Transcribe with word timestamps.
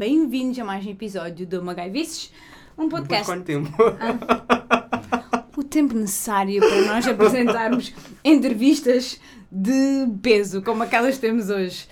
bem-vindos 0.00 0.58
a 0.58 0.64
mais 0.64 0.86
um 0.86 0.88
episódio 0.88 1.46
do 1.46 1.62
Magaivices, 1.62 2.32
um 2.78 2.88
podcast. 2.88 3.26
Quanto 3.26 3.44
tempo? 3.44 3.70
O 5.54 5.62
tempo 5.62 5.94
necessário 5.94 6.58
para 6.58 6.80
nós 6.86 7.06
apresentarmos 7.06 7.92
entrevistas 8.24 9.20
de 9.52 10.08
peso, 10.22 10.62
como 10.62 10.82
aquelas 10.82 11.16
que 11.16 11.20
temos 11.20 11.50
hoje. 11.50 11.86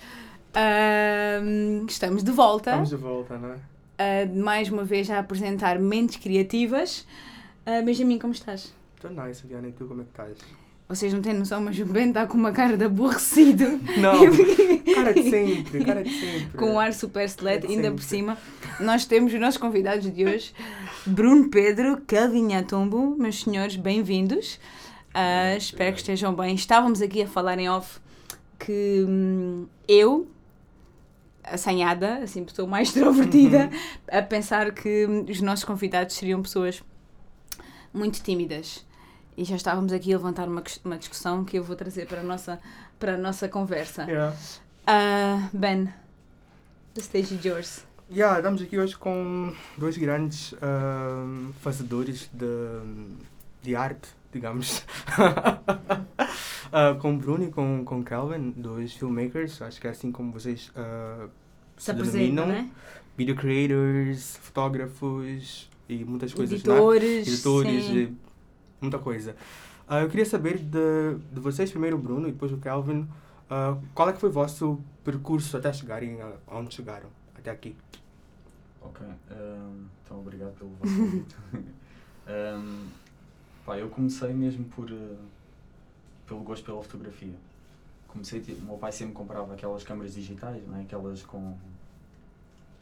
Estamos 1.87 2.23
de 2.23 2.31
volta, 2.31 2.71
Estamos 2.71 2.89
de 2.89 2.95
volta, 2.95 3.37
não 3.37 3.53
é? 3.53 3.57
ah, 3.99 4.25
mais 4.35 4.71
uma 4.71 4.83
vez 4.83 5.07
a 5.11 5.19
apresentar 5.19 5.77
mentes 5.77 6.15
criativas. 6.15 7.05
Ah, 7.63 7.83
Benjamin, 7.83 8.17
como 8.17 8.33
estás? 8.33 8.73
Estou 8.95 9.11
nice, 9.11 9.45
Viana, 9.45 9.67
e 9.67 9.71
tu 9.71 9.85
como 9.85 10.01
é 10.01 10.03
que 10.05 10.09
estás? 10.09 10.37
Vocês 10.91 11.13
não 11.13 11.21
têm 11.21 11.35
noção, 11.35 11.61
mas 11.61 11.77
o 11.77 11.85
Ben 11.85 12.07
está 12.07 12.25
com 12.25 12.35
uma 12.35 12.51
cara 12.51 12.75
de 12.75 12.83
aborrecido. 12.83 13.79
Não, 13.99 14.21
cara 14.95 15.13
de 15.13 15.29
sempre, 15.29 15.85
cara 15.85 16.03
de 16.03 16.09
sempre. 16.09 16.57
com 16.57 16.73
um 16.73 16.79
ar 16.79 16.91
super 16.93 17.29
selete, 17.29 17.67
ainda 17.67 17.91
por 17.91 18.01
sempre. 18.01 18.35
cima. 18.35 18.37
Nós 18.79 19.05
temos 19.05 19.31
os 19.31 19.39
nossos 19.39 19.59
convidados 19.59 20.11
de 20.11 20.25
hoje, 20.25 20.51
Bruno 21.05 21.47
Pedro, 21.47 22.01
Calvin 22.07 22.55
Atombo, 22.55 23.15
meus 23.19 23.43
senhores, 23.43 23.75
bem-vindos. 23.75 24.59
Ah, 25.13 25.55
espero 25.55 25.93
que 25.93 25.99
estejam 25.99 26.33
bem. 26.33 26.55
Estávamos 26.55 27.03
aqui 27.03 27.21
a 27.21 27.27
falar 27.27 27.59
em 27.59 27.69
off 27.69 27.99
que 28.57 29.05
hum, 29.07 29.67
eu, 29.87 30.27
assanhada, 31.43 32.15
assim, 32.23 32.43
pessoa 32.43 32.67
mais 32.67 32.87
extrovertida, 32.89 33.69
a 34.11 34.23
pensar 34.23 34.73
que 34.73 35.05
os 35.29 35.39
nossos 35.39 35.65
convidados 35.65 36.15
seriam 36.15 36.41
pessoas 36.41 36.81
muito 37.93 38.23
tímidas. 38.23 38.88
E 39.39 39.45
já 39.45 39.55
estávamos 39.55 39.93
aqui 39.93 40.13
a 40.13 40.17
levantar 40.17 40.49
uma, 40.49 40.61
uma 40.83 40.97
discussão 40.97 41.45
que 41.45 41.57
eu 41.57 41.63
vou 41.63 41.73
trazer 41.73 42.05
para 42.05 42.19
a 42.19 42.23
nossa, 42.23 42.59
para 42.99 43.13
a 43.13 43.17
nossa 43.17 43.47
conversa. 43.47 44.03
Yeah. 44.03 44.35
Ah, 44.85 45.47
ben, 45.53 45.93
the 46.93 46.99
stage 46.99 47.35
is 47.35 47.45
yours. 47.45 47.85
Yeah, 48.11 48.39
estamos 48.39 48.61
aqui 48.61 48.77
hoje 48.77 48.97
com 48.97 49.55
dois 49.77 49.95
grandes 49.95 50.53
ahm, 50.61 51.53
fazedores 51.61 52.29
de, 52.33 52.47
de 53.63 53.77
arte, 53.77 54.09
digamos. 54.33 54.83
Ah, 56.71 56.95
com 56.99 57.17
Bruno 57.17 57.45
e 57.45 57.49
com, 57.49 57.83
com 57.83 58.03
Calvin, 58.03 58.53
dois 58.55 58.93
filmmakers, 58.93 59.59
acho 59.59 59.81
que 59.81 59.87
é 59.87 59.89
assim 59.89 60.11
como 60.11 60.31
vocês 60.31 60.71
ah, 60.75 61.27
Se 61.75 61.89
apresentam, 61.89 62.45
né? 62.45 62.69
Video 63.17 63.35
creators, 63.35 64.37
fotógrafos 64.37 65.67
e 65.87 66.05
muitas 66.05 66.31
coisas, 66.31 66.61
né? 66.63 66.75
Editores. 66.75 67.27
editores, 67.27 68.11
muita 68.81 68.99
coisa. 68.99 69.35
Ah, 69.87 70.01
eu 70.01 70.09
queria 70.09 70.25
saber 70.25 70.57
de, 70.59 71.15
de 71.31 71.39
vocês, 71.39 71.71
primeiro 71.71 71.97
o 71.97 71.99
Bruno 71.99 72.27
e 72.27 72.31
depois 72.31 72.51
o 72.51 72.57
Calvin, 72.57 73.07
ah, 73.49 73.77
qual 73.93 74.09
é 74.09 74.13
que 74.13 74.19
foi 74.19 74.29
o 74.29 74.31
vosso 74.31 74.79
percurso 75.03 75.57
até 75.57 75.71
chegarem 75.73 76.21
a- 76.21 76.33
aonde 76.47 76.73
chegaram, 76.75 77.09
até 77.35 77.49
aqui? 77.49 77.75
Ok, 78.81 79.05
ehm, 79.31 79.85
então 80.05 80.19
obrigado 80.19 80.53
pelo 80.53 80.69
vosso 80.71 80.95
convite. 80.95 81.35
Ehm, 82.31 82.87
pá, 83.65 83.75
eu 83.79 83.89
comecei 83.89 84.31
mesmo 84.33 84.63
por, 84.65 84.87
eh, 84.91 85.15
pelo 86.27 86.41
gosto 86.41 86.63
pela 86.63 86.83
fotografia. 86.83 87.33
Comecei, 88.07 88.39
tipo, 88.39 88.61
o 88.61 88.65
meu 88.65 88.77
pai 88.77 88.91
sempre 88.91 89.15
comprava 89.15 89.53
aquelas 89.53 89.83
câmaras 89.83 90.13
digitais, 90.13 90.61
não 90.67 90.77
é? 90.77 90.81
aquelas 90.81 91.23
com, 91.23 91.57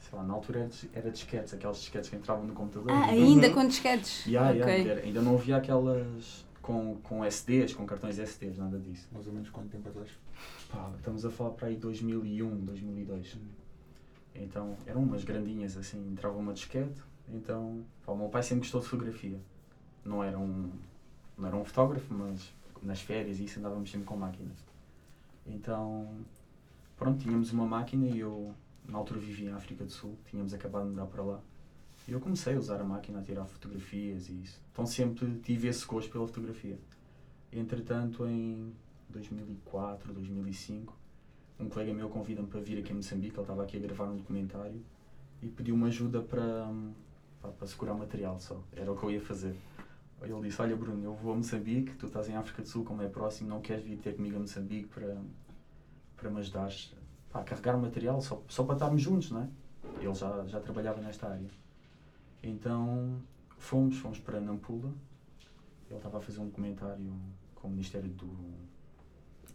sei 0.10 0.18
lá, 0.18 0.24
na 0.24 0.34
altura 0.34 0.60
era, 0.60 0.68
dis- 0.70 0.90
era 0.94 1.12
disquetes, 1.12 1.54
aquelas 1.54 1.78
disquetes 1.80 2.10
que 2.10 2.16
entravam 2.16 2.46
no 2.46 2.54
computador. 2.54 2.92
Ah, 2.92 3.08
ainda 3.08 3.48
Uhum. 3.48 3.54
com 3.54 3.68
disquetes? 3.68 4.26
Yeah, 4.26 4.52
yeah, 4.52 4.72
Ok. 4.72 4.84
que 4.84 4.90
era- 4.90 5.02
ainda 5.02 5.22
não 5.22 5.36
havia 5.36 5.58
aquelas 5.58 6.46
com, 6.62 6.96
com 7.04 7.24
SDs, 7.24 7.74
com 7.74 7.86
cartões 7.86 8.18
SDs, 8.20 8.58
nada 8.58 8.78
disso. 8.80 9.08
Mais 9.12 9.26
ou 9.28 9.34
menos 9.34 9.50
quanto 9.50 9.70
tempo 9.70 9.88
atrás? 9.90 10.10
Pá, 10.70 10.92
estamos 10.98 11.26
a 11.26 11.30
falar 11.30 11.52
para 11.52 11.68
aí 11.68 11.76
2001, 11.78 12.56
2002. 12.66 13.38
Então 14.36 14.76
eram 14.86 15.02
umas 15.04 15.24
grandinhas 15.24 15.76
assim, 15.78 15.98
entrava 16.12 16.38
uma 16.38 16.54
disquete. 16.54 17.02
Então 17.30 17.84
pá, 18.06 18.12
o 18.14 18.18
meu 18.18 18.30
pai 18.30 18.44
sempre 18.44 18.62
gostou 18.62 18.82
de 18.82 18.88
fotografia. 18.88 19.40
Não 20.06 20.24
era 20.24 20.38
um, 20.38 20.70
não 21.38 21.48
era 21.48 21.56
um 21.56 21.64
fotógrafo, 21.66 22.14
mas 22.14 22.54
nas 22.84 23.02
férias 23.02 23.40
e 23.40 23.46
isso 23.46 23.60
andávamos 23.60 23.90
sempre 23.90 24.06
com 24.06 24.16
máquinas. 24.16 24.58
Então 25.46 26.08
pronto, 26.98 27.20
tínhamos 27.24 27.52
uma 27.52 27.66
máquina 27.66 28.08
e 28.08 28.20
eu 28.20 28.54
na 28.88 28.98
altura 28.98 29.20
vivia 29.20 29.50
em 29.50 29.54
África 29.54 29.84
do 29.84 29.92
Sul, 29.92 30.18
tínhamos 30.30 30.54
acabado 30.54 30.86
de 30.86 30.92
mudar 30.92 31.06
para 31.08 31.24
lá. 31.24 31.42
E 32.08 32.14
eu 32.14 32.20
comecei 32.20 32.56
a 32.56 32.58
usar 32.58 32.80
a 32.80 32.86
máquina 32.86 33.20
a 33.20 33.22
tirar 33.22 33.46
fotografias 33.46 34.30
e 34.30 34.42
isso. 34.42 34.62
Então 34.72 34.86
sempre 34.86 35.40
tive 35.44 35.68
esse 35.68 35.86
gosto 35.86 36.10
pela 36.10 36.26
fotografia. 36.26 36.80
Entretanto, 37.52 38.26
em 38.26 38.74
2004, 39.10 40.14
2005, 40.14 40.98
um 41.60 41.70
colega 41.70 41.94
meu 41.94 42.10
convida-me 42.10 42.48
para 42.48 42.62
vir 42.62 42.80
aqui 42.80 42.92
a 42.92 42.96
Moçambique, 42.96 43.36
ele 43.36 43.42
estava 43.42 43.64
aqui 43.64 43.78
a 43.78 43.80
gravar 43.80 44.06
um 44.06 44.16
documentário 44.16 44.82
e 45.42 45.48
pediu-me 45.48 45.86
ajuda 45.86 46.22
para, 46.22 46.72
pá, 47.42 47.50
para 47.50 47.68
segurar 47.68 47.94
material 47.94 48.40
só, 48.40 48.62
era 48.76 48.92
o 48.92 48.98
que 48.98 49.04
eu 49.04 49.12
ia 49.12 49.22
fazer. 49.22 49.56
Ele 50.22 50.42
disse, 50.42 50.62
olha 50.62 50.76
Bruno, 50.76 51.04
eu 51.04 51.14
vou 51.14 51.34
a 51.34 51.36
Moçambique, 51.36 51.96
tu 51.96 52.08
estás 52.08 52.28
em 52.30 52.36
África 52.36 52.62
do 52.62 52.68
Sul, 52.68 52.84
como 52.84 53.02
é 53.02 53.08
próximo, 53.08 53.50
não 53.50 53.62
queres 53.62 53.84
vir 53.84 53.98
ter 53.98 54.16
comigo 54.16 54.36
a 54.36 54.40
Moçambique 54.40 54.88
para, 54.88 55.18
para 56.16 56.30
me 56.30 56.40
ajudares 56.40 56.94
pá, 57.32 57.42
a 57.42 57.44
carregar 57.44 57.78
material, 57.78 58.22
só, 58.22 58.42
só 58.48 58.64
para 58.64 58.74
estarmos 58.76 59.02
juntos, 59.02 59.32
não 59.32 59.42
é? 59.42 59.50
Ele 60.00 60.14
já, 60.14 60.46
já 60.48 60.60
trabalhava 60.60 61.02
nesta 61.02 61.28
área. 61.28 61.50
Então 62.44 63.22
fomos, 63.58 63.98
fomos 63.98 64.20
para 64.20 64.40
Nampula, 64.40 64.94
ele 65.90 65.98
estava 65.98 66.18
a 66.18 66.22
fazer 66.22 66.40
um 66.40 66.46
documentário 66.46 67.14
com 67.56 67.68
o 67.68 67.72
Ministério 67.72 68.10
do, 68.10 68.28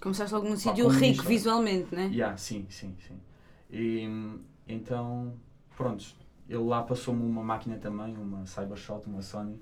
Começaste 0.02 0.34
logo 0.34 0.48
num 0.48 0.56
sítio 0.56 0.88
rico 0.88 1.22
visualmente, 1.22 1.94
né? 1.94 2.10
Yeah, 2.12 2.36
sim, 2.36 2.66
sim, 2.68 2.96
sim. 3.06 3.20
E 3.70 4.04
então, 4.66 5.32
pronto, 5.76 6.04
ele 6.48 6.58
lá 6.58 6.82
passou-me 6.82 7.22
uma 7.22 7.42
máquina 7.42 7.76
também, 7.76 8.16
uma 8.16 8.44
Cybershot, 8.44 9.06
uma 9.06 9.22
Sony, 9.22 9.60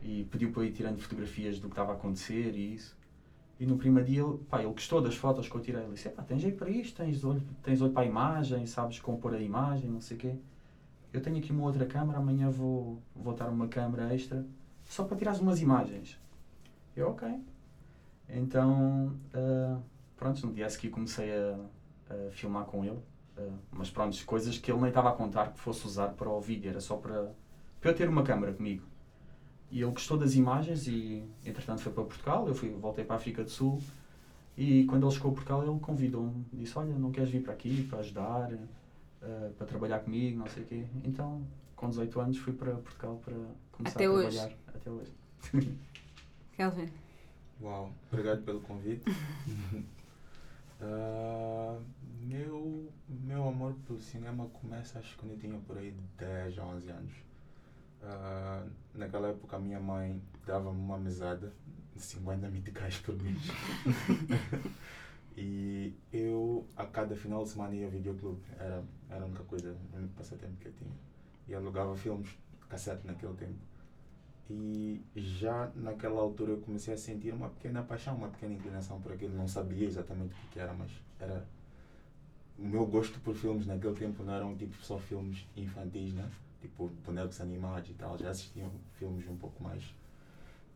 e 0.00 0.24
pediu 0.30 0.52
para 0.52 0.62
eu 0.62 0.66
ir 0.66 0.72
tirando 0.72 1.00
fotografias 1.00 1.58
do 1.58 1.66
que 1.66 1.72
estava 1.72 1.90
a 1.90 1.94
acontecer 1.96 2.54
e 2.54 2.74
isso. 2.74 2.96
E 3.58 3.66
no 3.66 3.76
primeiro 3.76 4.08
dia, 4.08 4.22
ele, 4.22 4.38
pá, 4.50 4.58
ele 4.60 4.72
gostou 4.72 5.00
das 5.00 5.14
fotos 5.14 5.48
que 5.48 5.54
eu 5.54 5.60
tirei. 5.60 5.82
Ele 5.82 5.92
disse: 5.92 6.08
pá, 6.08 6.22
tens 6.22 6.42
jeito 6.42 6.58
para 6.58 6.70
isto, 6.70 6.96
tens 6.96 7.24
olho, 7.24 7.42
tens 7.62 7.80
olho 7.80 7.92
para 7.92 8.02
a 8.02 8.06
imagem, 8.06 8.66
sabes 8.66 8.98
compor 8.98 9.34
a 9.34 9.40
imagem, 9.40 9.88
não 9.90 10.00
sei 10.00 10.16
o 10.16 10.20
quê. 10.20 10.36
Eu 11.12 11.22
tenho 11.22 11.38
aqui 11.38 11.52
uma 11.52 11.62
outra 11.64 11.86
câmera, 11.86 12.18
amanhã 12.18 12.50
vou, 12.50 13.00
vou 13.14 13.34
dar 13.34 13.48
uma 13.48 13.68
câmera 13.68 14.12
extra, 14.12 14.44
só 14.84 15.04
para 15.04 15.16
tirares 15.16 15.40
umas 15.40 15.60
imagens. 15.60 16.18
Eu, 16.96 17.10
ok. 17.10 17.28
Então, 18.28 19.16
ah, 19.32 19.78
pronto, 20.16 20.46
no 20.46 20.52
dia 20.52 20.66
a 20.66 20.70
seguir 20.70 20.90
comecei 20.90 21.30
a, 21.32 21.56
a 22.10 22.30
filmar 22.32 22.64
com 22.64 22.84
ele. 22.84 22.98
ah, 23.38 23.48
mas 23.70 23.90
pronto, 23.90 24.24
coisas 24.26 24.58
que 24.58 24.70
ele 24.70 24.80
nem 24.80 24.88
estava 24.88 25.10
a 25.10 25.12
contar 25.12 25.52
que 25.52 25.60
fosse 25.60 25.86
usar 25.86 26.08
para 26.08 26.28
o 26.28 26.40
vídeo, 26.40 26.70
era 26.70 26.80
só 26.80 26.96
para, 26.96 27.32
para 27.80 27.90
eu 27.90 27.94
ter 27.94 28.08
uma 28.08 28.24
câmera 28.24 28.52
comigo. 28.52 28.82
E 29.74 29.82
ele 29.82 29.90
gostou 29.90 30.16
das 30.16 30.36
imagens 30.36 30.86
e, 30.86 31.24
entretanto, 31.44 31.80
foi 31.82 31.92
para 31.92 32.04
Portugal. 32.04 32.46
Eu 32.46 32.54
fui, 32.54 32.70
voltei 32.70 33.04
para 33.04 33.16
a 33.16 33.18
África 33.18 33.42
do 33.42 33.50
Sul. 33.50 33.82
E 34.56 34.84
quando 34.84 35.04
ele 35.04 35.12
chegou 35.12 35.32
a 35.32 35.34
Portugal, 35.34 35.66
ele 35.66 35.80
convidou-me. 35.80 36.46
Disse: 36.52 36.78
Olha, 36.78 36.94
não 36.94 37.10
queres 37.10 37.28
vir 37.28 37.42
para 37.42 37.54
aqui 37.54 37.82
para 37.90 37.98
ajudar, 37.98 38.52
ah, 39.20 39.50
para 39.58 39.66
trabalhar 39.66 39.98
comigo, 39.98 40.38
não 40.38 40.46
sei 40.46 40.62
o 40.62 40.66
quê. 40.66 40.84
Então, 41.02 41.42
com 41.74 41.88
18 41.88 42.20
anos, 42.20 42.38
fui 42.38 42.52
para 42.52 42.70
Portugal 42.76 43.20
para 43.24 43.34
começar 43.72 43.96
Até 43.96 44.04
a 44.04 44.10
hoje. 44.12 44.36
trabalhar. 44.36 44.56
Até 44.68 44.90
hoje. 44.92 45.12
Kelvin. 46.56 46.88
Uau, 47.60 47.90
obrigado 48.12 48.42
pelo 48.44 48.60
convite. 48.60 49.02
Ah, 50.86 51.78
meu, 52.20 52.92
meu 53.08 53.48
amor 53.48 53.74
pelo 53.86 54.02
cinema 54.02 54.46
começa 54.48 54.98
acho 54.98 55.12
que 55.12 55.18
quando 55.20 55.32
eu 55.32 55.38
tinha 55.38 55.58
por 55.60 55.78
aí 55.78 55.94
10 56.18 56.58
a 56.58 56.64
11 56.66 56.90
anos. 56.90 57.12
Ah, 58.06 58.62
naquela 58.94 59.28
época 59.28 59.56
a 59.56 59.58
minha 59.58 59.80
mãe 59.80 60.20
dava-me 60.46 60.78
uma 60.78 60.98
mesada 60.98 61.52
de 61.94 62.02
50 62.02 62.48
meticais 62.50 62.98
por 62.98 63.16
mês. 63.22 63.40
e 65.36 65.94
eu 66.12 66.66
a 66.76 66.84
cada 66.84 67.16
final 67.16 67.44
de 67.44 67.50
semana 67.50 67.74
ia 67.74 67.86
ao 67.86 67.90
videoclube. 67.90 68.42
Era, 68.58 68.84
era 69.08 69.22
a 69.22 69.26
única 69.26 69.44
coisa, 69.44 69.74
o 69.92 69.96
único 69.96 70.14
passatempo 70.14 70.56
que 70.56 70.66
eu 70.66 70.72
tinha. 70.72 70.92
E 71.48 71.54
alugava 71.54 71.96
filmes, 71.96 72.28
cassete 72.68 73.06
naquele 73.06 73.34
tempo. 73.34 73.58
E 74.50 75.02
já 75.16 75.70
naquela 75.74 76.20
altura 76.20 76.52
eu 76.52 76.58
comecei 76.58 76.92
a 76.92 76.98
sentir 76.98 77.32
uma 77.32 77.48
pequena 77.48 77.82
paixão, 77.82 78.14
uma 78.16 78.28
pequena 78.28 78.54
inclinação 78.54 79.00
por 79.00 79.12
aquilo. 79.12 79.34
Não 79.34 79.48
sabia 79.48 79.86
exatamente 79.86 80.32
o 80.32 80.36
que 80.36 80.48
que 80.48 80.58
era, 80.58 80.74
mas 80.74 80.90
era. 81.18 81.46
O 82.58 82.64
meu 82.64 82.86
gosto 82.86 83.18
por 83.20 83.34
filmes 83.34 83.66
naquele 83.66 83.94
tempo 83.94 84.22
não 84.22 84.34
eram 84.34 84.56
tipo 84.56 84.76
só 84.76 84.98
filmes 84.98 85.46
infantis, 85.56 86.12
né? 86.12 86.30
Tipo 86.64 86.88
bonecos 87.04 87.42
animados 87.42 87.90
e 87.90 87.92
tal. 87.92 88.16
Já 88.16 88.30
assistiam 88.30 88.70
filmes 88.98 89.28
um 89.28 89.36
pouco 89.36 89.62
mais. 89.62 89.82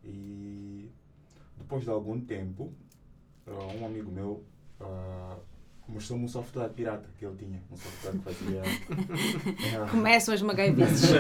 E 0.05 0.91
depois 1.57 1.83
de 1.83 1.89
algum 1.89 2.21
tempo, 2.21 2.71
ah, 3.47 3.73
um 3.81 3.87
amigo 3.87 4.13
meu 4.13 4.45
ah, 4.79 5.37
mostrou-me 5.89 6.27
um 6.27 6.29
software 6.29 6.69
pirata 6.69 7.09
que 7.19 7.25
ele 7.25 7.37
tinha. 7.39 7.63
Um 7.73 7.77
software 7.79 8.13
que 8.13 8.19
fazia. 8.19 8.63
Ah, 9.83 9.89
Começam 9.91 10.35
as 10.35 10.43
magaivices. 10.43 11.09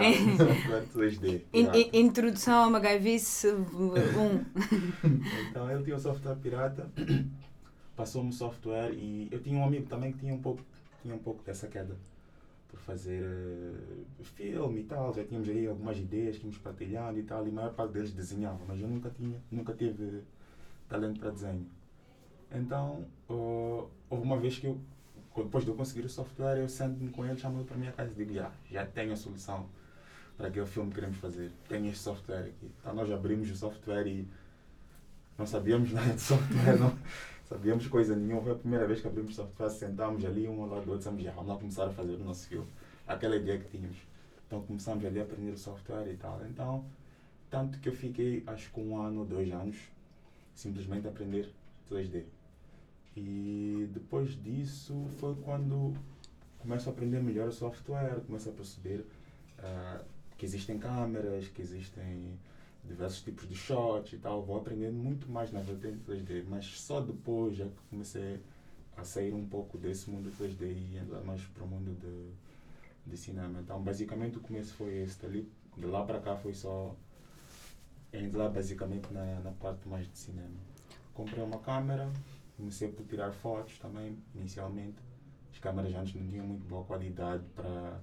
é, 0.00 0.08
um 0.08 0.36
software 0.36 0.84
2D. 0.94 1.42
In- 1.52 1.66
in- 1.80 1.90
introdução 2.06 2.62
a 2.64 2.70
magaivice 2.70 3.48
1. 3.48 4.44
Então 5.50 5.68
ele 5.70 5.82
tinha 5.82 5.96
um 5.96 5.98
software 5.98 6.36
pirata, 6.36 6.88
passou-me 7.96 8.30
o 8.30 8.32
software 8.32 8.92
e 8.94 9.28
eu 9.32 9.40
tinha 9.42 9.58
um 9.58 9.64
amigo 9.64 9.86
também 9.88 10.12
que 10.12 10.18
tinha 10.20 10.32
um 10.34 10.40
pouco, 10.40 10.62
tinha 11.02 11.14
um 11.14 11.18
pouco 11.18 11.42
dessa 11.42 11.66
queda. 11.66 11.96
Por 12.72 12.80
fazer 12.80 13.22
eh, 13.22 14.22
filme 14.22 14.80
e 14.80 14.84
tal. 14.84 15.12
Já 15.14 15.22
tínhamos 15.22 15.48
aí 15.48 15.66
algumas 15.66 15.98
ideias 15.98 16.38
que 16.38 16.44
íamos 16.44 16.58
partilhando 16.58 17.18
e 17.18 17.22
tal. 17.22 17.46
E 17.46 17.50
a 17.50 17.52
maior 17.52 17.74
parte 17.74 17.92
deles 17.92 18.12
desenhava, 18.12 18.58
mas 18.66 18.80
eu 18.80 18.88
nunca, 18.88 19.10
tinha, 19.10 19.38
nunca 19.50 19.74
tive 19.74 20.22
talento 20.88 21.20
para 21.20 21.30
desenho. 21.30 21.66
Então, 22.50 23.06
uh, 23.28 23.88
houve 24.10 24.24
uma 24.24 24.38
vez 24.38 24.58
que 24.58 24.66
eu, 24.66 24.80
depois 25.36 25.64
de 25.64 25.70
eu 25.70 25.76
conseguir 25.76 26.04
o 26.04 26.08
software, 26.08 26.58
eu 26.58 26.68
sento-me 26.68 27.10
com 27.10 27.24
ele, 27.24 27.38
chamo 27.38 27.58
ele 27.58 27.64
para 27.64 27.76
a 27.76 27.78
minha 27.78 27.92
casa 27.92 28.10
e 28.10 28.14
digo: 28.14 28.32
já, 28.32 28.50
já 28.70 28.86
tenho 28.86 29.12
a 29.12 29.16
solução 29.16 29.66
para 30.36 30.48
aquele 30.48 30.66
filme 30.66 30.88
que 30.88 30.94
queremos 30.94 31.18
fazer. 31.18 31.52
Tenho 31.68 31.86
este 31.86 32.00
software 32.00 32.46
aqui. 32.46 32.70
Então, 32.80 32.94
nós 32.94 33.10
abrimos 33.10 33.50
o 33.50 33.56
software 33.56 34.06
e 34.06 34.26
não 35.38 35.46
sabíamos 35.46 35.92
nada 35.94 36.14
de 36.14 36.20
software, 36.20 36.78
não 36.78 36.96
sabíamos 37.52 37.86
coisa 37.86 38.16
nenhuma. 38.16 38.42
Foi 38.42 38.52
a 38.52 38.56
primeira 38.56 38.86
vez 38.86 39.00
que 39.00 39.06
abrimos 39.06 39.34
software, 39.34 39.70
sentámos 39.70 40.24
ali 40.24 40.48
um 40.48 40.62
ao 40.62 40.68
lado 40.68 40.84
do 40.84 40.92
outro, 40.92 41.10
dissemos: 41.10 41.34
vamos 41.34 41.48
lá 41.48 41.56
começar 41.56 41.86
a 41.86 41.90
fazer 41.90 42.14
o 42.14 42.24
nosso 42.24 42.48
filme. 42.48 42.68
Aquela 43.06 43.36
ideia 43.36 43.58
que 43.58 43.68
tínhamos. 43.68 43.98
Então, 44.46 44.62
começamos 44.62 45.04
ali 45.04 45.20
a 45.20 45.22
aprender 45.22 45.50
o 45.50 45.58
software 45.58 46.10
e 46.10 46.16
tal. 46.16 46.40
Então, 46.46 46.84
tanto 47.50 47.78
que 47.78 47.88
eu 47.88 47.92
fiquei, 47.92 48.42
acho 48.46 48.70
que 48.70 48.80
um 48.80 49.00
ano, 49.00 49.24
dois 49.24 49.50
anos, 49.52 49.76
simplesmente 50.54 51.06
a 51.06 51.10
aprender 51.10 51.50
2D. 51.90 52.24
E 53.16 53.88
depois 53.92 54.42
disso 54.42 55.06
foi 55.18 55.34
quando 55.44 55.94
começo 56.58 56.88
a 56.88 56.92
aprender 56.92 57.20
melhor 57.20 57.48
o 57.48 57.52
software, 57.52 58.20
começo 58.26 58.48
a 58.48 58.52
perceber 58.52 59.04
uh, 59.58 60.04
que 60.38 60.46
existem 60.46 60.78
câmeras, 60.78 61.48
que 61.48 61.60
existem 61.60 62.38
diversos 62.84 63.22
tipos 63.22 63.48
de 63.48 63.54
shots 63.54 64.12
e 64.12 64.18
tal. 64.18 64.42
Vou 64.42 64.56
aprendendo 64.56 64.96
muito 64.96 65.30
mais 65.30 65.50
na 65.52 65.60
vertente 65.60 65.98
3D, 66.04 66.42
mas 66.48 66.66
só 66.80 67.00
depois 67.00 67.56
já 67.56 67.66
que 67.66 67.80
comecei 67.90 68.40
a 68.96 69.04
sair 69.04 69.32
um 69.34 69.46
pouco 69.46 69.78
desse 69.78 70.10
mundo 70.10 70.30
3D 70.30 70.72
e 70.72 70.96
entrar 70.98 71.22
mais 71.22 71.42
para 71.46 71.64
o 71.64 71.66
mundo 71.66 71.94
de, 71.94 72.32
de 73.10 73.16
cinema. 73.16 73.60
Então, 73.60 73.80
basicamente, 73.82 74.38
o 74.38 74.40
começo 74.40 74.74
foi 74.74 74.96
esse. 74.98 75.20
Dali, 75.20 75.48
de 75.76 75.86
lá 75.86 76.04
para 76.04 76.20
cá 76.20 76.36
foi 76.36 76.54
só 76.54 76.94
entrar 78.12 78.48
basicamente 78.48 79.12
na, 79.12 79.40
na 79.40 79.50
parte 79.52 79.88
mais 79.88 80.06
de 80.10 80.18
cinema. 80.18 80.54
Comprei 81.14 81.42
uma 81.42 81.58
câmera, 81.58 82.10
comecei 82.56 82.88
por 82.88 83.04
tirar 83.06 83.32
fotos 83.32 83.78
também, 83.78 84.16
inicialmente. 84.34 84.96
As 85.52 85.58
câmeras 85.58 85.94
antes 85.94 86.14
não 86.14 86.26
tinham 86.28 86.46
muito 86.46 86.66
boa 86.66 86.84
qualidade 86.84 87.44
para 87.54 88.00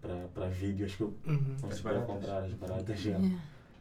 para 0.00 0.28
para 0.28 0.48
vídeos 0.48 0.94
que 0.94 1.02
eu 1.02 1.14
Uhum. 1.26 1.56
consegui 1.60 1.82
comprar, 2.06 2.44
as 2.44 2.52
baratas 2.54 2.98
já. 3.00 3.18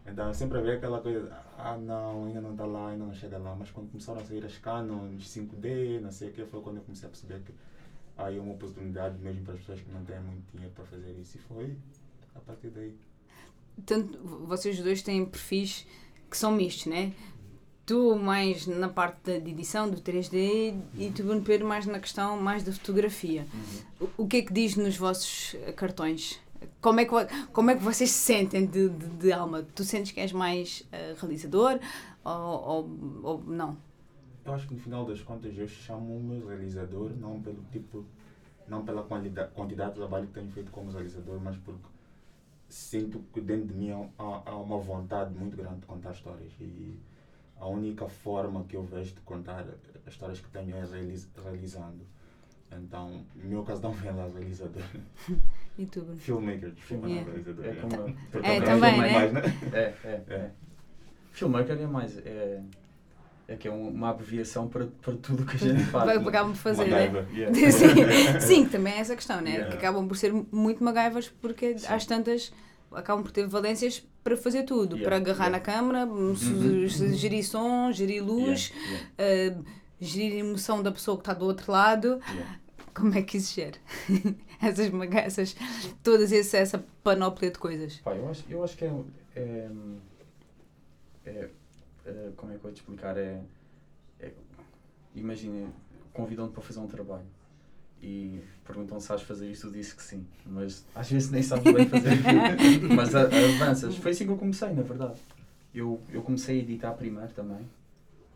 Então 0.05 0.33
sempre 0.33 0.57
havia 0.57 0.75
aquela 0.75 1.01
coisa, 1.01 1.31
ah 1.57 1.77
não, 1.77 2.25
ainda 2.25 2.41
não 2.41 2.51
está 2.51 2.65
lá, 2.65 2.89
ainda 2.89 3.05
não 3.05 3.13
chega 3.13 3.37
lá. 3.37 3.55
Mas 3.55 3.69
quando 3.71 3.91
começaram 3.91 4.21
a 4.21 4.25
sair 4.25 4.43
as 4.45 4.57
Canons 4.57 5.23
5D, 5.23 5.99
não 6.01 6.11
sei 6.11 6.29
o 6.29 6.33
que, 6.33 6.45
foi 6.45 6.61
quando 6.61 6.77
eu 6.77 6.83
comecei 6.83 7.07
a 7.07 7.11
perceber 7.11 7.41
que 7.41 7.53
aí 8.17 8.37
é 8.37 8.41
uma 8.41 8.53
oportunidade 8.53 9.17
mesmo 9.19 9.43
para 9.43 9.53
as 9.53 9.59
pessoas 9.59 9.81
que 9.81 9.91
não 9.91 10.03
têm 10.03 10.19
muito 10.19 10.51
dinheiro 10.51 10.73
para 10.73 10.85
fazer 10.85 11.11
isso. 11.19 11.37
E 11.37 11.41
foi 11.41 11.77
a 12.35 12.39
partir 12.39 12.69
daí. 12.69 12.95
Tanto, 13.85 14.17
vocês 14.45 14.81
dois 14.81 15.01
têm 15.01 15.25
perfis 15.25 15.85
que 16.29 16.37
são 16.37 16.51
mistos, 16.51 16.87
né? 16.87 17.13
Tu 17.85 18.15
mais 18.15 18.67
na 18.67 18.87
parte 18.87 19.39
de 19.39 19.49
edição, 19.49 19.89
do 19.89 19.97
3D, 19.99 20.79
e 20.95 21.11
tu, 21.11 21.23
Bruno 21.23 21.41
Pedro, 21.41 21.67
mais 21.67 21.85
na 21.87 21.99
questão 21.99 22.39
mais 22.39 22.63
da 22.63 22.71
fotografia. 22.71 23.47
O, 23.99 24.23
o 24.23 24.27
que 24.27 24.37
é 24.37 24.41
que 24.43 24.53
diz 24.53 24.75
nos 24.75 24.95
vossos 24.95 25.55
cartões? 25.75 26.39
Como 26.81 26.99
é 26.99 27.05
que, 27.05 27.11
como 27.51 27.71
é 27.71 27.75
que 27.75 27.83
vocês 27.83 28.11
se 28.11 28.17
sentem 28.17 28.65
de, 28.65 28.89
de, 28.89 29.07
de 29.07 29.31
alma? 29.31 29.63
Tu 29.75 29.83
sentes 29.83 30.11
que 30.11 30.19
és 30.19 30.31
mais 30.31 30.87
eh, 30.91 31.15
realizador 31.19 31.79
ou, 32.23 32.33
ou, 32.33 32.89
ou 33.23 33.43
não? 33.43 33.77
Eu 34.45 34.53
acho 34.53 34.67
que 34.67 34.73
no 34.73 34.79
final 34.79 35.05
das 35.05 35.21
contas 35.21 35.57
eu 35.57 35.67
chamo-me 35.67 36.39
realizador, 36.45 37.11
não 37.17 37.41
pelo 37.41 37.63
tipo, 37.71 38.05
não 38.67 38.83
pela 38.83 39.03
quantidade, 39.03 39.51
quantidade 39.53 39.91
de 39.91 39.95
trabalho 39.97 40.27
que 40.27 40.33
tenho 40.33 40.49
feito 40.51 40.71
como 40.71 40.91
realizador, 40.91 41.39
mas 41.39 41.57
porque 41.57 41.87
sinto 42.67 43.19
que 43.33 43.41
dentro 43.41 43.67
de 43.67 43.73
mim 43.73 43.91
há, 43.91 44.41
há 44.45 44.55
uma 44.57 44.77
vontade 44.77 45.33
muito 45.33 45.57
grande 45.57 45.81
de 45.81 45.85
contar 45.85 46.11
histórias 46.11 46.51
e 46.59 46.97
a 47.59 47.67
única 47.67 48.07
forma 48.07 48.63
que 48.63 48.75
eu 48.75 48.83
vejo 48.83 49.13
de 49.15 49.21
contar 49.21 49.65
as 50.05 50.13
histórias 50.13 50.39
que 50.39 50.49
tenho 50.49 50.75
é 50.75 50.85
realiz, 50.85 51.29
realizando. 51.43 52.05
Então, 52.71 53.25
no 53.35 53.49
meu 53.49 53.63
caso 53.63 53.81
não 53.81 53.91
vem 53.91 54.11
lá 54.11 54.27
realizador. 54.27 54.83
Tu, 55.85 56.01
Bruno? 56.01 56.17
Filmmaker, 56.19 56.73
não 56.91 57.23
realizador. 57.23 57.65
É 57.65 57.73
como 57.75 58.15
É, 58.43 58.57
eu 58.57 58.63
também, 58.63 58.99
né? 58.99 59.11
mais, 59.13 59.33
né? 59.33 59.41
É, 59.73 59.93
é, 60.03 60.21
é. 60.29 60.51
Filmmaker 61.31 61.77
é 61.79 61.87
mais. 61.87 62.17
É, 62.19 62.61
é 63.47 63.55
que 63.55 63.67
é 63.67 63.71
um- 63.71 63.89
uma 63.89 64.09
abreviação 64.09 64.67
para, 64.67 64.87
para 65.01 65.13
tudo 65.15 65.43
o 65.43 65.45
que 65.45 65.55
a 65.55 65.59
gente 65.59 65.83
faz. 65.85 66.05
Vai 66.05 66.17
acabam 66.17 66.51
por 66.51 66.57
fazer, 66.59 66.85
né? 66.87 67.25
Yeah. 67.33 67.53
Sim, 67.71 68.39
sim, 68.41 68.65
também 68.65 68.93
é 68.93 68.99
essa 68.99 69.15
questão, 69.15 69.41
né? 69.41 69.51
Yeah. 69.51 69.71
Que 69.71 69.77
acabam 69.77 70.07
por 70.07 70.15
ser 70.17 70.33
muito 70.51 70.83
MacGyvers 70.83 71.29
porque 71.41 71.77
Sim. 71.79 71.87
às 71.93 72.05
tantas 72.05 72.51
acabam 72.91 73.23
por 73.23 73.31
ter 73.31 73.47
valências 73.47 74.05
para 74.23 74.35
fazer 74.35 74.63
tudo, 74.63 74.95
Yeah, 74.97 75.05
para 75.07 75.15
agarrar 75.17 75.45
yeah. 75.47 75.57
na 75.57 75.59
câmara, 75.59 76.05
su- 76.35 76.53
Uhum, 76.53 76.89
su- 76.89 77.13
gerir 77.13 77.43
som, 77.43 77.91
gerir 77.91 78.21
luz, 78.23 78.71
Yeah, 78.71 79.07
yeah, 79.25 79.59
uh, 79.59 79.65
gerir 80.01 80.33
a 80.33 80.45
emoção 80.47 80.83
da 80.83 80.91
pessoa 80.91 81.17
que 81.17 81.21
está 81.21 81.33
do 81.33 81.45
outro 81.45 81.71
lado. 81.71 82.19
yeah. 82.31 82.59
Como 82.93 83.13
é 83.17 83.21
que 83.21 83.37
isso 83.37 83.55
gera? 83.55 83.77
essas, 84.61 84.91
essas 85.13 85.55
todas 86.03 86.31
esse, 86.31 86.57
essa 86.57 86.83
panóplia 87.03 87.51
de 87.51 87.59
coisas. 87.59 87.97
Pá, 87.97 88.15
eu 88.15 88.29
acho, 88.29 88.43
eu 88.49 88.63
acho 88.63 88.77
que 88.77 88.85
é, 88.85 88.93
é, 89.35 89.69
é, 91.25 91.49
é- 92.05 92.31
Como 92.35 92.51
é 92.51 92.55
que 92.55 92.59
eu 92.59 92.63
vou 92.63 92.71
te 92.71 92.77
explicar? 92.77 93.17
É. 93.17 93.41
é 94.19 94.31
Imagina, 95.15 95.69
convidam-te 96.13 96.53
para 96.53 96.61
fazer 96.61 96.79
um 96.79 96.87
trabalho 96.87 97.25
e 98.01 98.41
perguntam 98.65 98.99
se 98.99 99.07
sabes 99.07 99.23
fazer 99.23 99.49
isto, 99.49 99.67
tu 99.67 99.73
dizes 99.73 99.91
que 99.93 100.01
sim, 100.03 100.25
mas 100.45 100.85
às 100.95 101.09
vezes 101.11 101.29
nem 101.31 101.43
sabes 101.43 101.71
bem 101.71 101.85
fazer 101.87 102.11
mas 102.95 103.13
a- 103.15 103.23
avanças. 103.23 103.95
Foi 103.97 104.11
assim 104.11 104.25
que 104.25 104.31
eu 104.31 104.37
comecei, 104.37 104.69
na 104.71 104.83
verdade. 104.83 105.19
Eu, 105.73 106.01
eu 106.11 106.21
comecei 106.21 106.59
a 106.59 106.61
editar 106.63 106.93
primeiro 106.93 107.31
também. 107.33 107.67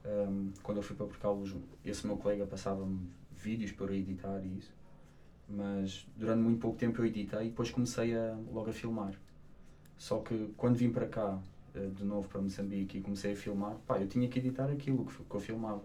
Ahm, 0.06 0.50
quando 0.62 0.78
eu 0.78 0.84
fui 0.84 0.96
para 0.96 1.06
Portugal, 1.06 1.42
esse 1.86 2.06
meu 2.06 2.18
colega 2.18 2.46
passava-me 2.46 3.08
vídeos 3.38 3.72
para 3.72 3.86
eu 3.88 3.94
editar 3.96 4.40
e 4.44 4.58
isso. 4.58 4.72
Mas 5.48 6.08
durante 6.16 6.40
muito 6.42 6.60
pouco 6.60 6.78
tempo 6.78 7.02
eu 7.02 7.06
editei 7.06 7.42
e 7.48 7.50
depois 7.50 7.70
comecei 7.70 8.16
a, 8.16 8.36
logo 8.52 8.70
a 8.70 8.74
filmar. 8.74 9.14
Só 9.98 10.20
que 10.20 10.54
quando 10.58 10.76
vim 10.76 10.90
para 10.90 11.08
cá, 11.08 11.38
eh, 11.76 11.90
de 11.96 12.04
novo 12.04 12.28
para 12.28 12.42
Moçambique, 12.42 12.98
e 12.98 13.02
comecei 13.02 13.34
a 13.34 13.36
filmar, 13.36 13.76
pá, 13.88 14.00
eu 14.00 14.08
tinha 14.08 14.28
que 14.28 14.40
editar 14.40 14.66
aquilo 14.70 15.06
que, 15.06 15.24
que 15.24 15.36
eu 15.36 15.40
filmava. 15.40 15.84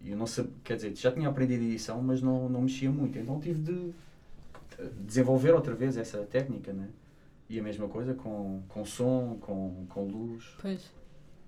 E 0.00 0.10
eu 0.10 0.16
não 0.16 0.26
sabia, 0.26 0.52
quer 0.64 0.76
dizer, 0.76 0.94
já 0.94 1.10
tinha 1.12 1.28
aprendido 1.28 1.62
edição, 1.64 2.02
mas 2.02 2.20
não, 2.22 2.48
não 2.48 2.62
mexia 2.62 2.90
muito. 2.90 3.18
Então 3.18 3.40
tive 3.40 3.60
de 3.60 3.92
desenvolver 5.04 5.52
outra 5.52 5.74
vez 5.74 5.96
essa 5.96 6.18
técnica, 6.24 6.72
né? 6.72 6.88
E 7.48 7.58
a 7.58 7.62
mesma 7.62 7.88
coisa 7.88 8.14
com, 8.14 8.62
com 8.68 8.84
som, 8.84 9.36
com, 9.40 9.86
com 9.88 10.04
luz, 10.06 10.56
Pois. 10.60 10.90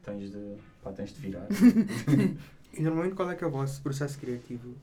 tens 0.02 0.30
de, 0.30 0.56
pá, 0.82 0.92
tens 0.92 1.12
de 1.14 1.20
virar. 1.20 1.46
E 2.76 2.82
normalmente 2.82 3.14
qual 3.14 3.30
é 3.30 3.36
que 3.36 3.44
é 3.44 3.46
o 3.46 3.50
vosso 3.50 3.80
processo 3.80 4.18
criativo? 4.18 4.74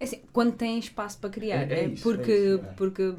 É 0.00 0.04
assim, 0.04 0.20
quando 0.32 0.52
tem 0.56 0.78
espaço 0.78 1.18
para 1.18 1.30
criar, 1.30 1.70
É- 1.70 1.74
é 1.74 1.84
é 1.84 1.88
isso, 1.88 2.02
porque, 2.02 2.30
é 2.32 2.54
isso, 2.54 2.64
porque 2.76 3.14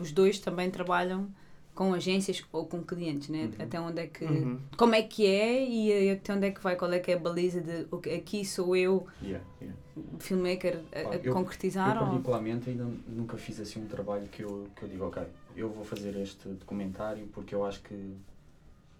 os 0.00 0.12
dois 0.12 0.38
também 0.38 0.70
trabalham 0.70 1.28
com 1.74 1.94
agências 1.94 2.42
ou 2.50 2.66
com 2.66 2.82
clientes, 2.82 3.28
né? 3.28 3.44
Uhum. 3.44 3.64
Até 3.64 3.80
onde 3.80 4.00
é 4.00 4.06
que. 4.08 4.24
Uhum. 4.24 4.58
Como 4.76 4.94
é 4.96 5.02
que 5.02 5.24
é 5.26 5.64
e 5.64 6.10
até 6.10 6.34
onde 6.34 6.46
é 6.46 6.50
que 6.50 6.60
vai? 6.60 6.74
Qual 6.74 6.92
é 6.92 6.98
que 6.98 7.12
é 7.12 7.14
a 7.14 7.18
baliza 7.18 7.60
de 7.60 7.86
ok, 7.90 8.12
aqui 8.16 8.44
sou 8.44 8.74
eu, 8.74 9.06
yeah, 9.22 9.44
yeah. 9.60 9.78
filmmaker, 10.18 10.80
a, 10.92 11.10
a 11.10 11.16
eu- 11.16 11.32
concretizar? 11.32 11.94
Eu 11.96 12.02
ou- 12.02 12.08
particularmente 12.08 12.70
ainda 12.70 12.84
nunca 13.06 13.36
fiz 13.36 13.60
assim 13.60 13.80
um 13.80 13.86
trabalho 13.86 14.26
que 14.28 14.42
eu, 14.42 14.66
que 14.74 14.82
eu 14.82 14.88
digo, 14.88 15.04
ok, 15.06 15.22
eu 15.54 15.68
vou 15.70 15.84
fazer 15.84 16.16
este 16.16 16.48
documentário 16.48 17.28
porque 17.28 17.54
eu 17.54 17.64
acho 17.64 17.80
que, 17.82 18.16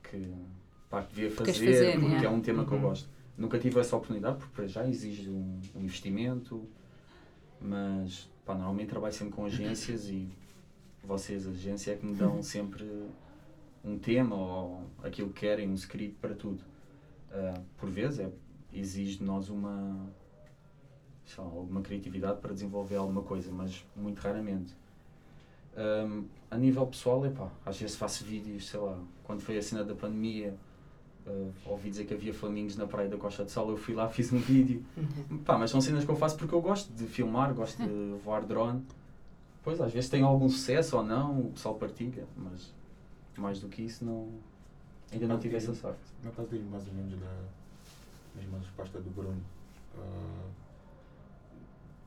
que 0.09 0.33
pá, 0.89 1.01
devia 1.01 1.31
fazer, 1.33 1.53
fazer, 1.53 1.93
porque 1.99 2.07
yeah. 2.07 2.27
é 2.29 2.31
um 2.31 2.41
tema 2.41 2.65
que 2.65 2.71
eu 2.73 2.77
Uhum. 2.79 2.83
gosto. 2.85 3.09
Nunca 3.37 3.59
tive 3.59 3.81
essa 3.81 3.97
oportunidade 3.97 4.39
porque 4.39 4.53
para 4.55 4.67
já 4.69 4.87
exige 4.89 5.29
um, 5.29 5.61
um 5.75 5.81
investimento, 5.83 6.65
mas 7.61 8.29
pá, 8.45 8.55
normalmente 8.55 8.89
trabalho 8.89 9.13
sempre 9.13 9.35
com 9.35 9.45
agências 9.45 10.09
e 10.09 10.29
vocês, 11.05 11.47
a 11.47 11.51
agência, 11.51 11.93
é 11.93 11.97
que 11.97 12.05
me 12.07 12.15
dão 12.15 12.37
Uhum. 12.37 12.43
sempre 12.43 12.85
um 13.85 13.99
tema 13.99 14.37
ou 14.37 14.83
aquilo 15.03 15.31
que 15.31 15.41
querem, 15.41 15.69
um 15.69 15.75
script 15.75 16.17
para 16.21 16.35
tudo. 16.35 16.63
Ah, 17.31 17.61
por 17.77 17.89
vezes 17.89 18.21
é, 18.21 18.31
exige 18.73 19.19
de 19.19 19.25
nós 19.25 19.49
uma, 19.49 20.09
lá, 21.25 21.45
alguma 21.45 21.81
criatividade 21.83 22.41
para 22.41 22.53
desenvolver 22.53 22.97
alguma 22.97 23.23
coisa, 23.23 23.51
mas 23.53 23.85
muito 23.95 24.19
raramente. 24.19 24.75
Ahm, 25.77 26.25
a 26.51 26.57
nível 26.57 26.87
pessoal, 26.87 27.25
epá, 27.27 27.51
às 27.65 27.79
vezes 27.79 27.97
faço 27.97 28.25
vídeos, 28.25 28.67
sei 28.69 28.81
lá, 28.81 28.99
quando 29.23 29.41
foi 29.41 29.57
a 29.59 29.63
cena 29.63 29.85
da 29.85 29.95
pandemia, 29.95 30.57
ah, 31.29 31.71
ouvi 31.71 31.91
dizer 31.91 32.05
que 32.05 32.15
havia 32.15 32.33
flamingos 32.33 32.77
na 32.77 32.87
praia 32.87 33.09
da 33.09 33.17
Costa 33.17 33.45
de 33.45 33.51
Sol, 33.51 33.71
eu 33.71 33.77
fui 33.77 33.95
lá, 33.95 34.09
fiz 34.11 34.33
um 34.33 34.39
vídeo. 34.39 34.85
Pá, 35.45 35.59
mas 35.59 35.71
são 35.71 35.81
cenas 35.81 36.05
que 36.05 36.11
eu 36.11 36.17
faço 36.17 36.37
porque 36.37 36.55
eu 36.55 36.61
gosto 36.61 36.93
de 36.93 37.07
filmar, 37.07 37.53
gosto 37.55 37.83
de 37.83 38.19
voar 38.25 38.45
drone. 38.45 38.85
Pois, 39.63 39.81
às 39.81 39.93
vezes 39.93 40.09
tem 40.09 40.23
algum 40.23 40.49
sucesso 40.49 40.97
ou 40.97 41.03
não, 41.03 41.41
o 41.41 41.53
pessoal 41.53 41.75
partilha, 41.75 42.27
mas 42.37 42.73
mais 43.37 43.61
do 43.61 43.69
que 43.69 43.83
isso, 43.83 44.05
não, 44.05 44.29
ainda 45.13 45.27
não 45.27 45.39
tive 45.39 45.57
essa 45.57 45.75
sorte. 45.75 46.01
No 46.25 46.33
caso 46.33 46.49
dele, 46.49 46.67
mais 46.71 46.87
ou 46.87 46.95
menos 46.95 47.13
da 47.13 47.33
mesma 48.35 48.59
resposta 48.59 48.99
do 49.01 49.11
Bruno. 49.11 49.41
Ah, 49.97 50.49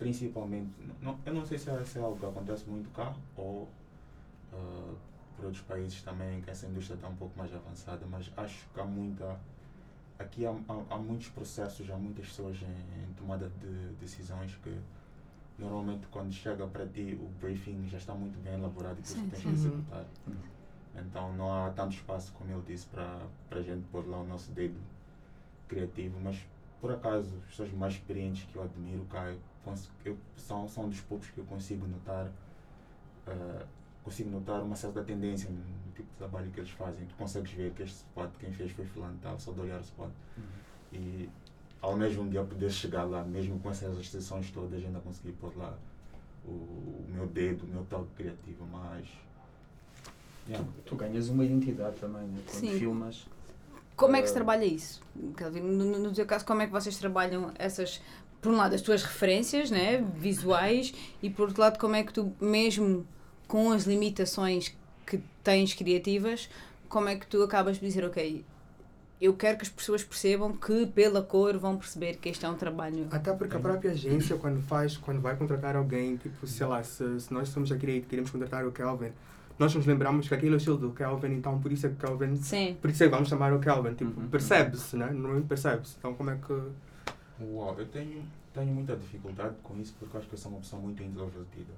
principalmente, 0.01 0.71
não, 0.99 1.17
eu 1.23 1.33
não 1.33 1.45
sei 1.45 1.59
se 1.59 1.69
é, 1.69 1.83
se 1.85 1.99
é 1.99 2.01
algo 2.01 2.17
que 2.17 2.25
acontece 2.25 2.67
muito 2.67 2.89
cá 2.89 3.13
ou 3.37 3.69
uh, 4.51 4.95
por 5.41 5.47
outros 5.47 5.63
países 5.63 6.03
também 6.03 6.39
que 6.41 6.51
essa 6.51 6.67
indústria 6.67 6.95
está 6.95 7.07
um 7.07 7.15
pouco 7.15 7.37
mais 7.37 7.53
avançada, 7.53 8.05
mas 8.05 8.31
acho 8.37 8.69
que 8.71 8.79
há 8.79 8.85
muita. 8.85 9.39
Aqui 10.19 10.45
há, 10.45 10.51
há, 10.51 10.93
há 10.93 10.97
muitos 10.97 11.29
processos, 11.29 11.89
há 11.89 11.97
muitas 11.97 12.27
pessoas 12.27 12.57
em, 12.61 13.09
em 13.09 13.13
tomada 13.13 13.49
de 13.59 13.95
decisões 13.99 14.55
que 14.63 14.79
normalmente 15.57 16.05
quando 16.07 16.31
chega 16.31 16.67
para 16.67 16.85
ti 16.85 17.17
o 17.19 17.27
briefing 17.39 17.87
já 17.87 17.97
está 17.97 18.13
muito 18.13 18.39
bem 18.43 18.53
elaborado 18.53 18.99
e 18.99 19.01
tu 19.01 19.09
Sim, 19.09 19.29
tens 19.29 19.41
que 19.41 19.49
executar. 19.49 20.05
Uhum. 20.27 20.35
Então 20.95 21.33
não 21.33 21.51
há 21.51 21.71
tanto 21.71 21.95
espaço, 21.95 22.31
como 22.33 22.51
ele 22.51 22.61
disse, 22.67 22.85
para 22.87 23.25
a 23.49 23.61
gente 23.61 23.83
pôr 23.87 24.07
lá 24.07 24.19
o 24.19 24.27
nosso 24.27 24.51
dedo 24.51 24.79
criativo, 25.67 26.19
mas 26.19 26.37
por 26.79 26.91
acaso 26.91 27.35
as 27.37 27.49
pessoas 27.49 27.71
mais 27.73 27.93
experientes 27.93 28.43
que 28.43 28.55
eu 28.55 28.63
admiro 28.63 29.05
cá 29.05 29.33
eu 30.05 30.17
são, 30.35 30.67
são 30.67 30.87
dos 30.87 31.01
poucos 31.01 31.29
que 31.29 31.39
eu 31.39 31.45
consigo 31.45 31.87
notar 31.87 32.31
ah, 33.25 33.65
consigo 34.03 34.29
notar 34.29 34.61
uma 34.61 34.75
certa 34.75 35.03
tendência 35.03 35.49
no, 35.49 35.57
no 35.57 35.91
tipo 35.95 36.09
de 36.09 36.17
trabalho 36.17 36.49
que 36.51 36.59
eles 36.59 36.71
fazem. 36.71 37.05
Tu 37.05 37.15
consegues 37.15 37.51
ver 37.51 37.71
que 37.73 37.83
este 37.83 37.97
spot 37.97 38.29
quem 38.39 38.51
fez 38.51 38.71
foi 38.71 38.85
fulano 38.85 39.17
tal, 39.21 39.39
só 39.39 39.51
de 39.51 39.59
olhar 39.61 39.77
o 39.79 39.83
spot. 39.83 40.09
Uhum. 40.37 40.43
E 40.93 41.29
ao 41.81 41.95
mesmo 41.95 42.29
dia 42.29 42.43
poder 42.43 42.69
chegar 42.71 43.03
lá, 43.03 43.23
mesmo 43.23 43.59
com 43.59 43.69
essas 43.69 43.97
restrições 43.97 44.49
todas, 44.51 44.83
ainda 44.83 44.99
conseguir 44.99 45.33
pôr 45.33 45.55
lá 45.57 45.77
o, 46.45 46.49
o 46.49 47.05
meu 47.09 47.27
dedo, 47.27 47.63
o 47.63 47.67
meu 47.67 47.83
toque 47.85 48.09
criativo, 48.15 48.65
mas. 48.71 49.07
Yeah. 50.47 50.67
Tu, 50.77 50.81
tu 50.89 50.95
ganhas 50.95 51.29
uma 51.29 51.45
identidade 51.45 51.97
também, 51.97 52.23
né? 52.23 52.41
quando 52.45 52.59
Sim. 52.59 52.79
filmas. 52.79 53.25
Como 53.95 54.15
é 54.15 54.21
que 54.21 54.27
se 54.27 54.33
Ah. 54.33 54.35
trabalha 54.37 54.65
isso? 54.65 55.01
No- 55.15 55.99
no 55.99 56.11
teu 56.13 56.25
caso, 56.25 56.43
como 56.45 56.61
é 56.63 56.65
que 56.65 56.71
vocês 56.71 56.97
trabalham 56.97 57.51
essas, 57.59 58.01
por 58.41 58.51
um 58.51 58.57
lado, 58.57 58.73
as 58.73 58.81
tuas 58.81 59.03
referências 59.03 59.69
né, 59.69 60.01
visuais 60.17 60.93
e 61.21 61.29
por 61.29 61.47
outro 61.49 61.61
lado, 61.61 61.77
como 61.77 61.95
é 61.95 62.03
que 62.03 62.11
tu, 62.11 62.33
mesmo 62.41 63.05
com 63.51 63.69
as 63.73 63.83
limitações 63.83 64.73
que 65.05 65.19
tens 65.43 65.73
criativas, 65.73 66.49
como 66.87 67.09
é 67.09 67.17
que 67.17 67.27
tu 67.27 67.43
acabas 67.43 67.77
de 67.77 67.85
dizer, 67.85 68.05
ok, 68.05 68.45
eu 69.19 69.33
quero 69.33 69.57
que 69.57 69.63
as 69.63 69.69
pessoas 69.69 70.05
percebam 70.05 70.53
que 70.53 70.85
pela 70.85 71.21
cor 71.21 71.57
vão 71.57 71.75
perceber 71.75 72.15
que 72.15 72.29
este 72.29 72.45
é 72.45 72.49
um 72.49 72.55
trabalho. 72.55 73.07
Até 73.11 73.33
porque 73.33 73.57
a 73.57 73.59
própria 73.59 73.91
agência, 73.91 74.37
quando 74.37 74.61
faz, 74.61 74.95
quando 74.95 75.19
vai 75.19 75.35
contratar 75.35 75.75
alguém, 75.75 76.15
tipo, 76.15 76.47
sei 76.47 76.65
lá, 76.65 76.81
se, 76.81 77.19
se 77.19 77.33
nós 77.33 77.49
somos 77.49 77.69
aqui 77.73 77.87
e 77.87 78.01
queremos 78.01 78.31
contratar 78.31 78.65
o 78.65 78.71
Kelvin, 78.71 79.11
nós 79.59 79.75
nos 79.75 79.85
lembramos 79.85 80.29
que 80.29 80.33
aquele 80.33 80.53
é 80.53 80.55
o 80.55 80.57
estilo 80.57 80.77
do 80.77 80.91
Kelvin, 80.91 81.33
então 81.33 81.59
por 81.59 81.73
isso 81.73 81.85
é 81.87 81.89
que 81.89 81.95
Kelvin. 81.97 82.37
Sim. 82.37 82.77
Por 82.79 82.89
isso 82.89 83.03
é 83.03 83.07
que 83.07 83.11
vamos 83.11 83.27
chamar 83.27 83.51
o 83.51 83.59
Kelvin. 83.59 83.95
Tipo, 83.95 84.17
Uhum. 84.17 84.29
percebe-se, 84.29 84.95
né? 84.95 85.11
Não 85.11 85.41
percebe-se. 85.41 85.95
Então 85.99 86.13
como 86.13 86.29
é 86.29 86.37
que. 86.37 86.53
Uau, 87.43 87.75
eu 87.77 87.85
tenho, 87.87 88.23
tenho 88.53 88.73
muita 88.73 88.95
dificuldade 88.95 89.55
com 89.61 89.77
isso 89.81 89.93
porque 89.99 90.15
eu 90.15 90.19
acho 90.21 90.29
que 90.29 90.35
eu 90.35 90.39
sou 90.39 90.53
uma 90.53 90.61
pessoa 90.61 90.81
muito 90.81 91.03
introvertida. 91.03 91.73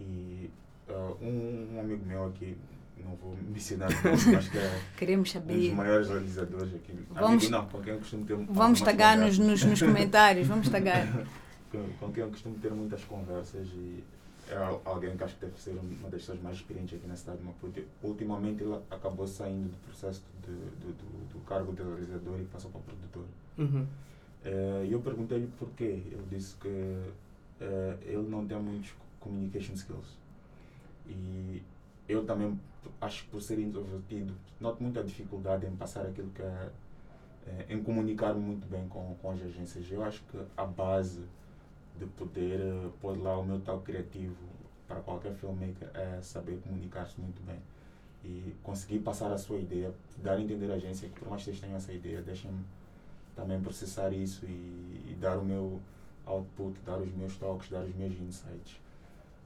E 0.00 0.50
ah, 0.88 1.12
um, 1.20 1.74
um 1.74 1.80
amigo 1.80 2.04
meu 2.06 2.26
aqui, 2.26 2.56
não 3.04 3.14
vou 3.16 3.36
mencionar, 3.48 3.90
o 3.90 3.94
nome, 3.94 4.32
mas 4.34 4.48
que 4.48 4.58
é 4.58 4.80
Queremos 4.96 5.28
um 5.34 5.40
dos 5.40 5.42
saber. 5.50 5.74
maiores 5.74 6.08
realizadores 6.08 6.74
aqui. 6.74 6.92
Vamos- 7.10 7.30
amigo 7.30 7.50
não, 7.50 7.66
com 7.66 7.80
quem 7.82 7.92
eu 7.92 7.98
costumo 7.98 8.24
ter 8.24 8.36
Vamos 8.36 8.80
tagar 8.80 9.18
nos, 9.18 9.38
nos, 9.38 9.64
nos 9.64 9.80
comentários, 9.82 10.46
vamos 10.46 10.68
tagar. 10.68 11.06
com, 11.70 11.88
com 12.00 12.12
quem 12.12 12.22
eu 12.22 12.30
costumo 12.30 12.56
ter 12.58 12.70
muitas 12.72 13.02
conversas 13.04 13.66
e 13.68 14.02
é 14.50 14.56
al- 14.56 14.80
alguém 14.84 15.16
que 15.16 15.24
acho 15.24 15.34
que 15.36 15.46
deve 15.46 15.60
ser 15.60 15.70
uma 15.72 16.08
das 16.10 16.20
pessoas 16.20 16.40
mais 16.42 16.56
experientes 16.56 16.98
aqui 16.98 17.06
na 17.06 17.16
cidade 17.16 17.38
de 17.38 17.44
Maputo. 17.44 17.82
Ultimamente 18.02 18.62
ele 18.62 18.78
acabou 18.90 19.26
saindo 19.26 19.70
do 19.70 19.76
processo 19.86 20.22
de, 20.42 20.48
do, 20.52 20.92
do, 20.92 21.32
do 21.32 21.40
cargo 21.46 21.72
de 21.72 21.82
realizador 21.82 22.38
e 22.40 22.44
passou 22.44 22.70
para 22.70 22.80
produtor. 22.82 23.24
Uhum. 23.58 23.86
E 24.86 24.92
eu 24.92 25.00
perguntei-lhe 25.00 25.46
porquê. 25.58 25.84
Ele 25.84 26.22
disse 26.30 26.54
que 26.56 26.68
eh, 27.60 27.96
ele 28.02 28.28
não 28.28 28.46
tem 28.46 28.58
muitos 28.60 28.92
communication 29.18 29.72
skills. 29.72 30.18
E 31.06 31.62
eu 32.08 32.24
também 32.24 32.58
acho 33.00 33.24
que 33.24 33.30
por 33.30 33.42
ser 33.42 33.58
introvertido, 33.58 34.34
noto 34.60 34.82
muita 34.82 35.02
dificuldade 35.02 35.66
em 35.66 35.76
passar 35.76 36.06
aquilo 36.06 36.30
que 36.30 36.42
é, 36.42 36.70
eh, 37.46 37.66
em 37.70 37.82
comunicar 37.82 38.34
muito 38.34 38.66
bem 38.68 38.86
com, 38.88 39.14
com 39.20 39.30
as 39.30 39.42
agências. 39.42 39.90
Eu 39.90 40.02
acho 40.04 40.22
que 40.24 40.38
a 40.56 40.64
base 40.64 41.22
de 41.98 42.06
poder 42.06 42.60
eh, 42.60 42.90
pôr 43.00 43.20
lá 43.20 43.38
o 43.38 43.44
meu 43.44 43.60
tal 43.60 43.80
criativo 43.80 44.36
para 44.86 45.00
qualquer 45.00 45.34
filmmaker 45.34 45.90
é 45.94 46.20
saber 46.22 46.60
comunicar-se 46.60 47.20
muito 47.20 47.42
bem 47.42 47.58
e 48.24 48.54
conseguir 48.62 49.00
passar 49.00 49.30
a 49.32 49.38
sua 49.38 49.58
ideia, 49.58 49.92
dar 50.22 50.36
a 50.36 50.40
entender 50.40 50.70
à 50.70 50.74
agência 50.74 51.08
que 51.08 51.20
por 51.20 51.28
mais 51.28 51.44
que 51.44 51.50
eles 51.50 51.60
tenham 51.60 51.76
essa 51.76 51.92
ideia, 51.92 52.22
deixem-me 52.22 52.64
também 53.36 53.60
processar 53.60 54.12
isso 54.12 54.46
e, 54.46 55.10
e 55.10 55.16
dar 55.20 55.38
o 55.38 55.44
meu 55.44 55.80
output, 56.24 56.78
dar 56.84 56.98
os 56.98 57.12
meus 57.14 57.36
toques, 57.36 57.68
dar 57.68 57.82
os 57.82 57.94
meus 57.94 58.18
insights. 58.18 58.80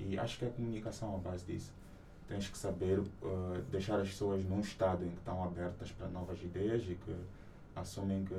E 0.00 0.18
acho 0.18 0.38
que 0.38 0.44
a 0.44 0.50
comunicação 0.50 1.12
é 1.12 1.16
a 1.16 1.18
base 1.18 1.44
disso. 1.44 1.72
Tens 2.26 2.48
que 2.48 2.58
saber 2.58 2.98
uh, 2.98 3.06
deixar 3.70 3.98
as 4.00 4.08
pessoas 4.08 4.44
num 4.44 4.60
estado 4.60 5.04
em 5.04 5.10
que 5.10 5.18
estão 5.18 5.42
abertas 5.42 5.90
para 5.92 6.08
novas 6.08 6.40
ideias 6.42 6.82
e 6.82 6.94
que 6.94 7.16
assumem 7.74 8.24
que 8.24 8.34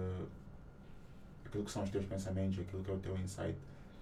aquilo 1.46 1.64
que 1.64 1.72
são 1.72 1.84
os 1.84 1.90
teus 1.90 2.06
pensamentos, 2.06 2.60
aquilo 2.60 2.84
que 2.84 2.92
é 2.92 2.94
o 2.94 3.00
teu 3.00 3.18
insight, 3.18 3.58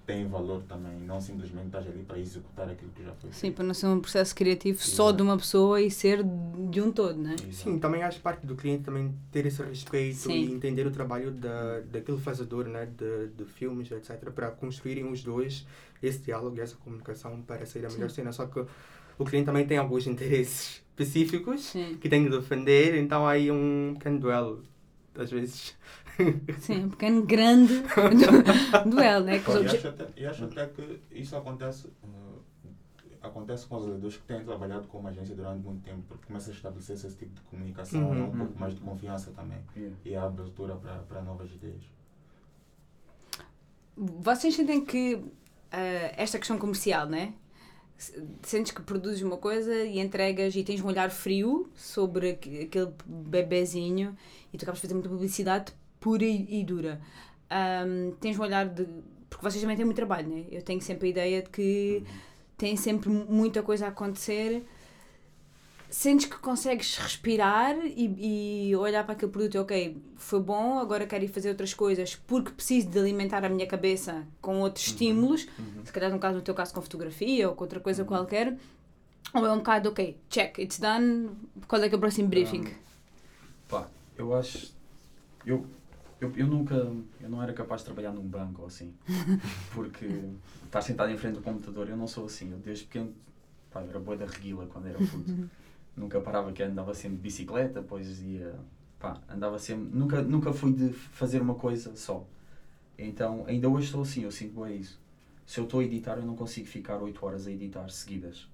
tem 0.07 0.25
valor 0.25 0.63
também. 0.63 0.97
Não 1.01 1.19
simplesmente 1.19 1.65
estás 1.65 1.85
ali 1.85 2.01
para 2.01 2.17
executar 2.17 2.69
aquilo 2.69 2.89
que 2.91 3.03
já 3.03 3.11
foi 3.15 3.29
Sim, 3.29 3.39
feito. 3.39 3.55
para 3.55 3.65
não 3.65 3.73
ser 3.73 3.87
um 3.87 3.99
processo 3.99 4.33
criativo 4.33 4.81
só 4.81 5.09
Exato. 5.09 5.17
de 5.17 5.23
uma 5.23 5.37
pessoa 5.37 5.81
e 5.81 5.91
ser 5.91 6.23
de 6.23 6.81
um 6.81 6.91
todo, 6.93 7.19
né? 7.19 7.35
Exato. 7.35 7.53
Sim, 7.53 7.77
também 7.77 8.01
acho 8.01 8.21
parte 8.21 8.47
do 8.47 8.55
cliente 8.55 8.83
também 8.83 9.13
ter 9.31 9.45
esse 9.45 9.61
respeito 9.61 10.15
Sim. 10.15 10.31
e 10.31 10.53
entender 10.53 10.87
o 10.87 10.91
trabalho 10.91 11.31
da, 11.31 11.81
daquele 11.81 12.17
fazedor 12.19 12.65
né, 12.65 12.85
de, 12.85 13.27
de 13.35 13.43
filmes, 13.43 13.91
etc., 13.91 14.31
para 14.31 14.49
construírem 14.49 15.11
os 15.11 15.21
dois 15.21 15.67
esse 16.01 16.19
diálogo 16.19 16.55
e 16.57 16.61
essa 16.61 16.77
comunicação 16.77 17.41
para 17.41 17.65
sair 17.65 17.85
a 17.85 17.89
melhor 17.89 18.09
Sim. 18.09 18.15
cena. 18.15 18.31
Só 18.31 18.45
que 18.45 18.65
o 19.19 19.25
cliente 19.25 19.45
também 19.45 19.67
tem 19.67 19.77
alguns 19.77 20.07
interesses 20.07 20.81
específicos 20.97 21.65
Sim, 21.65 21.97
que 21.99 22.07
tem 22.07 22.23
de 22.23 22.29
defender, 22.29 22.95
então 22.95 23.27
há 23.27 23.31
aí 23.31 23.51
um 23.51 23.93
pequeno 23.95 24.19
duelo, 24.19 24.63
às 25.15 25.29
vezes. 25.29 25.75
Sim, 26.59 26.85
um 26.85 26.89
pequeno 26.89 27.23
grande 27.25 27.79
du- 27.81 28.89
duelo, 28.89 29.25
né? 29.25 29.39
Que 29.39 29.49
os 29.49 29.55
E 29.55 29.59
obje- 29.59 29.77
acho, 29.77 29.87
até, 29.87 30.07
e 30.15 30.25
acho 30.25 30.43
até 30.45 30.65
que 30.67 30.99
isso 31.11 31.35
acontece, 31.35 31.87
uh, 32.03 32.41
acontece 33.21 33.65
com 33.67 33.75
os 33.75 33.83
realizadores 33.83 34.17
que 34.17 34.23
têm 34.23 34.43
trabalhado 34.43 34.87
com 34.87 34.99
uma 34.99 35.09
agência 35.09 35.35
durante 35.35 35.63
muito 35.63 35.83
tempo, 35.83 36.01
porque 36.07 36.25
começa 36.27 36.49
a 36.49 36.53
estabelecer 36.53 36.95
esse 36.95 37.15
tipo 37.15 37.33
de 37.35 37.41
comunicação, 37.41 38.09
Uhum, 38.09 38.23
um 38.25 38.37
pouco 38.37 38.53
uhum. 38.53 38.59
mais 38.59 38.73
de 38.75 38.81
confiança 38.81 39.31
também 39.31 39.57
Yeah. 39.75 39.95
e 40.05 40.15
a 40.15 40.23
abertura 40.23 40.75
para, 40.75 41.21
novas 41.21 41.51
ideias. 41.51 41.83
Vocês 43.95 44.55
sentem 44.55 44.83
que 44.85 45.19
ah, 45.71 46.13
esta 46.15 46.37
questão 46.37 46.57
comercial, 46.57 47.07
né? 47.07 47.33
Se- 47.97 48.23
Sentes 48.43 48.71
que 48.71 48.81
produzes 48.81 49.21
uma 49.23 49.37
coisa 49.37 49.73
e 49.83 49.99
entregas 49.99 50.55
e 50.55 50.63
tens 50.63 50.81
um 50.81 50.87
olhar 50.87 51.09
frio 51.09 51.67
sobre 51.75 52.31
aqu- 52.31 52.63
aquele 52.63 52.93
bebezinho 53.05 54.15
e 54.53 54.57
tu 54.57 54.63
acabas 54.63 54.77
de 54.79 54.81
fazer 54.83 54.93
muita 54.93 55.09
publicidade 55.09 55.73
pura 56.07 56.23
e, 56.23 56.59
e 56.61 56.63
dura. 56.63 57.01
Ahm, 57.49 58.11
tens 58.21 58.39
um 58.39 58.43
olhar 58.43 58.65
de. 58.67 58.85
Porque 59.29 59.43
vocês 59.43 59.61
também 59.61 59.75
têm 59.75 59.85
muito 59.85 59.97
trabalho, 59.97 60.27
né? 60.29 60.45
Eu 60.49 60.61
tenho 60.61 60.81
sempre 60.81 61.07
a 61.07 61.11
ideia 61.11 61.41
de 61.41 61.49
que 61.49 62.03
tem 62.57 62.77
sempre 62.77 63.09
mu- 63.09 63.25
muita 63.29 63.61
coisa 63.61 63.85
a 63.85 63.89
acontecer. 63.89 64.63
Sentes 65.89 66.25
que 66.25 66.37
consegues 66.37 66.97
respirar 66.97 67.75
e, 67.85 68.69
e 68.69 68.75
olhar 68.75 69.03
para 69.05 69.13
aquele 69.13 69.31
produto, 69.31 69.55
ok, 69.59 69.95
foi 70.17 70.39
bom, 70.41 70.77
agora 70.79 71.05
quero 71.07 71.23
ir 71.23 71.29
fazer 71.29 71.47
outras 71.49 71.73
coisas 71.73 72.13
porque 72.27 72.51
preciso 72.51 72.89
de 72.89 72.99
alimentar 72.99 73.45
a 73.45 73.49
minha 73.49 73.65
cabeça 73.65 74.27
com 74.41 74.59
outros 74.59 74.87
estímulos, 74.87 75.47
Uhum. 75.57 75.85
se 75.85 75.93
calhar 75.93 76.11
no 76.11 76.19
caso 76.19 76.35
no 76.37 76.41
teu 76.41 76.53
caso 76.53 76.73
com 76.73 76.81
fotografia 76.81 77.47
ou 77.47 77.55
com 77.55 77.63
outra 77.63 77.79
coisa 77.79 78.03
qualquer, 78.03 78.57
ou 79.33 79.45
é 79.45 79.51
um 79.51 79.57
bocado, 79.59 79.87
ok, 79.89 80.17
check, 80.29 80.57
it's 80.59 80.77
done, 80.77 81.29
qual 81.69 81.81
é 81.81 81.87
que 81.87 81.95
é 81.95 81.97
o 81.97 82.01
próximo 82.01 82.27
briefing? 82.27 82.65
Um, 82.65 82.71
pá, 83.69 83.87
eu 84.17 84.35
acho. 84.35 84.73
Eu, 85.45 85.65
eu, 86.19 86.31
eu 86.35 86.47
nunca. 86.47 86.75
Eu 86.75 87.29
não 87.29 87.41
era 87.41 87.53
capaz 87.53 87.81
de 87.81 87.85
trabalhar 87.85 88.11
num 88.11 88.27
banco 88.27 88.61
ou 88.61 88.67
assim. 88.67 88.93
Porque 89.73 90.07
estar 90.65 90.81
sentado 90.81 91.11
em 91.11 91.17
frente 91.17 91.35
do 91.35 91.41
computador, 91.41 91.89
eu 91.89 91.97
não 91.97 92.07
sou 92.07 92.25
assim. 92.25 92.51
Eu 92.51 92.57
desde 92.57 92.85
pequeno. 92.85 93.13
Pá, 93.71 93.81
era 93.81 93.99
boa 93.99 94.17
da 94.17 94.25
reguila 94.25 94.65
quando 94.65 94.87
era 94.87 94.97
puto. 94.97 95.49
nunca 95.95 96.19
parava 96.21 96.51
que 96.51 96.63
andava 96.63 96.93
sempre 96.93 97.17
de 97.17 97.23
bicicleta, 97.23 97.81
depois 97.81 98.21
ia. 98.21 98.55
Pá, 98.99 99.21
andava 99.29 99.59
sempre. 99.59 99.95
Nunca, 99.95 100.21
nunca 100.21 100.51
fui 100.51 100.73
de 100.73 100.89
fazer 100.89 101.41
uma 101.41 101.55
coisa 101.55 101.95
só. 101.95 102.25
Então, 102.97 103.45
ainda 103.47 103.69
hoje 103.69 103.85
estou 103.85 104.01
assim, 104.01 104.23
eu 104.23 104.31
sinto 104.31 104.59
bem 104.61 104.77
isso. 104.77 104.99
Se 105.45 105.59
eu 105.59 105.65
estou 105.65 105.79
a 105.81 105.83
editar, 105.83 106.17
eu 106.17 106.25
não 106.25 106.35
consigo 106.35 106.67
ficar 106.67 106.97
8 106.97 107.25
horas 107.25 107.47
a 107.47 107.51
editar 107.51 107.87
seguidas. 107.89 108.49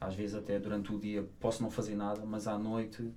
Às 0.00 0.14
vezes, 0.14 0.34
até 0.34 0.58
durante 0.58 0.92
o 0.92 0.98
dia, 0.98 1.26
posso 1.40 1.62
não 1.62 1.70
fazer 1.70 1.94
nada, 1.94 2.22
mas 2.26 2.46
à 2.48 2.58
noite 2.58 3.10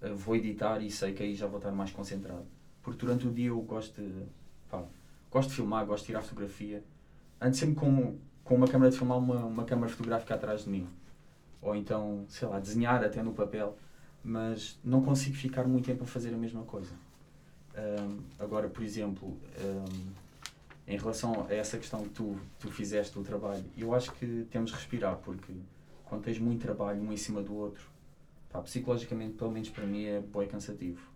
eh, 0.00 0.10
vou 0.10 0.34
editar 0.34 0.80
e 0.80 0.90
sei 0.90 1.12
que 1.12 1.22
aí 1.22 1.34
já 1.34 1.46
vou 1.46 1.58
estar 1.58 1.70
mais 1.70 1.92
concentrado. 1.92 2.46
Porque 2.86 3.04
durante 3.04 3.26
o 3.26 3.32
dia 3.32 3.48
eu 3.48 3.60
gosto 3.62 4.00
de, 4.00 4.22
pá, 4.70 4.80
gosto 5.28 5.48
de 5.48 5.56
filmar, 5.56 5.84
gosto 5.84 6.04
de 6.04 6.06
tirar 6.06 6.22
fotografia. 6.22 6.84
Ando 7.40 7.56
sempre 7.56 7.74
com, 7.74 8.16
com 8.44 8.54
uma 8.54 8.68
câmera 8.68 8.92
de 8.92 8.96
filmar, 8.96 9.18
uma, 9.18 9.44
uma 9.44 9.64
câmera 9.64 9.88
fotográfica 9.88 10.36
atrás 10.36 10.62
de 10.62 10.70
mim. 10.70 10.86
Ou 11.60 11.74
então, 11.74 12.24
sei 12.28 12.46
lá, 12.46 12.60
desenhar 12.60 13.02
até 13.02 13.24
no 13.24 13.32
papel. 13.32 13.76
Mas 14.22 14.78
não 14.84 15.02
consigo 15.02 15.34
ficar 15.34 15.64
muito 15.66 15.84
tempo 15.84 16.04
a 16.04 16.06
fazer 16.06 16.32
a 16.32 16.36
mesma 16.36 16.62
coisa. 16.62 16.92
Ahm, 17.74 18.20
agora, 18.38 18.68
por 18.68 18.84
exemplo, 18.84 19.36
ahm, 19.58 20.12
em 20.86 20.96
relação 20.96 21.44
a 21.50 21.52
essa 21.52 21.78
questão 21.78 22.04
que 22.04 22.10
tu, 22.10 22.38
tu 22.60 22.70
fizeste 22.70 23.12
do 23.14 23.24
trabalho, 23.24 23.64
eu 23.76 23.92
acho 23.96 24.12
que 24.12 24.46
temos 24.48 24.70
de 24.70 24.76
respirar, 24.76 25.16
porque 25.16 25.52
quando 26.04 26.22
tens 26.22 26.38
muito 26.38 26.62
trabalho 26.62 27.02
um 27.02 27.12
em 27.12 27.16
cima 27.16 27.42
do 27.42 27.52
outro, 27.52 27.82
pá, 28.48 28.62
psicologicamente, 28.62 29.34
pelo 29.34 29.50
menos 29.50 29.70
para 29.70 29.84
mim, 29.84 30.04
é 30.04 30.20
bem 30.20 30.46
cansativo. 30.46 31.15